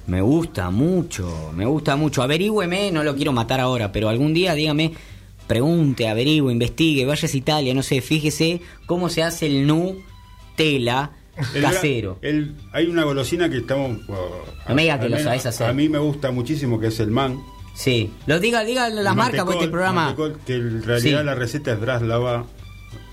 Me 0.07 0.21
gusta 0.23 0.71
mucho, 0.71 1.53
me 1.55 1.67
gusta 1.67 1.95
mucho. 1.95 2.23
Averígüeme, 2.23 2.91
no 2.91 3.05
lo 3.05 3.15
quiero 3.15 3.33
matar 3.33 3.61
ahora, 3.61 3.93
pero 3.93 4.09
algún 4.09 4.35
día 4.35 4.55
dígame, 4.55 4.93
pregunte, 5.47 6.09
averigüe, 6.09 6.53
investigue, 6.53 7.07
vaya 7.07 7.29
a 7.33 7.37
Italia, 7.37 7.75
no 7.75 7.83
sé, 7.85 8.01
fíjese 8.01 8.61
cómo 8.87 9.09
se 9.09 9.23
hace 9.23 9.47
el 9.47 9.67
Nutella 9.69 11.13
El 11.55 11.63
casero. 11.63 12.19
el- 12.23 12.55
hay 12.73 12.87
una 12.87 13.05
golosina 13.05 13.49
que 13.49 13.59
estamos. 13.59 13.99
No 14.09 14.75
me 14.75 14.83
diga 14.83 14.99
que 15.01 15.09
lo 15.09 15.19
sabés 15.19 15.47
hacer. 15.47 15.67
A 15.69 15.73
mí 15.73 15.89
me 15.89 15.99
gusta 15.99 16.31
muchísimo 16.31 16.79
que 16.81 16.89
es 16.89 17.01
el 17.01 17.11
man. 17.11 17.39
Sí. 17.75 18.11
Lo 18.27 18.39
diga, 18.41 18.63
diga 18.65 18.89
las 18.91 19.13
El 19.13 19.17
marcas 19.17 19.45
porque 19.45 19.59
este 19.61 19.71
programa. 19.71 20.05
mantecol, 20.07 20.39
que 20.45 20.55
en 20.57 20.83
realidad 20.83 21.21
Sí. 21.21 21.25
la 21.25 21.35
receta 21.35 21.73
es 21.73 21.81
Braslava. 21.81 22.45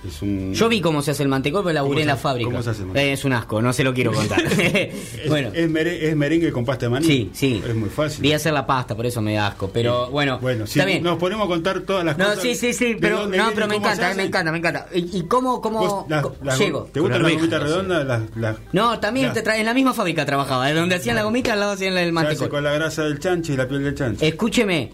Es 0.05 0.21
un. 0.21 0.53
Yo 0.53 0.69
vi 0.69 0.79
cómo 0.79 1.01
se 1.01 1.11
hace 1.11 1.23
el 1.23 1.29
mantecol, 1.29 1.63
pero 1.63 1.73
laburé 1.73 1.95
¿Cómo 1.95 2.01
en 2.01 2.07
la 2.07 2.17
fábrica. 2.17 2.49
cómo 2.51 2.61
se 2.61 2.69
hace 2.69 2.81
el 2.81 2.85
mantecol? 2.87 3.09
Eh, 3.09 3.13
es 3.13 3.25
un 3.25 3.33
asco, 3.33 3.61
no 3.61 3.73
se 3.73 3.83
lo 3.83 3.93
quiero 3.93 4.11
contar. 4.13 4.41
Es, 4.57 5.27
bueno. 5.29 5.49
es, 5.53 5.69
mere- 5.69 6.07
es 6.09 6.15
merengue 6.15 6.51
con 6.51 6.63
pasta 6.65 6.85
de 6.85 6.89
maní. 6.91 7.05
Sí, 7.05 7.29
sí. 7.33 7.61
Es 7.67 7.75
muy 7.75 7.89
fácil. 7.89 8.21
Vi 8.21 8.31
hacer 8.33 8.53
la 8.53 8.65
pasta, 8.65 8.95
por 8.95 9.05
eso 9.05 9.21
me 9.21 9.33
da 9.33 9.47
asco. 9.47 9.69
Pero 9.73 10.09
bueno, 10.11 10.37
Bueno, 10.39 10.67
si 10.67 10.79
está 10.79 10.85
bien. 10.85 11.01
nos 11.03 11.17
ponemos 11.17 11.45
a 11.45 11.47
contar 11.47 11.79
todas 11.81 12.05
las 12.05 12.17
No, 12.17 12.25
cosas. 12.25 12.41
sí, 12.43 12.55
sí, 12.55 12.73
sí, 12.73 12.93
de 12.93 12.99
pero, 12.99 13.23
no, 13.23 13.29
viene 13.29 13.45
pero 13.55 13.67
me 13.67 13.75
encanta, 13.77 14.13
me 14.13 14.23
encanta, 14.23 14.51
me 14.51 14.57
encanta. 14.59 14.87
¿Y, 14.93 15.17
y 15.17 15.23
cómo, 15.23 15.59
cómo 15.61 16.05
las- 16.09 16.25
las- 16.43 16.59
llego? 16.59 16.89
¿Te 16.93 16.99
gustan 16.99 17.23
las 17.23 17.33
gomitas 17.33 17.59
no 17.59 17.65
redondas? 17.65 18.05
Las, 18.05 18.21
las, 18.35 18.57
No, 18.73 18.99
también 18.99 19.33
te 19.33 19.41
trae, 19.41 19.59
en 19.59 19.65
la 19.65 19.73
misma 19.73 19.93
fábrica 19.93 20.25
trabajaba, 20.25 20.67
de 20.67 20.73
donde 20.75 20.95
hacían 20.95 21.15
la 21.15 21.23
gomita 21.23 21.53
al 21.53 21.59
lado 21.59 21.71
hacían 21.73 21.93
el 21.93 21.97
se 21.97 22.01
hace 22.03 22.11
mantecol. 22.11 22.49
con 22.49 22.63
la 22.63 22.71
grasa 22.73 23.03
del 23.03 23.19
chancho 23.19 23.53
y 23.53 23.57
la 23.57 23.67
piel 23.67 23.83
del 23.83 23.95
chancho. 23.95 24.23
Escúcheme, 24.23 24.91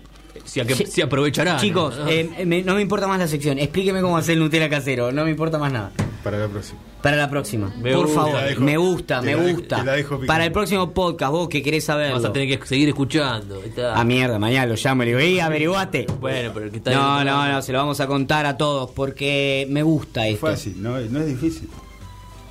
Si, 0.54 0.60
a 0.60 0.66
que, 0.66 0.76
Sí. 0.76 0.86
si 0.86 1.02
aprovechará. 1.02 1.58
chicos, 1.58 1.98
¿no? 1.98 2.08
eh, 2.08 2.44
me- 2.46 2.62
no 2.62 2.76
me 2.76 2.82
importa 2.84 3.08
más 3.08 3.18
la 3.18 3.28
sección. 3.28 3.58
Explíqueme 3.58 4.02
cómo 4.02 4.16
hacer 4.18 4.34
el 4.34 4.40
Nutella 4.40 4.70
casero, 4.70 5.12
no 5.12 5.24
me 5.26 5.32
importa 5.32 5.58
más 5.58 5.72
nada. 5.74 5.92
Para 6.24 6.38
la 6.38 6.48
próxima. 6.48 6.80
Para 7.02 7.18
la 7.18 7.28
próxima, 7.28 7.74
Me 7.82 7.92
por 7.92 8.06
gusta. 8.06 8.22
favor, 8.22 8.42
dejo- 8.44 8.62
me 8.62 8.78
gusta, 8.78 9.22
me 9.24 9.34
gusta. 9.36 9.84
dejo. 9.84 10.20
Para 10.28 10.46
el 10.46 10.52
próximo 10.52 10.92
podcast, 10.92 11.32
vos 11.32 11.50
que 11.50 11.64
querés 11.64 11.84
saberlo. 11.86 12.18
Vas 12.18 12.26
a 12.26 12.32
tener 12.32 12.48
que 12.60 12.66
seguir 12.68 12.88
escuchando. 12.88 13.64
Está. 13.64 14.00
Ah, 14.00 14.04
mierda, 14.04 14.38
mañana 14.38 14.68
lo 14.68 14.76
llamo 14.76 15.02
y 15.02 15.06
le 15.08 15.12
digo, 15.14 15.20
¡ey, 15.22 15.40
averiguate! 15.40 16.06
Bueno, 16.22 16.52
pero 16.54 16.66
el 16.68 16.72
que 16.72 16.78
está 16.78 16.92
No, 16.92 17.24
no, 17.24 17.52
no, 17.52 17.62
se 17.64 17.72
lo 17.74 17.80
vamos 17.80 18.00
a 18.00 18.06
contar 18.06 18.46
a 18.46 18.56
todos 18.56 18.92
porque 18.92 19.66
me 19.72 19.82
gusta 19.82 20.28
esto. 20.28 20.46
Fácil, 20.46 20.76
no, 20.84 21.00
es- 21.00 21.10
no 21.10 21.20
es 21.20 21.26
difícil. 21.28 21.68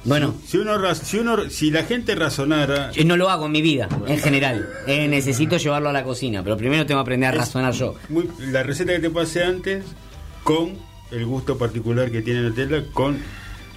Bueno, 0.05 0.34
Si 0.46 0.59
uno, 0.59 0.76
raz- 0.78 1.03
si 1.03 1.18
uno, 1.18 1.48
si 1.48 1.70
la 1.70 1.84
gente 1.84 2.14
razonara, 2.14 2.90
yo 2.90 3.05
no 3.05 3.16
lo 3.16 3.30
hago 3.30 3.46
en 3.46 3.53
mi 3.53 3.62
vida, 3.62 3.88
en 4.07 4.18
general. 4.18 4.68
Eh, 4.86 5.07
necesito 5.09 5.57
llevarlo 5.59 5.90
a 5.90 5.92
la 5.92 6.03
cocina, 6.03 6.42
pero 6.42 6.57
primero 6.57 6.84
tengo 6.86 6.98
que 7.00 7.03
aprender 7.03 7.28
a 7.28 7.32
razonar 7.32 7.72
yo. 7.72 7.94
muy- 8.09 8.28
la 8.38 8.62
receta 8.64 8.92
que 8.92 8.98
te 9.00 9.11
pasé 9.11 9.44
antes, 9.44 9.84
con 10.42 10.76
el 11.12 11.24
gusto 11.26 11.57
particular 11.57 12.11
que 12.11 12.20
tiene 12.22 12.40
Nutella, 12.42 12.84
con 12.92 13.18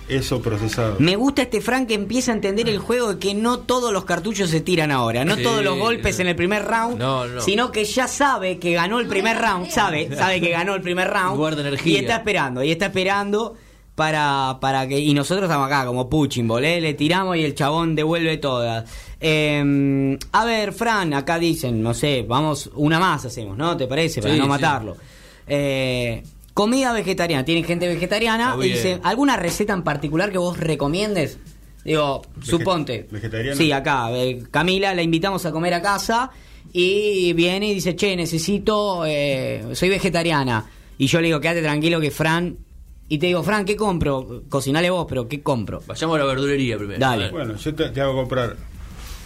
eso 0.07 0.41
procesado. 0.41 0.95
Me 0.99 1.15
gusta 1.15 1.43
este 1.43 1.61
Frank 1.61 1.87
que 1.87 1.93
empieza 1.95 2.31
a 2.31 2.35
entender 2.35 2.69
el 2.69 2.77
juego 2.79 3.13
de 3.13 3.19
que 3.19 3.33
no 3.35 3.59
todos 3.59 3.91
los 3.93 4.05
cartuchos 4.05 4.49
se 4.49 4.61
tiran 4.61 4.91
ahora, 4.91 5.25
no 5.25 5.35
Sí, 5.35 5.43
todos 5.43 5.63
los 5.63 5.77
golpes 5.77 6.17
no. 6.17 6.21
en 6.23 6.27
el 6.29 6.35
primer 6.35 6.63
round, 6.65 6.97
No, 6.99 7.25
no. 7.27 7.41
sino 7.41 7.71
que 7.71 7.85
ya 7.85 8.07
sabe 8.07 8.57
que 8.59 8.73
ganó 8.73 8.99
el 8.99 9.07
primer 9.07 9.37
round, 9.37 9.69
sabe, 9.69 10.15
sabe 10.15 10.41
que 10.41 10.49
ganó 10.49 10.73
el 10.75 10.81
primer 10.81 11.07
round 11.09 11.37
Guarda 11.37 11.61
energía. 11.61 11.93
y 11.93 11.97
está 12.01 12.15
esperando, 12.17 12.63
y 12.63 12.71
está 12.71 12.85
esperando 12.87 13.55
para, 13.95 14.57
para 14.59 14.87
que 14.87 14.99
y 14.99 15.13
nosotros 15.13 15.45
estamos 15.45 15.67
acá 15.67 15.85
como 15.85 16.09
Puchimbol, 16.09 16.63
¿eh? 16.65 16.81
le 16.81 16.93
tiramos 16.93 17.37
y 17.37 17.43
el 17.43 17.55
chabón 17.55 17.95
devuelve 17.95 18.37
todas. 18.37 18.89
Eh, 19.19 20.17
a 20.33 20.45
ver, 20.45 20.73
Fran, 20.73 21.13
acá 21.13 21.39
dicen, 21.39 21.81
no 21.81 21.93
sé, 21.93 22.25
vamos 22.27 22.69
una 22.75 22.99
más 22.99 23.25
hacemos, 23.25 23.57
¿no? 23.57 23.75
¿Te 23.77 23.87
parece? 23.87 24.21
Para 24.21 24.33
Sí, 24.33 24.39
no 24.39 24.45
sí. 24.45 24.49
matarlo. 24.49 24.97
Eh, 25.47 26.23
comida 26.53 26.91
vegetariana, 26.93 27.45
tienen 27.45 27.63
gente 27.63 27.87
vegetariana 27.87 28.55
y 28.57 28.63
bien. 28.63 28.73
dice, 28.75 28.99
¿alguna 29.03 29.37
receta 29.37 29.73
en 29.73 29.83
particular 29.83 30.31
que 30.31 30.37
vos 30.37 30.57
recomiendes? 30.57 31.39
Digo, 31.85 32.23
suponte. 32.41 33.07
vegetariana. 33.09 33.55
Sí, 33.55 33.71
acá, 33.71 34.09
eh, 34.11 34.43
Camila, 34.51 34.93
la 34.93 35.03
invitamos 35.03 35.45
a 35.45 35.51
comer 35.51 35.73
a 35.75 35.81
casa 35.81 36.31
y 36.73 37.31
viene 37.33 37.67
y 37.69 37.75
dice, 37.75 37.95
che, 37.95 38.15
necesito, 38.15 39.05
eh, 39.05 39.67
soy 39.73 39.87
vegetariana. 39.89 40.65
Y 40.97 41.07
yo 41.07 41.21
le 41.21 41.27
digo, 41.27 41.39
quédate 41.39 41.61
tranquilo 41.61 42.01
que 42.01 42.11
Fran... 42.11 42.57
Y 43.07 43.19
te 43.19 43.27
digo, 43.27 43.43
Fran, 43.43 43.65
¿qué 43.65 43.75
compro? 43.75 44.43
Cocinale 44.49 44.89
vos, 44.89 45.05
pero 45.07 45.27
¿qué 45.27 45.41
compro? 45.41 45.81
Vayamos 45.87 46.15
a 46.15 46.19
la 46.19 46.25
verdulería 46.25 46.77
primero. 46.77 46.99
Dale. 46.99 47.29
Bueno, 47.29 47.55
yo 47.55 47.75
te, 47.75 47.89
te 47.89 48.01
hago 48.01 48.15
comprar 48.15 48.55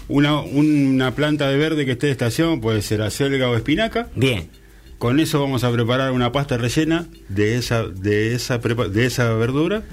una, 0.10 0.42
una 0.42 1.16
planta 1.16 1.48
de 1.50 1.58
verde 1.58 1.86
que 1.86 1.94
esté 1.94 2.08
de 2.08 2.12
estación, 2.12 2.60
puede 2.62 2.82
ser 2.82 3.02
acelga 3.02 3.50
o 3.50 3.56
espinaca. 3.56 4.10
Bien. 4.16 4.50
Con 4.98 5.22
eso 5.22 5.40
vamos 5.40 5.64
a 5.64 5.72
preparar 5.72 6.12
una 6.12 6.32
pasta 6.34 6.58
rellena 6.58 7.08
de 7.30 7.56
esa, 7.56 7.84
de 7.88 8.34
esa, 8.36 8.58
de 8.58 9.06
esa 9.06 9.34
verdura. 9.36 9.84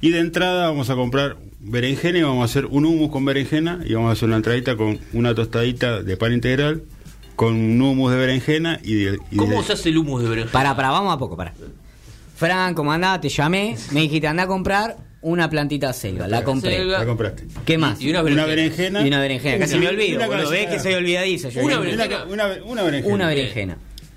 Y 0.00 0.10
de 0.10 0.20
entrada 0.20 0.68
vamos 0.68 0.88
a 0.88 0.94
comprar 0.94 1.36
berenjena 1.60 2.18
y 2.18 2.22
vamos 2.22 2.42
a 2.42 2.44
hacer 2.46 2.66
un 2.66 2.86
hummus 2.86 3.10
con 3.10 3.24
berenjena 3.26 3.80
y 3.84 3.92
vamos 3.94 4.08
a 4.10 4.12
hacer 4.12 4.26
una 4.28 4.36
entradita 4.36 4.76
con 4.76 4.98
una 5.12 5.34
tostadita 5.34 6.02
de 6.02 6.16
pan 6.16 6.32
integral 6.32 6.82
con 7.36 7.54
un 7.54 7.80
hummus 7.82 8.12
de 8.12 8.18
berenjena 8.18 8.80
y 8.84 8.94
de, 8.94 9.18
y 9.30 9.36
¿Cómo 9.36 9.58
de- 9.60 9.62
se 9.66 9.72
hace 9.74 9.88
el 9.90 9.98
humus 9.98 10.22
de 10.22 10.28
berenjena? 10.28 10.52
Para, 10.52 10.76
para, 10.76 10.90
vamos 10.90 11.14
a 11.14 11.18
poco, 11.18 11.36
para. 11.36 11.52
Fran, 12.34 12.74
¿cómo 12.74 12.92
andás? 12.92 13.20
Te 13.20 13.28
llamé, 13.28 13.76
me 13.92 14.00
dijiste, 14.02 14.26
anda 14.26 14.42
a 14.44 14.46
comprar 14.46 14.96
una 15.20 15.48
plantita 15.48 15.92
selva. 15.92 16.26
La 16.28 16.42
compré. 16.44 16.76
Selga. 16.76 16.98
la 16.98 17.06
compraste. 17.06 17.44
¿Qué 17.64 17.78
más? 17.78 18.00
Y 18.00 18.10
una 18.10 18.20
Una 18.22 18.44
berenjena. 18.44 18.46
berenjena. 18.46 19.02
Y 19.02 19.08
una 19.08 19.20
berenjena. 19.20 19.58
Casi 19.58 19.78
me 19.78 19.88
olvido, 19.88 20.16
Una 20.18 20.26
boludo. 20.26 20.50
Ves 20.50 20.66
que 20.68 20.80
soy 20.80 20.94
olvidadizo. 20.94 21.48
yo. 21.48 21.62
Una 21.62 21.78
Una, 21.80 21.82
berenjena. 21.90 22.24
Una, 22.24 22.46
una- 22.46 22.64
una 22.64 22.82
berenjena. 22.82 23.14
una 23.14 23.26
berenjena. 23.28 23.76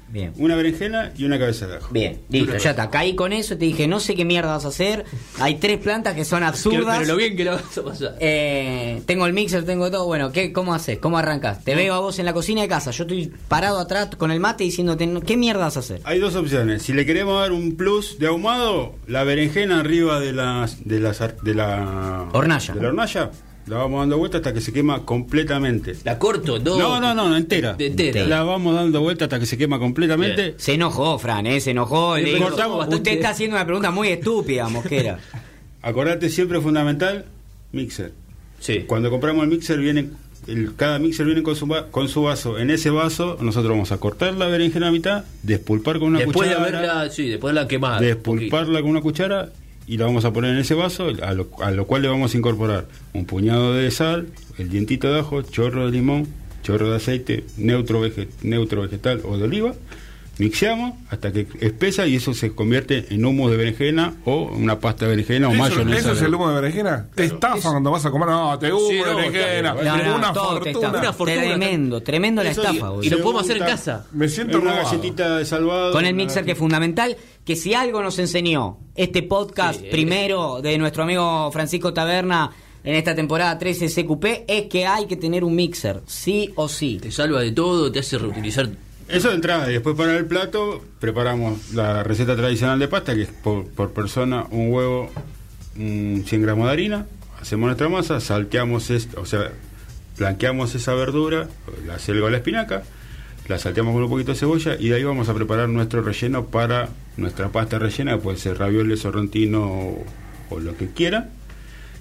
Bien. 0.09 0.31
Una 0.37 0.55
berenjena 0.55 1.11
y 1.17 1.25
una 1.25 1.37
cabeza 1.37 1.67
de 1.67 1.77
ajo. 1.77 1.89
Bien, 1.91 2.21
listo, 2.29 2.57
ya 2.57 2.69
está. 2.71 2.89
Caí 2.89 3.13
con 3.15 3.33
eso, 3.33 3.57
te 3.57 3.65
dije, 3.65 3.87
no 3.87 3.99
sé 3.99 4.15
qué 4.15 4.23
mierda 4.25 4.53
vas 4.55 4.65
a 4.65 4.69
hacer. 4.69 5.05
Hay 5.39 5.55
tres 5.55 5.79
plantas 5.79 6.15
que 6.15 6.23
son 6.25 6.43
absurdas. 6.43 6.99
Pero 6.99 7.11
lo 7.13 7.17
bien 7.17 7.35
que 7.35 7.43
la 7.45 7.51
vas 7.55 7.77
a 7.77 7.83
pasar. 7.83 8.15
Eh, 8.19 9.01
tengo 9.05 9.25
el 9.25 9.33
mixer, 9.33 9.65
tengo 9.65 9.91
todo. 9.91 10.05
Bueno, 10.05 10.31
¿qué, 10.31 10.53
¿cómo 10.53 10.73
haces? 10.73 10.99
¿Cómo 10.99 11.17
arrancas? 11.17 11.63
Te 11.63 11.75
veo 11.75 11.93
a 11.93 11.99
vos 11.99 12.19
en 12.19 12.25
la 12.25 12.33
cocina 12.33 12.61
de 12.61 12.67
casa. 12.67 12.91
Yo 12.91 13.03
estoy 13.03 13.31
parado 13.47 13.79
atrás 13.79 14.09
con 14.17 14.31
el 14.31 14.39
mate 14.39 14.63
diciéndote, 14.63 15.11
¿qué 15.25 15.35
mierda 15.37 15.61
vas 15.65 15.77
a 15.77 15.79
hacer? 15.81 16.01
Hay 16.05 16.19
dos 16.19 16.35
opciones. 16.35 16.83
Si 16.83 16.93
le 16.93 17.05
queremos 17.05 17.39
dar 17.41 17.51
un 17.51 17.75
plus 17.75 18.17
de 18.19 18.27
ahumado, 18.27 18.95
la 19.07 19.23
berenjena 19.23 19.79
arriba 19.81 20.19
de 20.19 20.31
la, 20.33 20.69
de 20.85 20.99
la, 20.99 21.13
sar- 21.13 21.41
de 21.41 21.53
la 21.53 22.27
Hornalla. 22.33 22.73
De 22.73 22.81
la 22.81 22.87
hornalla, 22.87 23.31
la 23.67 23.77
vamos 23.77 23.99
dando 24.01 24.17
vuelta 24.17 24.37
hasta 24.37 24.53
que 24.53 24.61
se 24.61 24.71
quema 24.73 25.03
completamente. 25.05 25.95
La 26.03 26.17
corto, 26.17 26.57
no. 26.59 26.77
No, 26.77 26.99
no, 26.99 27.13
no, 27.13 27.29
no, 27.29 27.35
entera. 27.35 27.73
De 27.73 27.87
entera. 27.87 28.25
La 28.25 28.43
vamos 28.43 28.73
dando 28.75 29.01
vuelta 29.01 29.25
hasta 29.25 29.39
que 29.39 29.45
se 29.45 29.57
quema 29.57 29.77
completamente. 29.79 30.41
Bien. 30.41 30.55
Se 30.57 30.73
enojó, 30.73 31.19
Fran, 31.19 31.45
¿eh? 31.47 31.59
Se 31.59 31.71
enojó. 31.71 32.17
Le 32.17 32.39
bastante. 32.39 32.95
Usted 32.95 33.11
está 33.13 33.29
haciendo 33.29 33.55
una 33.55 33.65
pregunta 33.65 33.91
muy 33.91 34.09
estúpida, 34.09 34.67
Mosquera. 34.69 35.19
Acordate 35.81 36.29
siempre 36.29 36.59
fundamental, 36.61 37.25
mixer. 37.71 38.11
Sí. 38.59 38.85
Cuando 38.87 39.09
compramos 39.09 39.43
el 39.43 39.49
mixer 39.49 39.79
viene 39.79 40.09
el- 40.47 40.75
cada 40.75 40.97
mixer 40.99 41.25
viene 41.25 41.43
con 41.43 41.55
su, 41.55 41.67
con 41.91 42.07
su 42.09 42.23
vaso. 42.23 42.57
En 42.57 42.69
ese 42.71 42.89
vaso 42.89 43.37
nosotros 43.41 43.71
vamos 43.71 43.91
a 43.91 43.97
cortar 43.97 44.33
la 44.33 44.47
berenjena 44.47 44.87
a 44.87 44.91
mitad, 44.91 45.25
despulpar 45.43 45.99
con 45.99 46.09
una 46.09 46.19
Después 46.19 46.49
de 46.49 46.55
cuchara. 46.55 46.79
haberla, 46.79 47.09
sí, 47.11 47.27
después 47.27 47.53
de 47.53 47.61
la 47.61 47.67
quemada. 47.67 47.99
despulparla 47.99 48.81
con 48.81 48.91
una 48.91 49.01
cuchara 49.01 49.49
y 49.87 49.97
la 49.97 50.05
vamos 50.05 50.25
a 50.25 50.33
poner 50.33 50.51
en 50.51 50.57
ese 50.57 50.73
vaso, 50.73 51.07
a 51.23 51.33
lo, 51.33 51.47
a 51.61 51.71
lo 51.71 51.87
cual 51.87 52.01
le 52.03 52.09
vamos 52.09 52.33
a 52.33 52.37
incorporar 52.37 52.85
un 53.13 53.25
puñado 53.25 53.73
de 53.73 53.89
sal, 53.89 54.27
el 54.57 54.69
dientito 54.69 55.11
de 55.11 55.19
ajo, 55.21 55.41
chorro 55.43 55.85
de 55.85 55.91
limón, 55.93 56.27
chorro 56.61 56.89
de 56.91 56.97
aceite, 56.97 57.45
neutro, 57.57 58.05
vege- 58.05 58.27
neutro 58.43 58.81
vegetal 58.81 59.21
o 59.23 59.37
de 59.37 59.45
oliva. 59.45 59.73
Mixeamos 60.39 60.93
hasta 61.09 61.31
que 61.31 61.47
espesa 61.61 62.05
y 62.05 62.15
eso 62.17 62.31
se 62.31 62.53
convierte 62.53 63.07
en 63.09 63.25
humo 63.25 63.49
de 63.49 63.57
berenjena 63.57 64.13
o 64.23 64.43
una 64.43 64.79
pasta 64.79 65.05
de 65.05 65.11
berenjena 65.15 65.47
o 65.49 65.51
¿Eso, 65.51 65.59
mayonesa. 65.63 65.99
eso 65.99 66.11
es 66.11 66.21
el 66.21 66.35
humo 66.35 66.49
de 66.49 66.55
berenjena? 66.61 67.07
Te 67.15 67.25
estafa 67.25 67.71
cuando 67.71 67.89
vas 67.89 68.05
a 68.05 68.11
comer. 68.11 68.29
No, 68.29 68.59
te 68.59 68.71
humo 68.71 68.87
Sí, 68.87 68.95
de 68.97 69.01
no, 69.01 69.15
berenjena. 69.15 69.75
claro, 69.75 70.03
No, 70.03 70.09
no, 70.11 70.15
una 70.17 70.33
fortuna. 70.35 70.69
estafa. 70.71 70.99
Una 70.99 71.13
fortuna. 71.13 71.41
Tremendo, 71.41 72.03
tremendo 72.03 72.43
la 72.43 72.51
Eso 72.51 72.61
estafa, 72.61 72.91
y-. 73.01 73.07
Y 73.07 73.09
lo 73.09 73.21
podemos 73.23 73.41
hacer 73.45 73.57
en 73.57 73.63
casa. 73.63 74.05
Me 74.11 74.29
siento 74.29 74.57
en 74.59 74.63
una 74.67 74.75
galletita 74.75 75.37
de 75.37 75.45
salvado. 75.45 75.91
Con 75.91 76.05
el 76.05 76.13
mixer 76.13 76.45
que 76.45 76.51
es 76.51 76.57
fundamental, 76.57 77.17
que 77.47 77.55
si 77.55 77.73
algo 77.73 78.03
nos 78.03 78.19
enseñó 78.19 78.77
este 78.93 79.23
podcast 79.23 79.79
Sí, 79.79 79.87
eh. 79.87 79.89
primero 79.89 80.61
de 80.61 80.77
nuestro 80.77 81.03
amigo 81.03 81.49
Francisco 81.53 81.93
Taberna 81.93 82.51
en 82.83 82.93
esta 82.93 83.15
temporada 83.15 83.57
13 83.57 83.87
CQP 83.87 84.25
es 84.49 84.63
que 84.63 84.85
hay 84.85 85.07
que 85.07 85.15
tener 85.15 85.45
un 85.45 85.55
mixer, 85.55 86.01
sí 86.05 86.51
o 86.55 86.67
sí. 86.67 86.99
Te 87.01 87.09
salva 87.09 87.39
de 87.39 87.53
todo, 87.53 87.89
te 87.89 87.99
hace 87.99 88.17
reutilizar. 88.17 88.69
Eso 89.07 89.29
de 89.29 89.35
entrada, 89.35 89.69
y 89.69 89.73
después 89.73 89.95
para 89.95 90.17
el 90.17 90.25
plato 90.25 90.83
preparamos 90.99 91.73
la 91.73 92.03
receta 92.03 92.35
tradicional 92.35 92.79
de 92.79 92.89
pasta, 92.89 93.15
que 93.15 93.21
es 93.21 93.29
por, 93.29 93.65
por 93.69 93.93
persona 93.93 94.45
un 94.51 94.69
huevo, 94.73 95.09
mm, 95.75 96.23
100 96.23 96.41
gramos 96.41 96.65
de 96.67 96.73
harina, 96.73 97.05
hacemos 97.41 97.67
nuestra 97.67 97.87
masa, 97.87 98.19
salteamos, 98.19 98.89
esto, 98.89 99.21
o 99.21 99.25
sea, 99.25 99.51
blanqueamos 100.17 100.75
esa 100.75 100.93
verdura, 100.95 101.47
la 101.85 101.97
selga 101.97 102.25
o 102.25 102.29
la 102.29 102.37
espinaca, 102.37 102.83
la 103.47 103.57
salteamos 103.57 103.93
con 103.93 104.03
un 104.03 104.09
poquito 104.09 104.33
de 104.33 104.37
cebolla 104.37 104.75
y 104.79 104.89
de 104.89 104.95
ahí 104.95 105.03
vamos 105.03 105.29
a 105.29 105.33
preparar 105.33 105.69
nuestro 105.69 106.01
relleno 106.01 106.45
para 106.47 106.89
nuestra 107.15 107.49
pasta 107.49 107.79
rellena, 107.79 108.13
que 108.13 108.17
puede 108.19 108.37
ser 108.37 108.57
ravioles, 108.57 108.99
sorrentino 109.01 109.63
o, 109.65 110.05
o 110.49 110.59
lo 110.59 110.75
que 110.77 110.87
quiera. 110.89 111.29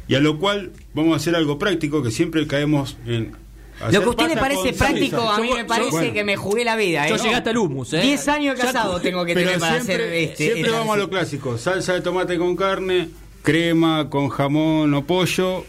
Y 0.09 0.15
a 0.15 0.21
lo 0.21 0.39
cual 0.39 0.73
vamos 0.95 1.13
a 1.15 1.17
hacer 1.17 1.35
algo 1.37 1.59
práctico 1.59 2.03
que 2.03 2.11
siempre 2.11 2.47
caemos 2.47 2.97
en. 3.07 3.33
Lo 3.81 3.91
que 3.91 3.97
a 3.97 4.09
usted 4.09 4.29
le 4.29 4.35
pasta 4.37 4.41
parece 4.41 4.73
práctico, 4.73 5.17
salsa. 5.19 5.37
a 5.37 5.41
mí 5.41 5.49
Yo- 5.49 5.55
me 5.57 5.61
yo- 5.63 5.67
parece 5.67 5.91
bueno. 5.91 6.13
que 6.15 6.25
me 6.25 6.37
jugué 6.37 6.65
la 6.65 6.77
vida. 6.77 7.07
¿eh? 7.07 7.11
Yo 7.11 7.17
llegué 7.17 7.35
hasta 7.35 7.51
el 7.51 7.59
hummus, 7.59 7.93
¿eh? 7.93 8.01
10 8.01 8.29
años 8.29 8.59
Ya- 8.59 8.65
casado 8.67 9.01
tengo 9.01 9.25
que 9.25 9.35
tener 9.35 9.59
para 9.59 9.75
siempre, 9.83 9.95
hacer 9.95 10.13
este. 10.15 10.37
siempre 10.45 10.63
esta 10.63 10.79
vamos 10.79 10.95
a 10.95 10.99
lo 10.99 11.11
clásico: 11.11 11.59
salsa 11.59 11.93
de 11.95 12.01
tomate 12.01 12.39
con 12.39 12.57
carne, 12.57 13.09
crema 13.43 14.09
con 14.09 14.29
jamón 14.31 14.95
o 14.95 15.05
pollo. 15.05 15.65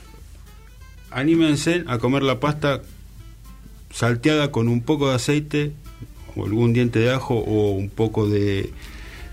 Anímense 1.11 1.83
a 1.87 1.97
comer 1.99 2.23
la 2.23 2.39
pasta 2.39 2.81
salteada 3.91 4.51
con 4.51 4.67
un 4.67 4.81
poco 4.81 5.09
de 5.09 5.15
aceite 5.15 5.71
o 6.35 6.45
algún 6.45 6.73
diente 6.73 6.99
de 6.99 7.11
ajo 7.11 7.35
o 7.35 7.71
un 7.71 7.89
poco 7.89 8.27
de, 8.29 8.71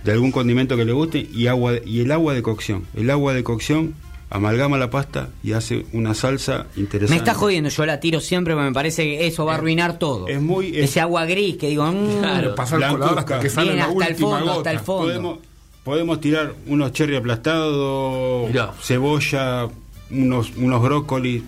de 0.04 0.12
algún 0.12 0.32
condimento 0.32 0.76
que 0.76 0.84
le 0.84 0.92
guste 0.92 1.26
y 1.32 1.46
agua 1.48 1.72
de- 1.72 1.82
y 1.86 2.00
el 2.00 2.12
agua 2.12 2.34
de 2.34 2.42
cocción. 2.42 2.84
El 2.94 3.10
agua 3.10 3.34
de 3.34 3.42
cocción 3.44 3.94
amalgama 4.30 4.78
la 4.78 4.90
pasta 4.90 5.28
y 5.44 5.52
hace 5.52 5.84
una 5.92 6.14
salsa 6.14 6.66
interesante. 6.76 7.10
Me 7.12 7.16
está 7.18 7.34
jodiendo, 7.34 7.68
yo 7.70 7.86
la 7.86 8.00
tiro 8.00 8.20
siempre 8.20 8.54
porque 8.54 8.66
me 8.68 8.72
parece 8.74 9.04
que 9.04 9.26
eso 9.26 9.44
va 9.44 9.52
a 9.52 9.56
arruinar 9.58 9.98
todo. 9.98 10.26
es 10.28 10.40
muy- 10.40 10.68
es- 10.76 10.90
Ese 10.90 11.00
agua 11.00 11.24
gris 11.26 11.56
que 11.56 11.68
digo, 11.68 11.84
mm, 11.86 12.18
Claro. 12.20 12.54
Pasa 12.54 12.76
el 12.76 12.88
colador 12.88 13.18
hasta 13.18 13.38
que 13.40 13.50
sale 13.50 13.72
Bien, 13.72 13.78
la 13.78 13.84
hasta 13.86 14.04
el 14.06 14.12
última 14.12 14.28
fondo, 14.30 14.44
gota. 14.46 14.56
hasta 14.58 14.70
el 14.72 14.78
fondo. 14.80 15.04
Podemos, 15.04 15.38
podemos 15.84 16.20
tirar 16.20 16.54
unos 16.66 16.92
cherry 16.92 17.16
aplastados, 17.16 18.48
Mirá. 18.48 18.72
cebolla, 18.80 19.68
unos, 20.10 20.52
unos 20.56 20.82
brócolis, 20.82 21.42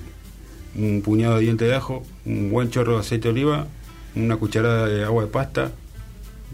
un 0.77 1.01
puñado 1.03 1.37
de 1.37 1.41
diente 1.43 1.65
de 1.65 1.75
ajo, 1.75 2.03
un 2.27 2.51
buen 2.51 2.70
chorro 2.70 2.95
de 2.95 3.01
aceite 3.01 3.29
de 3.29 3.33
oliva, 3.33 3.66
una 4.14 4.37
cucharada 4.37 4.87
de 4.87 5.05
agua 5.05 5.22
de 5.24 5.29
pasta, 5.31 5.70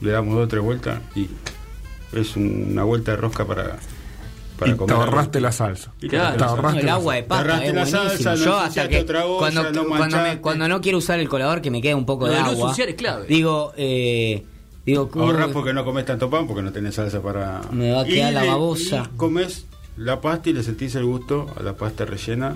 le 0.01 0.11
damos 0.11 0.35
dos 0.35 0.45
o 0.45 0.49
tres 0.49 0.63
vueltas 0.63 1.01
y 1.15 1.29
es 2.13 2.37
una 2.37 2.85
vuelta 2.85 3.13
de 3.13 3.17
rosca 3.17 3.47
para, 3.47 3.79
para 4.59 4.71
Y 4.71 4.73
te 4.73 4.77
comer. 4.77 4.97
ahorraste 4.97 5.41
la 5.41 5.53
salsa. 5.53 5.93
Y 5.99 6.01
te 6.03 6.09
Claro. 6.09 6.37
Te 6.37 6.45
ahorraste 6.45 6.81
el 6.81 6.87
la 6.87 6.95
agua 6.95 7.15
de 7.15 7.23
pasta 7.23 7.65
es 7.65 7.73
la 7.75 7.83
buenísimo. 7.85 8.09
salsa, 8.09 8.35
Yo 8.35 8.59
hasta 8.59 8.89
que 8.89 9.01
otra 9.01 9.25
olla, 9.27 9.39
cuando, 9.39 9.73
no 9.73 9.89
cuando, 9.89 10.17
me- 10.23 10.39
cuando 10.41 10.69
no 10.69 10.81
quiero 10.81 10.99
usar 10.99 11.21
el 11.21 11.29
colador 11.29 11.63
que 11.63 11.71
me 11.71 11.81
queda 11.81 11.97
un 11.97 12.05
poco 12.07 12.27
Lo 12.27 12.33
de 12.33 12.39
de 12.39 12.43
no 12.45 12.49
agua. 12.51 12.63
ensuciar 12.65 12.89
es 12.91 12.95
clave. 12.97 13.27
Digo, 13.27 13.73
eh, 13.77 14.45
digo, 14.85 15.09
Ahorrás 15.15 15.47
uy, 15.49 15.53
porque 15.55 15.73
no 15.73 15.85
comes 15.85 16.05
tanto 16.05 16.29
pan, 16.29 16.47
porque 16.47 16.63
no 16.63 16.73
tenés 16.73 16.97
salsa 16.97 17.23
para... 17.23 17.63
Me 17.71 17.93
va 17.93 18.03
a 18.03 18.05
quedar 18.05 18.31
Y 18.33 18.35
la 18.35 18.43
le- 18.43 18.49
babosa. 18.49 19.09
y 19.13 19.17
comes 19.17 19.67
la 19.97 20.21
pasta 20.21 20.51
y 20.51 20.53
le 20.53 20.63
sentís 20.63 20.95
el 20.97 21.05
gusto 21.05 21.47
a 21.59 21.63
la 21.63 21.75
pasta 21.77 22.05
rellena 22.05 22.55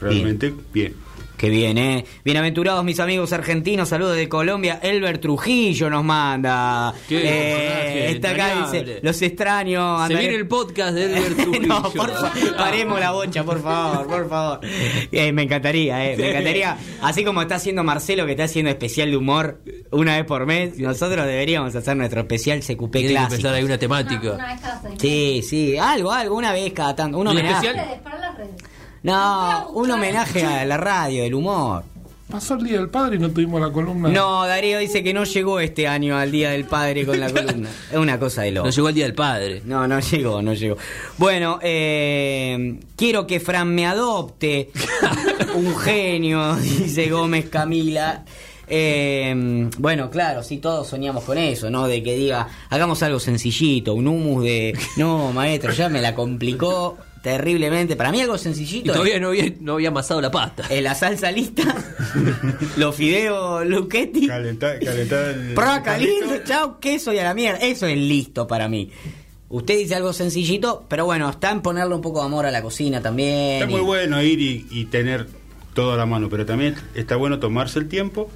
realmente 0.00 0.54
bien. 0.72 0.94
Qué 1.40 1.48
bien, 1.48 1.78
¿eh? 1.78 2.04
Bienaventurados 2.22 2.84
mis 2.84 3.00
amigos 3.00 3.32
argentinos, 3.32 3.88
saludos 3.88 4.14
de 4.14 4.28
Colombia. 4.28 4.78
Elber 4.82 5.16
Trujillo 5.16 5.88
nos 5.88 6.04
manda. 6.04 6.92
Qué 7.08 7.16
Eh, 7.16 7.56
personaje 7.56 8.10
está 8.10 8.30
acá, 8.32 8.70
dice, 8.70 9.00
los 9.02 9.22
extraños. 9.22 10.00
Se 10.06 10.12
andaré- 10.12 10.18
viene 10.20 10.34
el 10.36 10.46
podcast 10.46 10.92
de 10.94 11.04
Edward 11.06 11.36
Trujillo. 11.42 11.66
no, 11.66 11.82
por 11.84 12.10
favor, 12.12 12.56
paremos 12.58 13.00
la 13.00 13.12
bocha, 13.12 13.42
por 13.42 13.62
favor, 13.62 14.06
por 14.06 14.28
favor. 14.28 14.60
Eh, 15.10 15.32
me 15.32 15.44
encantaría, 15.44 16.10
eh, 16.12 16.16
me 16.18 16.28
encantaría. 16.28 16.76
Así 17.00 17.24
como 17.24 17.40
está 17.40 17.54
haciendo 17.54 17.82
Marcelo, 17.84 18.26
que 18.26 18.32
está 18.32 18.44
haciendo 18.44 18.70
especial 18.70 19.10
de 19.10 19.16
humor 19.16 19.62
una 19.92 20.16
vez 20.18 20.26
por 20.26 20.44
mes, 20.44 20.78
nosotros 20.78 21.24
deberíamos 21.24 21.74
hacer 21.74 21.96
nuestro 21.96 22.20
especial 22.20 22.60
CQP 22.60 22.92
Tiene 22.92 23.08
que 23.08 23.14
clásico. 23.14 23.34
empezar 23.36 23.54
ahí 23.54 23.62
una 23.64 23.70
Una, 23.72 23.78
temática. 23.78 24.32
una 24.34 24.46
vez 24.52 24.60
cada 24.60 24.82
seis 24.82 24.94
Sí, 25.00 25.40
sí, 25.48 25.78
algo, 25.78 26.12
algo, 26.12 26.36
una 26.36 26.52
vez 26.52 26.70
cada 26.74 26.94
tanto. 26.94 27.16
Un 27.16 27.28
¿Y 27.28 27.30
homenaje. 27.30 27.66
especial? 27.68 28.00
para 28.04 28.18
las 28.18 28.36
redes. 28.36 28.50
No, 29.02 29.68
un 29.70 29.90
homenaje 29.90 30.44
a 30.44 30.64
la 30.64 30.76
radio, 30.76 31.24
el 31.24 31.34
humor. 31.34 31.84
Pasó 32.30 32.54
el 32.54 32.62
día 32.64 32.78
del 32.78 32.88
padre 32.88 33.16
y 33.16 33.18
no 33.18 33.28
tuvimos 33.30 33.60
la 33.60 33.72
columna. 33.72 34.08
No, 34.08 34.46
Darío 34.46 34.78
dice 34.78 35.02
que 35.02 35.12
no 35.12 35.24
llegó 35.24 35.58
este 35.58 35.88
año 35.88 36.16
al 36.16 36.30
Día 36.30 36.50
del 36.50 36.64
Padre 36.64 37.04
con 37.04 37.18
la 37.18 37.28
columna. 37.32 37.68
Es 37.90 37.96
una 37.96 38.20
cosa 38.20 38.42
de 38.42 38.52
loco. 38.52 38.66
No 38.66 38.72
llegó 38.72 38.88
el 38.88 38.94
día 38.94 39.04
del 39.06 39.14
padre. 39.14 39.62
No, 39.64 39.88
no 39.88 39.98
llegó, 39.98 40.40
no 40.40 40.54
llegó. 40.54 40.76
Bueno, 41.18 41.58
eh, 41.60 42.78
quiero 42.94 43.26
que 43.26 43.40
Fran 43.40 43.74
me 43.74 43.84
adopte. 43.84 44.70
Un 45.56 45.76
genio, 45.76 46.54
dice 46.54 47.10
Gómez 47.10 47.48
Camila. 47.50 48.24
Eh, 48.72 49.68
bueno, 49.78 50.10
claro, 50.10 50.42
sí, 50.44 50.58
todos 50.58 50.86
soñamos 50.86 51.24
con 51.24 51.36
eso, 51.38 51.68
¿no? 51.70 51.88
De 51.88 52.02
que 52.02 52.14
diga, 52.16 52.46
hagamos 52.70 53.02
algo 53.02 53.18
sencillito, 53.18 53.94
un 53.94 54.06
humus 54.06 54.44
de... 54.44 54.78
No, 54.96 55.32
maestro, 55.32 55.72
ya 55.72 55.88
me 55.88 56.00
la 56.00 56.14
complicó 56.14 56.96
terriblemente. 57.22 57.96
Para 57.96 58.12
mí 58.12 58.20
algo 58.20 58.36
Y 58.36 58.38
sencillito. 58.38 58.92
todavía 58.92 59.18
no 59.18 59.28
había, 59.28 59.52
no 59.60 59.74
había 59.74 59.88
amasado 59.88 60.20
la 60.20 60.30
pasta. 60.30 60.64
eh, 60.70 60.80
la 60.80 60.94
salsa 60.94 61.30
lista, 61.32 61.62
los 62.76 62.94
fideos 62.94 63.66
Luchetti. 63.66 64.26
Calentá, 64.28 64.78
calentá 64.78 65.30
el... 65.30 65.54
Prueba 65.54 65.82
caliente, 65.82 66.42
chao, 66.46 66.78
queso 66.78 67.12
y 67.12 67.18
a 67.18 67.24
la 67.24 67.34
mierda. 67.34 67.58
Eso 67.58 67.86
es 67.86 67.98
listo 67.98 68.46
para 68.46 68.68
mí. 68.68 68.90
Usted 69.48 69.78
dice 69.78 69.96
algo 69.96 70.12
sencillito, 70.12 70.84
pero 70.88 71.04
bueno, 71.06 71.28
está 71.28 71.50
en 71.50 71.60
ponerle 71.60 71.96
un 71.96 72.00
poco 72.00 72.20
de 72.20 72.26
amor 72.26 72.46
a 72.46 72.52
la 72.52 72.62
cocina 72.62 73.02
también. 73.02 73.54
Está 73.62 73.66
muy 73.66 73.80
y- 73.80 73.84
bueno 73.84 74.22
ir 74.22 74.40
y, 74.40 74.66
y 74.70 74.84
tener 74.84 75.26
todo 75.74 75.92
a 75.92 75.96
la 75.96 76.06
mano, 76.06 76.28
pero 76.30 76.46
también 76.46 76.76
está 76.94 77.16
bueno 77.16 77.38
tomarse 77.40 77.80
el 77.80 77.88
tiempo 77.88 78.30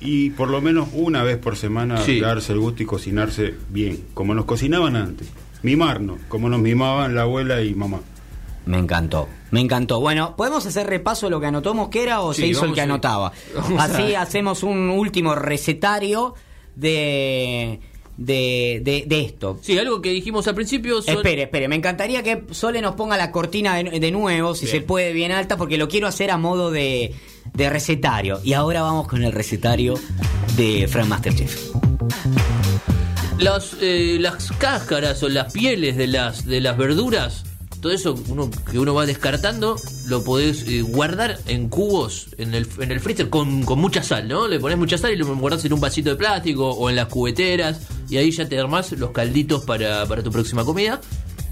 y 0.00 0.30
por 0.30 0.50
lo 0.50 0.60
menos 0.60 0.88
una 0.92 1.22
vez 1.22 1.38
por 1.38 1.56
semana 1.56 1.98
Sí. 2.02 2.20
darse 2.20 2.52
el 2.52 2.58
gusto 2.60 2.82
y 2.82 2.86
cocinarse 2.86 3.54
bien, 3.70 4.04
como 4.14 4.34
nos 4.34 4.44
cocinaban 4.44 4.96
antes. 4.96 5.28
Mimarnos, 5.62 6.20
como 6.28 6.48
nos 6.48 6.60
mimaban 6.60 7.14
la 7.14 7.22
abuela 7.22 7.62
y 7.62 7.74
mamá. 7.74 8.00
Me 8.66 8.78
encantó, 8.78 9.28
me 9.52 9.60
encantó. 9.60 10.00
Bueno, 10.00 10.34
¿podemos 10.36 10.66
hacer 10.66 10.86
repaso 10.88 11.26
de 11.26 11.30
lo 11.30 11.40
que 11.40 11.46
anotó 11.46 11.72
Mosquera 11.72 12.20
o 12.20 12.34
Sí, 12.34 12.42
se 12.42 12.46
hizo 12.48 12.64
el 12.66 12.72
que 12.74 12.80
a- 12.80 12.84
anotaba? 12.84 13.32
vamos 13.56 13.80
Así 13.82 14.14
a- 14.14 14.22
hacemos 14.22 14.62
un 14.62 14.90
último 14.90 15.34
recetario 15.34 16.34
de, 16.74 17.80
de, 18.16 18.80
de, 18.84 19.04
de 19.06 19.20
esto. 19.20 19.58
Sí, 19.62 19.78
algo 19.78 20.00
que 20.02 20.10
dijimos 20.10 20.46
al 20.48 20.54
principio 20.54 21.00
son... 21.02 21.16
Espere, 21.16 21.42
espere, 21.44 21.68
me 21.68 21.76
encantaría 21.76 22.22
que 22.22 22.44
Sole 22.50 22.80
nos 22.80 22.94
ponga 22.94 23.16
la 23.16 23.30
cortina 23.32 23.76
de, 23.76 23.98
de 23.98 24.10
nuevo, 24.10 24.54
si 24.54 24.66
Bien. 24.66 24.76
se 24.78 24.80
puede, 24.86 25.12
bien 25.12 25.32
alta, 25.32 25.56
porque 25.56 25.78
lo 25.78 25.88
quiero 25.88 26.06
hacer 26.06 26.30
a 26.30 26.36
modo 26.36 26.70
de, 26.70 27.14
de 27.54 27.70
recetario. 27.70 28.40
Y 28.44 28.52
ahora 28.52 28.82
vamos 28.82 29.08
con 29.08 29.22
el 29.22 29.32
recetario 29.32 29.94
de 30.56 30.86
Frank 30.88 31.08
Masterchef. 31.08 31.72
Las, 33.38 33.76
eh, 33.80 34.16
las 34.18 34.50
cáscaras 34.52 35.22
o 35.22 35.28
las 35.28 35.52
pieles 35.52 35.96
de 35.96 36.06
las, 36.06 36.46
de 36.46 36.60
las 36.60 36.78
verduras, 36.78 37.44
todo 37.80 37.92
eso 37.92 38.14
que 38.70 38.78
uno 38.78 38.94
va 38.94 39.04
descartando, 39.04 39.76
lo 40.06 40.24
podés 40.24 40.66
eh, 40.66 40.80
guardar 40.80 41.38
en 41.46 41.68
cubos 41.68 42.28
en 42.38 42.54
el, 42.54 42.66
en 42.78 42.90
el 42.90 43.00
freezer 43.00 43.28
con, 43.28 43.62
con 43.64 43.78
mucha 43.78 44.02
sal, 44.02 44.26
¿no? 44.26 44.48
Le 44.48 44.58
pones 44.58 44.78
mucha 44.78 44.96
sal 44.96 45.12
y 45.12 45.16
lo 45.16 45.36
guardás 45.36 45.64
en 45.66 45.74
un 45.74 45.80
vasito 45.80 46.10
de 46.10 46.16
plástico 46.16 46.70
o 46.70 46.88
en 46.88 46.96
las 46.96 47.06
cubeteras 47.06 47.80
y 48.08 48.16
ahí 48.16 48.30
ya 48.30 48.48
te 48.48 48.58
armás 48.58 48.92
los 48.92 49.10
calditos 49.10 49.64
para, 49.64 50.06
para 50.06 50.22
tu 50.22 50.30
próxima 50.30 50.64
comida. 50.64 51.00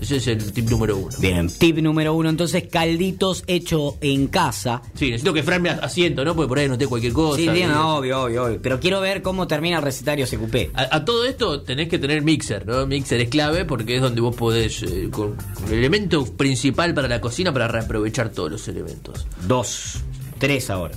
Ese 0.05 0.17
es 0.17 0.27
el 0.27 0.53
tip 0.53 0.69
número 0.69 0.99
uno. 0.99 1.17
Bien, 1.19 1.49
tip 1.49 1.79
número 1.79 2.13
uno, 2.15 2.29
entonces, 2.29 2.65
calditos 2.71 3.43
hecho 3.47 3.97
en 4.03 4.27
casa. 4.27 4.83
Sí, 4.95 5.07
necesito 5.07 5.33
que 5.33 5.43
Fran 5.43 5.63
me 5.63 5.71
asiento, 5.71 6.25
¿no? 6.25 6.35
Porque 6.37 6.49
por 6.49 6.59
ahí 6.59 6.69
noté 6.69 6.87
cualquier 6.87 7.15
cosa. 7.15 7.39
Sí, 7.41 7.49
bien, 7.49 7.71
no, 7.71 7.97
obvio, 7.97 8.23
obvio, 8.25 8.45
obvio. 8.45 8.59
Pero 8.61 8.79
quiero 8.81 9.01
ver 9.01 9.23
cómo 9.23 9.47
termina 9.47 9.79
el 9.79 9.83
recetario 9.83 10.27
CQP. 10.27 10.77
A, 10.77 10.97
a 10.97 11.05
todo 11.07 11.25
esto 11.25 11.63
tenés 11.63 11.89
que 11.89 11.99
tener 11.99 12.21
mixer, 12.23 12.67
¿no? 12.67 12.87
Mixer 12.87 13.19
es 13.21 13.29
clave 13.31 13.65
porque 13.65 13.97
es 13.97 14.03
donde 14.03 14.21
vos 14.21 14.37
podés, 14.37 14.83
eh, 14.83 15.09
con, 15.11 15.35
con 15.37 15.65
el 15.69 15.79
elemento 15.79 16.25
principal 16.27 16.93
para 16.93 17.09
la 17.09 17.21
cocina 17.23 17.53
para 17.53 17.67
reaprovechar 17.67 18.29
todos 18.29 18.51
los 18.51 18.69
elementos. 18.69 19.27
Dos, 19.49 20.01
tres 20.39 20.69
ahora. 20.69 20.95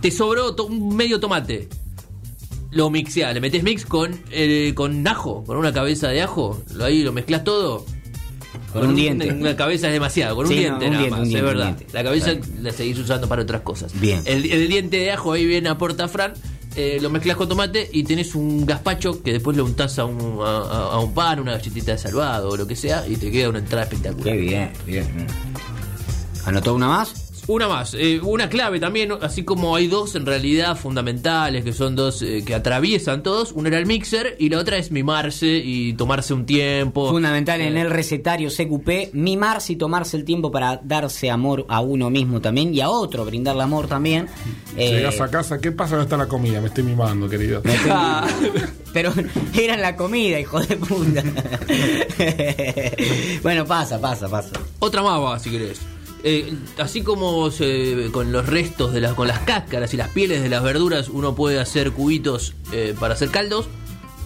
Te 0.00 0.10
sobró 0.10 0.54
to- 0.54 0.64
un 0.66 0.96
medio 0.96 1.20
tomate. 1.20 1.68
Lo 2.70 2.88
mixeás, 2.88 3.34
le 3.34 3.40
metés 3.42 3.62
mix 3.62 3.84
con, 3.84 4.18
eh, 4.30 4.72
con 4.74 5.06
ajo, 5.06 5.44
con 5.44 5.58
una 5.58 5.74
cabeza 5.74 6.08
de 6.08 6.22
ajo, 6.22 6.62
lo 6.74 6.86
ahí 6.86 7.02
lo 7.02 7.12
mezclas 7.12 7.44
todo. 7.44 7.84
Con 8.72 8.86
un 8.88 8.94
diente. 8.94 9.32
Una 9.32 9.54
cabeza 9.56 9.86
es 9.88 9.92
demasiado, 9.92 10.36
con 10.36 10.46
Sí, 10.48 10.64
un 10.66 10.72
no, 10.72 10.78
diente 10.78 10.86
un 10.86 10.92
nada 10.92 11.00
diente, 11.02 11.10
más, 11.10 11.22
es 11.22 11.28
diente, 11.28 11.50
un 11.50 11.58
verdad. 11.58 11.76
La 11.92 12.04
cabeza 12.04 12.30
Claro. 12.32 12.46
la 12.62 12.72
seguís 12.72 12.98
usando 12.98 13.28
para 13.28 13.42
otras 13.42 13.60
cosas. 13.62 14.00
Bien. 14.00 14.22
El, 14.24 14.50
el 14.50 14.68
diente 14.68 14.96
de 14.98 15.12
ajo 15.12 15.32
ahí 15.32 15.44
bien 15.46 15.66
aporta 15.66 16.08
Fran. 16.08 16.32
eh, 16.74 16.98
lo 17.02 17.10
mezclas 17.10 17.36
con 17.36 17.48
tomate 17.48 17.88
y 17.92 18.02
tenés 18.04 18.34
un 18.34 18.64
gazpacho 18.64 19.22
que 19.22 19.32
después 19.32 19.56
lo 19.56 19.64
untás 19.66 19.98
a 19.98 20.06
un, 20.06 20.38
a 20.42 20.98
un 20.98 21.12
pan, 21.12 21.38
una 21.40 21.52
galletita 21.52 21.92
de 21.92 21.98
salvado 21.98 22.48
o 22.50 22.56
lo 22.56 22.66
que 22.66 22.76
sea 22.76 23.06
y 23.06 23.16
te 23.16 23.30
queda 23.30 23.48
una 23.50 23.58
entrada 23.58 23.84
espectacular. 23.84 24.34
Qué 24.34 24.40
bien, 24.40 24.70
bien. 24.86 25.26
¿Anotó 26.46 26.74
una 26.74 26.88
más? 26.88 27.21
Una 27.48 27.66
más, 27.66 27.94
eh, 27.94 28.20
una 28.22 28.48
clave 28.48 28.78
también, 28.78 29.08
¿no? 29.08 29.18
así 29.20 29.42
como 29.42 29.74
hay 29.74 29.88
dos 29.88 30.14
en 30.14 30.26
realidad 30.26 30.76
fundamentales, 30.76 31.64
que 31.64 31.72
son 31.72 31.96
dos 31.96 32.22
eh, 32.22 32.44
que 32.46 32.54
atraviesan 32.54 33.24
todos, 33.24 33.50
una 33.50 33.68
era 33.68 33.78
el 33.78 33.86
mixer 33.86 34.36
y 34.38 34.48
la 34.48 34.58
otra 34.58 34.76
es 34.76 34.92
mimarse 34.92 35.48
y 35.48 35.94
tomarse 35.94 36.34
un 36.34 36.46
tiempo. 36.46 37.10
Fundamental 37.10 37.60
en 37.60 37.76
Eh, 37.76 37.80
el 37.82 37.90
recetario 37.90 38.48
CQP, 38.48 39.12
mimarse 39.14 39.72
y 39.72 39.76
tomarse 39.76 40.16
el 40.16 40.24
tiempo 40.24 40.52
para 40.52 40.80
darse 40.84 41.30
amor 41.30 41.66
a 41.68 41.80
uno 41.80 42.10
mismo 42.10 42.40
también 42.40 42.72
y 42.72 42.80
a 42.80 42.88
otro, 42.88 43.24
brindarle 43.24 43.64
amor 43.64 43.88
también. 43.88 44.28
Eh, 44.76 44.90
Llegas 44.90 45.20
a 45.20 45.28
casa, 45.28 45.60
¿qué 45.60 45.72
pasa? 45.72 45.96
¿Dónde 45.96 46.04
está 46.04 46.16
la 46.16 46.28
comida? 46.28 46.60
Me 46.60 46.68
estoy 46.68 46.84
mimando, 46.84 47.28
querido. 47.28 47.60
Ah. 47.90 48.24
Pero 48.92 49.12
era 49.58 49.74
en 49.74 49.80
la 49.80 49.96
comida, 49.96 50.38
hijo 50.38 50.60
de 50.60 50.76
puta. 50.76 51.22
bueno, 53.42 53.64
pasa, 53.64 54.00
pasa, 54.00 54.28
pasa. 54.28 54.52
Otra 54.78 55.02
más 55.02 55.20
va, 55.20 55.38
si 55.38 55.50
querés. 55.50 55.80
Eh, 56.24 56.54
así 56.78 57.02
como 57.02 57.50
se- 57.50 58.08
con 58.12 58.30
los 58.32 58.46
restos 58.46 58.92
de 58.92 59.00
las, 59.00 59.14
con 59.14 59.26
las 59.28 59.40
cáscaras 59.40 59.92
y 59.92 59.96
las 59.96 60.08
pieles 60.08 60.40
de 60.42 60.48
las 60.48 60.62
verduras 60.62 61.08
uno 61.08 61.34
puede 61.34 61.58
hacer 61.58 61.90
cubitos 61.92 62.54
eh, 62.72 62.94
para 62.98 63.14
hacer 63.14 63.30
caldos, 63.30 63.66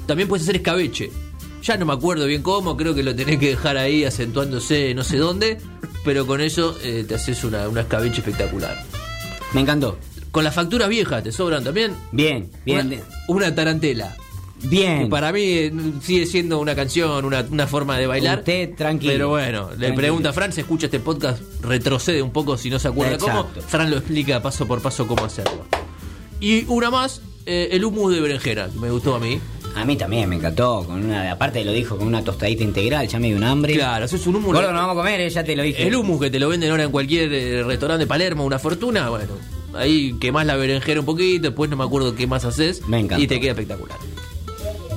también 0.06 0.28
puedes 0.28 0.44
hacer 0.44 0.56
escabeche. 0.56 1.10
Ya 1.62 1.76
no 1.78 1.86
me 1.86 1.94
acuerdo 1.94 2.26
bien 2.26 2.42
cómo, 2.42 2.76
creo 2.76 2.94
que 2.94 3.02
lo 3.02 3.14
tenés 3.16 3.38
que 3.38 3.48
dejar 3.48 3.76
ahí 3.78 4.04
acentuándose 4.04 4.94
no 4.94 5.02
sé 5.04 5.16
dónde, 5.16 5.58
pero 6.04 6.26
con 6.26 6.40
eso 6.40 6.76
eh, 6.82 7.04
te 7.08 7.14
haces 7.14 7.42
una, 7.44 7.68
una 7.68 7.80
escabeche 7.80 8.18
espectacular. 8.18 8.84
Me 9.52 9.62
encantó. 9.62 9.98
Con 10.30 10.44
las 10.44 10.54
facturas 10.54 10.88
viejas, 10.90 11.22
¿te 11.22 11.32
sobran 11.32 11.64
también? 11.64 11.94
Bien, 12.12 12.50
bien. 12.66 12.86
Una, 12.86 12.96
una 13.28 13.54
tarantela. 13.54 14.14
Bien. 14.62 15.04
Que 15.04 15.06
para 15.06 15.32
mí 15.32 15.42
eh, 15.42 15.72
sigue 16.02 16.26
siendo 16.26 16.58
una 16.58 16.74
canción, 16.74 17.24
una, 17.24 17.44
una 17.50 17.66
forma 17.66 17.98
de 17.98 18.06
bailar. 18.06 18.38
Usted 18.38 18.74
tranquilo. 18.74 19.12
Pero 19.12 19.28
bueno, 19.28 19.70
le 19.78 19.92
pregunta 19.92 20.30
a 20.30 20.32
Fran, 20.32 20.52
se 20.52 20.62
escucha 20.62 20.86
este 20.86 20.98
podcast, 21.00 21.42
retrocede 21.62 22.22
un 22.22 22.30
poco 22.32 22.56
si 22.56 22.70
no 22.70 22.78
se 22.78 22.88
acuerda 22.88 23.14
Exacto. 23.14 23.48
cómo. 23.54 23.66
Fran 23.66 23.90
lo 23.90 23.98
explica 23.98 24.40
paso 24.42 24.66
por 24.66 24.80
paso 24.82 25.06
cómo 25.06 25.24
hacerlo. 25.24 25.64
Y 26.40 26.64
una 26.66 26.90
más, 26.90 27.20
eh, 27.44 27.68
el 27.72 27.84
humus 27.84 28.12
de 28.14 28.20
berenjena, 28.20 28.68
que 28.68 28.78
me 28.78 28.90
gustó 28.90 29.14
a 29.14 29.20
mí. 29.20 29.38
A 29.74 29.84
mí 29.84 29.94
también 29.96 30.28
me 30.28 30.36
encantó. 30.36 30.84
Con 30.86 31.04
una, 31.04 31.30
aparte 31.30 31.62
lo 31.62 31.72
dijo 31.72 31.98
con 31.98 32.06
una 32.06 32.24
tostadita 32.24 32.64
integral, 32.64 33.06
ya 33.08 33.18
me 33.18 33.28
dio 33.28 33.36
un 33.36 33.44
hambre. 33.44 33.74
Claro, 33.74 34.06
haces 34.06 34.26
un 34.26 34.36
humus. 34.36 34.54
Gordo, 34.54 34.72
nos 34.72 34.80
vamos 34.80 34.94
a 34.94 34.96
comer, 34.96 35.20
eh, 35.20 35.28
ya 35.28 35.44
te 35.44 35.54
lo 35.54 35.62
dije. 35.62 35.86
El 35.86 35.94
humus 35.94 36.18
que 36.20 36.30
te 36.30 36.38
lo 36.38 36.48
venden 36.48 36.70
ahora 36.70 36.84
en 36.84 36.90
cualquier 36.90 37.30
eh, 37.32 37.62
restaurante 37.62 38.04
de 38.04 38.06
Palermo, 38.06 38.44
una 38.44 38.58
fortuna, 38.58 39.10
bueno. 39.10 39.34
Ahí 39.74 40.14
quemás 40.18 40.46
la 40.46 40.56
berenjena 40.56 41.00
un 41.00 41.06
poquito, 41.06 41.48
después 41.48 41.68
no 41.68 41.76
me 41.76 41.84
acuerdo 41.84 42.14
qué 42.14 42.26
más 42.26 42.46
haces. 42.46 42.86
Me 42.88 43.00
encantó. 43.00 43.22
Y 43.22 43.26
te 43.26 43.38
queda 43.38 43.50
espectacular. 43.50 43.98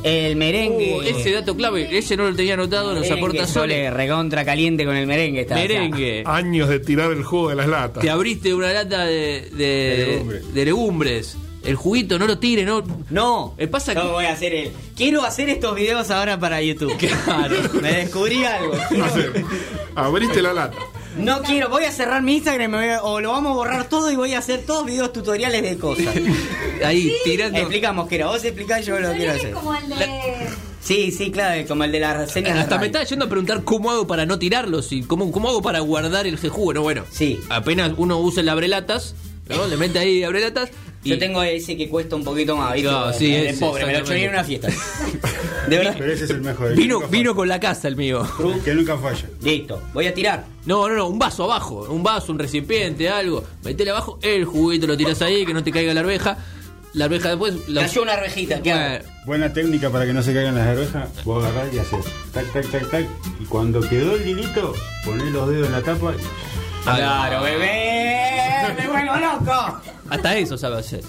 El 0.03 0.35
merengue. 0.37 0.95
Uh, 0.97 1.01
ese 1.01 1.31
dato 1.31 1.55
clave, 1.55 1.97
ese 1.97 2.15
no 2.15 2.29
lo 2.29 2.35
tenía 2.35 2.53
anotado, 2.53 2.93
nos 2.95 3.09
aporta 3.11 3.45
Sole, 3.47 3.75
Sole. 3.87 3.91
recontra 3.91 4.45
caliente 4.45 4.85
con 4.85 4.95
el 4.95 5.05
merengue. 5.07 5.41
Está, 5.41 5.55
Merengue. 5.55 6.23
Años 6.25 6.69
de 6.69 6.79
tirar 6.79 7.11
el 7.11 7.23
jugo 7.23 7.49
de 7.49 7.55
las 7.55 7.67
latas. 7.67 8.01
Te 8.01 8.09
abriste 8.09 8.53
una 8.53 8.71
lata 8.71 9.05
de, 9.05 9.49
de, 9.51 9.57
De 9.57 10.05
legumbres. 10.07 10.53
de 10.53 10.65
legumbres. 10.65 11.37
El 11.61 11.75
juguito, 11.75 12.17
no 12.17 12.25
lo 12.25 12.39
tires, 12.39 12.65
no. 12.65 12.81
No, 13.09 13.53
Eh, 13.57 13.67
pasa 13.67 13.93
que- 13.93 13.99
voy 13.99 14.23
a 14.25 14.31
hacer 14.31 14.53
el. 14.53 14.71
Quiero 14.95 15.23
hacer 15.25 15.49
estos 15.49 15.75
videos 15.75 16.09
ahora 16.09 16.39
para 16.39 16.61
YouTube. 16.61 16.95
Claro. 16.97 17.57
Me 17.81 17.91
descubrí 17.91 18.45
algo. 18.45 18.71
Abriste 19.95 20.41
la 20.41 20.53
lata. 20.53 20.77
No 21.17 21.41
quiero, 21.41 21.69
voy 21.69 21.85
a 21.85 21.91
cerrar 21.91 22.21
mi 22.21 22.35
Instagram 22.35 22.69
y 22.69 22.71
me 22.71 22.77
voy 22.77 22.89
a- 22.93 23.03
o 23.03 23.19
lo 23.19 23.31
vamos 23.31 23.51
a 23.51 23.55
borrar 23.55 23.89
todo 23.89 24.11
y 24.11 24.15
voy 24.15 24.33
a 24.33 24.39
hacer 24.39 24.61
todos 24.65 24.85
videos 24.85 25.11
tutoriales 25.11 25.61
de 25.63 25.77
cosas. 25.77 26.07
Ahí, 26.85 27.13
tirando. 27.23 27.57
Explicamos 27.59 28.07
que 28.07 28.15
era, 28.15 28.27
vos 28.27 28.43
explicás 28.43 28.85
yo 28.85 28.99
lo 28.99 29.11
quiero 29.13 29.33
Es 29.33 29.39
hacer. 29.39 29.51
como 29.51 29.75
el 29.75 29.89
de. 29.89 30.47
Sí, 30.81 31.11
sí, 31.11 31.29
claro, 31.31 31.67
como 31.67 31.83
el 31.83 31.91
de 31.91 31.99
las 31.99 32.15
reseñas. 32.17 32.53
de 32.53 32.59
Hasta 32.61 32.77
me 32.77 32.85
estaba 32.85 33.03
yendo 33.03 33.25
a 33.25 33.29
preguntar 33.29 33.63
cómo 33.63 33.91
hago 33.91 34.07
para 34.07 34.25
no 34.25 34.39
tirarlos 34.39 34.91
y 34.91 35.01
cómo, 35.03 35.31
cómo 35.31 35.49
hago 35.49 35.61
para 35.61 35.79
guardar 35.79 36.25
el 36.25 36.37
jugo. 36.37 36.73
No, 36.73 36.81
bueno. 36.83 37.03
Sí. 37.11 37.39
Apenas 37.49 37.91
uno 37.97 38.17
usa 38.19 38.41
el 38.41 38.49
abrelatas, 38.49 39.13
¿no? 39.49 39.67
Le 39.67 39.75
mete 39.77 39.99
ahí 39.99 40.23
abrelatas. 40.23 40.69
Y 41.03 41.11
Yo 41.11 41.17
tengo 41.17 41.41
ese 41.43 41.77
que 41.77 41.87
cuesta 41.87 42.15
un 42.17 42.23
poquito 42.25 42.57
más, 42.57 42.73
¿viste? 42.73 42.91
No, 42.91 43.13
sí, 43.13 43.33
ese, 43.33 43.65
pobre, 43.65 43.85
me 43.85 43.93
lo 43.99 44.05
choreé 44.05 44.25
en 44.25 44.31
una 44.31 44.43
fiesta. 44.43 44.67
De 45.67 45.77
verdad. 45.77 45.95
Pero 45.97 46.11
ese 46.11 46.25
es 46.25 46.29
el 46.29 46.41
mejor. 46.41 46.67
el 46.71 46.75
Vino, 46.75 46.99
vino 47.07 47.33
con 47.35 47.47
la 47.47 47.59
casa 47.59 47.87
el 47.87 47.95
mío. 47.95 48.27
Que 48.65 48.73
nunca 48.73 48.97
falla. 48.97 49.29
Listo, 49.41 49.81
voy 49.93 50.07
a 50.07 50.13
tirar. 50.13 50.45
No, 50.65 50.89
no, 50.89 50.95
no, 50.95 51.07
un 51.07 51.17
vaso 51.17 51.45
abajo. 51.45 51.87
Un 51.89 52.03
vaso, 52.03 52.31
un 52.33 52.39
recipiente, 52.39 53.07
algo. 53.09 53.43
Metele 53.63 53.91
abajo, 53.91 54.19
el 54.21 54.43
juguito 54.45 54.87
lo 54.87 54.97
tiras 54.97 55.21
ahí, 55.21 55.45
que 55.45 55.53
no 55.53 55.63
te 55.63 55.71
caiga 55.71 55.93
la 55.93 56.01
arveja. 56.01 56.37
La 56.93 57.05
arveja 57.05 57.29
después. 57.29 57.69
La... 57.69 57.81
Cayó 57.81 58.01
una 58.01 58.13
arvejita, 58.13 58.61
¿qué 58.61 58.71
hago? 58.73 59.05
Buena 59.25 59.53
técnica 59.53 59.89
para 59.91 60.05
que 60.05 60.11
no 60.13 60.21
se 60.23 60.33
caigan 60.33 60.55
las 60.55 60.67
arvejas. 60.67 61.23
Vos 61.23 61.45
agarrás 61.45 61.73
y 61.73 61.79
haces 61.79 62.05
tac, 62.33 62.51
tac, 62.51 62.69
tac, 62.71 62.89
tac. 62.89 63.05
Y 63.39 63.45
cuando 63.45 63.79
quedó 63.81 64.15
el 64.15 64.27
hilito, 64.27 64.73
ponés 65.05 65.31
los 65.31 65.47
dedos 65.49 65.67
en 65.67 65.73
la 65.73 65.81
tapa. 65.81 66.13
y- 66.13 66.68
Claro, 66.83 67.43
bebé. 67.43 68.75
Me 68.77 68.87
vuelvo 68.87 69.15
loco. 69.17 69.81
hasta 70.09 70.37
eso 70.37 70.57
sabe 70.57 70.77
hacer. 70.79 71.01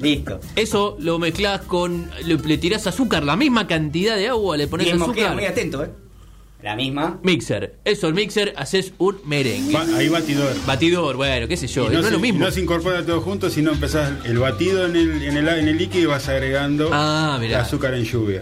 Listo. 0.00 0.38
Eso 0.54 0.96
lo 1.00 1.18
mezclas 1.18 1.62
con. 1.62 2.10
Le, 2.24 2.36
le 2.36 2.58
tirás 2.58 2.86
azúcar, 2.86 3.24
la 3.24 3.36
misma 3.36 3.66
cantidad 3.66 4.16
de 4.16 4.28
agua, 4.28 4.56
le 4.56 4.68
pones 4.68 4.92
azúcar. 4.92 5.34
muy 5.34 5.44
atento, 5.44 5.82
¿eh? 5.84 5.90
La 6.62 6.74
misma. 6.74 7.18
Mixer. 7.22 7.76
Eso, 7.84 8.08
el 8.08 8.14
mixer, 8.14 8.52
haces 8.56 8.92
un 8.98 9.20
merengue. 9.24 9.72
Va- 9.74 9.86
ahí 9.96 10.08
batidor. 10.08 10.52
Batidor, 10.66 11.16
bueno, 11.16 11.46
qué 11.46 11.56
sé 11.56 11.68
yo. 11.68 11.88
No, 11.88 12.00
es 12.00 12.06
se, 12.06 12.10
lo 12.10 12.18
mismo. 12.18 12.40
no 12.44 12.50
se 12.50 12.60
incorpora 12.60 13.04
todo 13.06 13.20
junto, 13.20 13.48
sino 13.48 13.70
empezás 13.72 14.10
el 14.24 14.38
batido 14.40 14.84
en 14.86 14.96
el, 14.96 15.22
en 15.22 15.36
el, 15.36 15.48
en 15.48 15.68
el 15.68 15.76
líquido 15.78 16.02
y 16.02 16.06
vas 16.06 16.28
agregando 16.28 16.90
Ah, 16.92 17.40
azúcar 17.56 17.94
en 17.94 18.04
lluvia. 18.04 18.40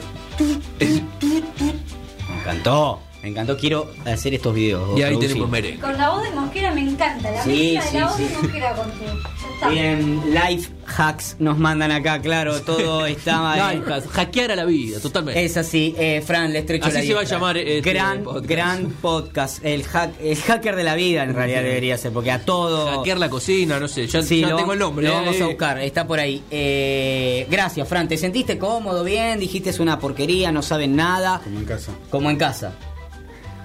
Me 0.78 2.40
encantó. 2.40 3.00
Me 3.22 3.30
encantó. 3.30 3.56
Quiero 3.56 3.90
hacer 4.04 4.34
estos 4.34 4.54
videos. 4.54 4.96
y 4.98 5.02
ahí 5.02 5.10
producir. 5.10 5.28
tenemos 5.30 5.50
merengue. 5.50 5.80
Con 5.80 5.96
la 5.96 6.10
voz 6.10 6.22
de 6.22 6.30
Mosquera 6.30 6.70
me 6.72 6.80
encanta. 6.82 7.30
La 7.30 7.42
Sí, 7.42 7.72
mezcla 7.74 7.90
de 7.92 7.98
la 8.00 8.06
voz 8.06 8.16
sí. 8.16 8.22
de 8.24 8.30
Mosquera 8.36 8.72
con 8.74 8.90
tu. 8.92 9.04
Ya 9.04 9.54
está. 9.54 9.68
Bien, 9.70 10.22
life 10.32 10.70
hacks 10.86 11.36
nos 11.40 11.58
mandan 11.58 11.90
acá, 11.90 12.20
claro, 12.20 12.60
todo 12.60 13.06
está 13.06 13.72
Life 13.72 13.92
hacks, 13.92 14.06
hackear 14.08 14.52
a 14.52 14.56
la 14.56 14.64
vida, 14.64 15.00
totalmente. 15.00 15.44
Es 15.44 15.56
así, 15.56 15.94
eh, 15.98 16.22
Fran, 16.24 16.52
le 16.52 16.60
estrecho 16.60 16.86
Así 16.86 16.98
la 16.98 17.02
se 17.02 17.14
va 17.14 17.20
a 17.22 17.24
llamar 17.24 17.56
este 17.58 17.90
gran, 17.90 18.22
podcast. 18.22 18.46
gran 18.46 18.90
podcast, 19.02 19.64
el, 19.64 19.82
hack, 19.82 20.12
el 20.20 20.36
hacker 20.36 20.76
de 20.76 20.84
la 20.84 20.94
vida 20.94 21.24
en 21.24 21.34
realidad 21.34 21.62
debería 21.62 21.98
ser, 21.98 22.12
porque 22.12 22.30
a 22.30 22.44
todo... 22.44 22.98
Hackear 22.98 23.18
la 23.18 23.28
cocina, 23.28 23.80
no 23.80 23.88
sé, 23.88 24.06
ya, 24.06 24.22
Sí, 24.22 24.40
ya 24.40 24.50
lo, 24.50 24.56
tengo 24.56 24.74
el 24.74 24.78
nombre. 24.78 25.06
Lo 25.08 25.12
eh. 25.12 25.16
vamos 25.16 25.40
a 25.40 25.46
buscar, 25.46 25.78
está 25.80 26.06
por 26.06 26.20
ahí. 26.20 26.42
Eh, 26.50 27.46
gracias, 27.50 27.88
Fran. 27.88 28.06
¿Te 28.06 28.16
sentiste 28.16 28.58
cómodo, 28.58 29.02
bien? 29.02 29.40
Dijiste 29.40 29.70
es 29.70 29.80
una 29.80 29.98
porquería, 29.98 30.52
no 30.52 30.62
saben 30.62 30.94
nada. 30.94 31.40
Como 31.42 31.58
en 31.58 31.64
casa. 31.64 31.92
Como 32.10 32.30
en 32.30 32.36
casa. 32.36 32.72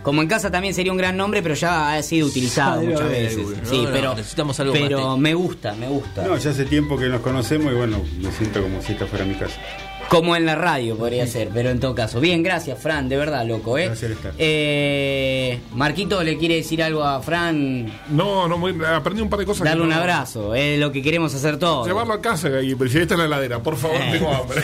Como 0.04 0.22
en 0.22 0.28
casa 0.28 0.50
también 0.50 0.74
sería 0.74 0.92
un 0.92 0.98
gran 0.98 1.16
nombre, 1.16 1.42
pero 1.42 1.56
ya 1.56 1.94
ha 1.94 2.04
sido 2.04 2.28
utilizado 2.28 2.82
muchas 2.84 3.10
veces. 3.10 3.48
Sí, 3.64 3.84
No, 3.84 3.90
pero, 3.92 4.16
necesitamos 4.16 4.60
algo 4.60 4.74
pero 4.74 5.10
más 5.10 5.18
me 5.20 5.34
gusta, 5.34 5.74
me 5.74 5.88
gusta. 5.88 6.24
No, 6.24 6.38
ya 6.38 6.50
hace 6.52 6.66
tiempo 6.66 6.98
que 6.98 7.08
nos 7.08 7.22
conocemos 7.22 7.72
y 7.72 7.76
bueno, 7.76 8.02
me 8.20 8.32
siento 8.32 8.62
como 8.62 8.82
si 8.82 8.94
esta 8.94 9.06
fuera 9.06 9.26
mi 9.26 9.36
casa. 9.36 9.60
Como 10.12 10.36
en 10.36 10.46
la 10.46 10.56
radio 10.56 10.98
podría 10.98 11.26
ser, 11.26 11.52
pero 11.54 11.70
en 11.70 11.80
todo 11.80 11.96
caso. 11.96 12.20
Bien, 12.20 12.44
gracias, 12.44 12.78
Fran, 12.78 13.08
de 13.08 13.16
verdad, 13.16 13.46
loco, 13.48 13.78
¿eh? 13.78 13.86
Estar. 13.94 14.34
Eh, 14.38 15.58
Marquito 15.74 16.22
le 16.22 16.38
quiere 16.38 16.56
decir 16.58 16.84
algo 16.84 17.02
a 17.02 17.22
Fran, 17.22 17.86
No, 18.10 18.46
no, 18.46 18.58
muy- 18.58 18.76
aprendí 18.86 19.22
un 19.22 19.30
par 19.30 19.40
de 19.40 19.46
cosas. 19.46 19.64
darle 19.64 19.80
que 19.80 19.84
un 19.84 19.90
no- 19.90 19.96
abrazo, 19.96 20.54
es 20.54 20.78
lo 20.78 20.92
que 20.92 21.02
queremos 21.02 21.34
hacer 21.34 21.58
todos. 21.58 21.88
Llevarlo 21.88 22.12
a 22.14 22.20
casa 22.22 22.50
y 22.62 22.76
si 22.90 22.98
esta 22.98 23.14
es 23.14 23.20
la 23.20 23.26
heladera, 23.26 23.64
por 23.64 23.78
favor, 23.78 23.98
tengo 24.12 24.30
hambre. 24.34 24.62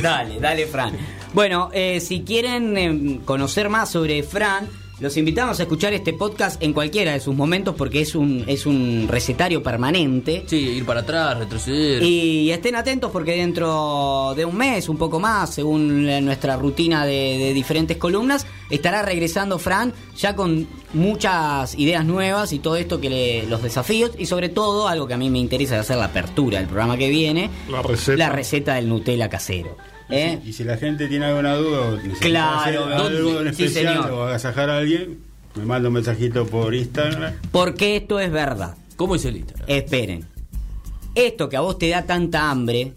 Dale, 0.00 0.40
dale, 0.40 0.66
Fran. 0.66 0.92
Bueno, 1.34 1.68
eh, 1.74 2.00
si 2.00 2.22
quieren 2.22 2.78
eh, 2.78 3.20
conocer 3.26 3.68
más 3.68 3.90
sobre 3.90 4.22
Fran, 4.22 4.66
los 4.98 5.14
invitamos 5.18 5.60
a 5.60 5.64
escuchar 5.64 5.92
este 5.92 6.14
podcast 6.14 6.62
en 6.62 6.72
cualquiera 6.72 7.12
de 7.12 7.20
sus 7.20 7.34
momentos 7.34 7.74
porque 7.76 8.00
es 8.00 8.14
un, 8.14 8.44
es 8.46 8.64
un 8.64 9.06
recetario 9.08 9.62
permanente. 9.62 10.44
Sí, 10.46 10.56
ir 10.56 10.86
para 10.86 11.00
atrás, 11.00 11.36
retroceder. 11.38 12.02
Y 12.02 12.50
estén 12.50 12.76
atentos 12.76 13.10
porque 13.10 13.32
dentro 13.32 14.32
de 14.34 14.44
un 14.46 14.56
mes, 14.56 14.88
un 14.88 14.96
poco 14.96 15.20
más, 15.20 15.52
según 15.52 16.06
nuestra 16.24 16.56
rutina 16.56 17.04
de, 17.04 17.12
de 17.38 17.52
diferentes 17.52 17.98
columnas, 17.98 18.46
estará 18.70 19.02
regresando 19.02 19.58
Fran 19.58 19.92
ya 20.16 20.34
con 20.34 20.66
muchas 20.94 21.74
ideas 21.78 22.04
nuevas 22.06 22.54
y 22.54 22.58
todo 22.58 22.76
esto 22.76 22.98
que 22.98 23.10
le, 23.10 23.46
los 23.46 23.62
desafíos 23.62 24.12
y 24.16 24.24
sobre 24.24 24.48
todo 24.48 24.88
algo 24.88 25.06
que 25.06 25.12
a 25.14 25.18
mí 25.18 25.28
me 25.28 25.38
interesa 25.38 25.74
de 25.74 25.80
hacer 25.80 25.98
la 25.98 26.06
apertura 26.06 26.58
del 26.58 26.68
programa 26.68 26.96
que 26.96 27.10
viene, 27.10 27.50
La 27.70 27.82
receta. 27.82 28.16
la 28.16 28.28
receta 28.30 28.74
del 28.76 28.88
Nutella 28.88 29.28
casero. 29.28 29.76
¿Eh? 30.10 30.40
Y 30.44 30.52
si 30.52 30.64
la 30.64 30.76
gente 30.76 31.08
tiene 31.08 31.26
alguna 31.26 31.54
duda 31.56 31.80
o 31.88 31.96
necesita 31.96 32.26
Claro, 32.26 32.58
hacer 32.60 32.76
algo 32.78 33.40
en 33.42 33.54
Sí, 33.54 33.64
especial 33.64 33.94
señor. 34.04 34.10
o 34.12 34.22
agasajar 34.24 34.70
a 34.70 34.78
alguien, 34.78 35.18
me 35.54 35.64
manda 35.64 35.88
un 35.88 35.94
mensajito 35.94 36.46
por 36.46 36.74
Instagram. 36.74 37.34
Porque 37.50 37.96
esto 37.96 38.20
es 38.20 38.30
verdad. 38.30 38.76
¿Cómo 38.96 39.14
es 39.16 39.24
el 39.24 39.36
Instagram? 39.36 39.64
Esperen. 39.68 40.24
Esto 41.14 41.48
que 41.48 41.56
a 41.56 41.60
vos 41.60 41.78
te 41.78 41.88
da 41.88 42.02
tanta 42.04 42.50
hambre, 42.50 42.92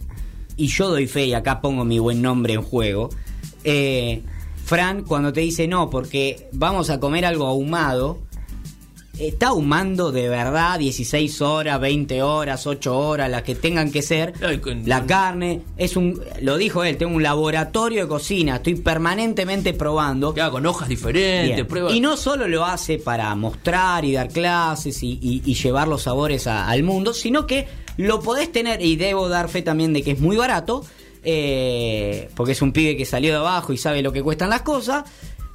y 0.58 0.68
yo 0.68 0.90
doy 0.90 1.08
fe 1.08 1.26
y 1.28 1.34
acá 1.34 1.62
pongo 1.62 1.86
mi 1.86 2.00
buen 2.00 2.22
nombre 2.22 2.54
en 2.54 2.62
juego, 2.62 3.10
eh, 3.64 4.22
Fran 4.66 5.04
cuando 5.04 5.32
te 5.34 5.40
dice 5.42 5.68
no, 5.68 5.90
porque 5.90 6.48
vamos 6.52 6.90
a 6.90 7.00
comer 7.00 7.26
algo 7.26 7.48
ahumado, 7.48 8.20
está 9.20 9.48
ahumando 9.50 10.12
de 10.12 10.30
verdad 10.30 10.80
16 10.80 11.42
horas, 11.42 11.80
20 11.80 12.24
horas, 12.24 12.66
8 12.66 12.98
horas, 12.98 13.30
las 13.30 13.44
que 13.44 13.56
tengan 13.56 13.92
que 13.92 14.02
ser. 14.02 14.34
La 14.88 15.06
carne, 15.06 15.62
es 15.78 15.96
un, 15.98 16.22
lo 16.42 16.58
dijo 16.58 16.84
él, 16.84 16.98
tengo 16.98 17.16
un 17.16 17.24
laboratorio 17.24 18.04
de 18.04 18.08
cocina, 18.08 18.56
estoy 18.58 18.76
permanentemente 18.76 19.74
probando. 19.74 20.34
Que 20.34 20.42
haga 20.42 20.52
con 20.52 20.66
hojas 20.66 20.88
diferentes. 20.90 21.50
Y 21.96 22.00
no 22.02 22.18
solo 22.18 22.48
lo 22.48 22.66
hace 22.66 22.98
para 22.98 23.34
mostrar 23.36 24.06
y 24.06 24.14
dar 24.14 24.30
clases 24.30 25.04
y, 25.04 25.20
y- 25.22 25.42
y 25.46 25.54
llevar 25.56 25.88
los 25.88 26.04
sabores 26.04 26.48
a- 26.48 26.68
al 26.70 26.84
mundo, 26.84 27.14
sino 27.14 27.46
que 27.46 27.68
lo 27.98 28.22
podés 28.22 28.52
tener, 28.52 28.82
y 28.82 28.96
debo 28.96 29.28
dar 29.28 29.50
fe 29.50 29.62
también 29.62 29.92
de 29.94 30.02
que 30.04 30.12
es 30.12 30.20
muy 30.20 30.38
barato, 30.38 30.86
eh, 31.24 32.30
porque 32.36 32.54
es 32.54 32.62
un 32.62 32.72
pibe 32.72 32.96
que 32.98 33.06
salió 33.06 33.32
de 33.34 33.38
abajo 33.40 33.74
y 33.74 33.78
sabe 33.78 34.02
lo 34.02 34.12
que 34.12 34.24
cuestan 34.24 34.50
las 34.50 34.62
cosas. 34.62 35.04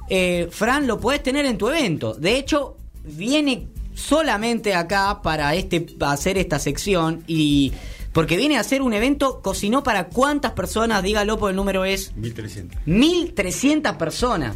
eh, 0.09 0.47
Fran, 0.51 0.85
lo 0.85 0.99
podés 0.99 1.23
tener 1.23 1.45
en 1.47 1.57
tu 1.57 1.67
evento. 1.67 2.13
De 2.13 2.37
hecho, 2.37 2.77
viene 3.05 3.67
solamente 3.93 4.73
acá 4.73 5.21
para 5.21 5.55
este 5.55 5.85
hacer 6.01 6.37
esta 6.37 6.59
sección 6.59 7.23
y 7.27 7.73
porque 8.11 8.37
viene 8.37 8.57
a 8.57 8.61
hacer 8.61 8.81
un 8.81 8.93
evento 8.93 9.41
cocinó 9.41 9.83
para 9.83 10.07
cuántas 10.07 10.51
personas 10.51 11.03
dígalo 11.03 11.37
por 11.37 11.49
el 11.49 11.55
número 11.55 11.85
es 11.85 12.15
1300. 12.15 12.81
1300 12.85 13.95
personas. 13.95 14.55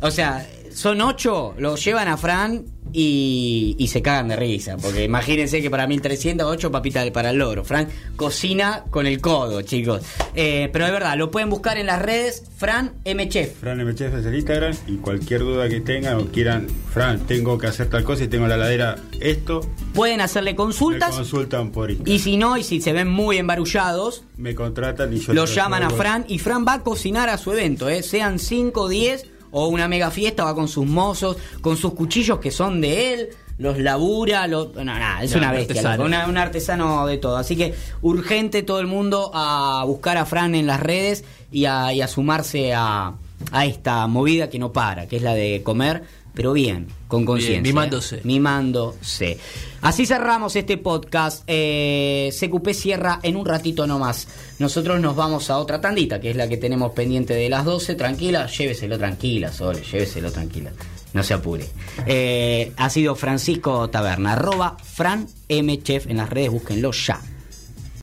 O 0.00 0.10
sea, 0.10 0.48
son 0.78 1.00
ocho, 1.00 1.54
lo 1.58 1.74
llevan 1.74 2.06
a 2.06 2.16
Fran 2.16 2.64
y, 2.92 3.74
y 3.80 3.88
se 3.88 4.00
cagan 4.00 4.28
de 4.28 4.36
risa. 4.36 4.76
Porque 4.76 5.02
imagínense 5.02 5.60
que 5.60 5.70
para 5.70 5.88
1300, 5.88 6.46
ocho 6.46 6.70
papitas 6.70 7.10
para 7.10 7.30
el 7.30 7.38
loro. 7.38 7.64
Fran 7.64 7.88
cocina 8.14 8.84
con 8.88 9.04
el 9.08 9.20
codo, 9.20 9.62
chicos. 9.62 10.02
Eh, 10.36 10.70
pero 10.72 10.86
es 10.86 10.92
verdad, 10.92 11.16
lo 11.18 11.32
pueden 11.32 11.50
buscar 11.50 11.78
en 11.78 11.86
las 11.86 12.00
redes, 12.00 12.44
Fran 12.56 12.92
M. 13.04 13.28
Chef. 13.28 13.58
Fran 13.58 13.84
MCF 13.84 14.14
es 14.20 14.26
el 14.26 14.36
Instagram 14.36 14.72
y 14.86 14.96
cualquier 14.98 15.40
duda 15.40 15.68
que 15.68 15.80
tengan 15.80 16.16
o 16.18 16.26
quieran, 16.26 16.68
Fran, 16.92 17.26
tengo 17.26 17.58
que 17.58 17.66
hacer 17.66 17.90
tal 17.90 18.04
cosa 18.04 18.22
y 18.22 18.28
tengo 18.28 18.44
en 18.44 18.50
la 18.50 18.56
ladera 18.56 18.98
esto, 19.20 19.62
Pueden 19.94 20.20
hacerle 20.20 20.52
me 20.52 20.56
consultas. 20.56 21.12
consultan 21.12 21.72
por 21.72 21.90
Instagram. 21.90 22.14
Y 22.14 22.18
si 22.20 22.36
no, 22.36 22.56
y 22.56 22.62
si 22.62 22.80
se 22.80 22.92
ven 22.92 23.08
muy 23.08 23.38
embarullados, 23.38 24.22
Me 24.36 24.54
contratan 24.54 25.12
y 25.12 25.18
yo 25.18 25.34
lo 25.34 25.44
llaman 25.44 25.82
a. 25.82 25.90
Fran 25.90 26.24
y 26.28 26.38
Fran 26.38 26.64
va 26.64 26.74
a 26.74 26.82
cocinar 26.84 27.28
a 27.28 27.36
su 27.36 27.52
evento, 27.52 27.88
¿eh? 27.88 28.04
sean 28.04 28.38
5, 28.38 28.88
10 28.88 29.37
o 29.50 29.68
una 29.68 29.88
mega 29.88 30.10
fiesta, 30.10 30.44
va 30.44 30.54
con 30.54 30.68
sus 30.68 30.86
mozos, 30.86 31.36
con 31.60 31.76
sus 31.76 31.94
cuchillos 31.94 32.38
que 32.38 32.50
son 32.50 32.80
de 32.80 33.12
él, 33.14 33.28
los 33.58 33.78
labura, 33.78 34.46
lo, 34.46 34.66
no, 34.74 34.84
nada, 34.84 35.22
es 35.24 35.32
No, 35.32 35.38
una 35.38 35.48
un 35.50 35.56
bestia, 35.56 35.74
artesano. 35.80 36.04
una- 36.04 36.26
un 36.28 36.36
artesano 36.38 37.06
de 37.06 37.18
todo. 37.18 37.36
Así 37.36 37.56
que 37.56 37.74
urgente 38.02 38.62
todo 38.62 38.78
el 38.80 38.86
mundo 38.86 39.30
a 39.34 39.82
buscar 39.84 40.16
a 40.16 40.24
Fran 40.26 40.54
en 40.54 40.66
las 40.66 40.78
redes 40.80 41.24
y 41.50 41.64
a, 41.64 41.92
y 41.92 42.00
a 42.00 42.06
sumarse 42.08 42.72
a, 42.74 43.14
a 43.50 43.66
esta 43.66 44.06
movida 44.06 44.48
que 44.48 44.58
no 44.60 44.72
para, 44.72 45.06
que 45.08 45.16
es 45.16 45.22
la 45.22 45.34
de 45.34 45.62
comer, 45.64 46.04
pero 46.38 46.52
bien, 46.52 46.86
con 47.08 47.24
conciencia. 47.24 47.60
mimándose. 47.60 48.20
Mimándose. 48.22 49.38
Así 49.80 50.06
cerramos 50.06 50.54
este 50.54 50.76
podcast. 50.76 51.42
Eh, 51.48 52.30
CQP 52.30 52.68
cierra 52.74 53.18
en 53.24 53.34
un 53.34 53.44
ratito 53.44 53.88
nomás. 53.88 54.28
Nosotros 54.60 55.00
nos 55.00 55.16
vamos 55.16 55.50
a 55.50 55.58
otra 55.58 55.80
tandita, 55.80 56.20
que 56.20 56.30
es 56.30 56.36
la 56.36 56.48
que 56.48 56.56
tenemos 56.56 56.92
pendiente 56.92 57.34
de 57.34 57.48
las 57.48 57.64
12. 57.64 57.96
Tranquila, 57.96 58.46
lléveselo 58.46 58.96
tranquila, 58.98 59.50
Sole, 59.52 59.82
lléveselo 59.82 60.30
tranquila. 60.30 60.70
No 61.12 61.24
se 61.24 61.34
apure. 61.34 61.68
Eh, 62.06 62.72
ha 62.76 62.88
sido 62.88 63.16
Francisco 63.16 63.90
Taberna, 63.90 64.34
arroba 64.34 64.76
Fran 64.80 65.26
M. 65.48 65.82
Chef 65.82 66.06
en 66.06 66.18
las 66.18 66.30
redes, 66.30 66.52
búsquenlo 66.52 66.92
ya. 66.92 67.20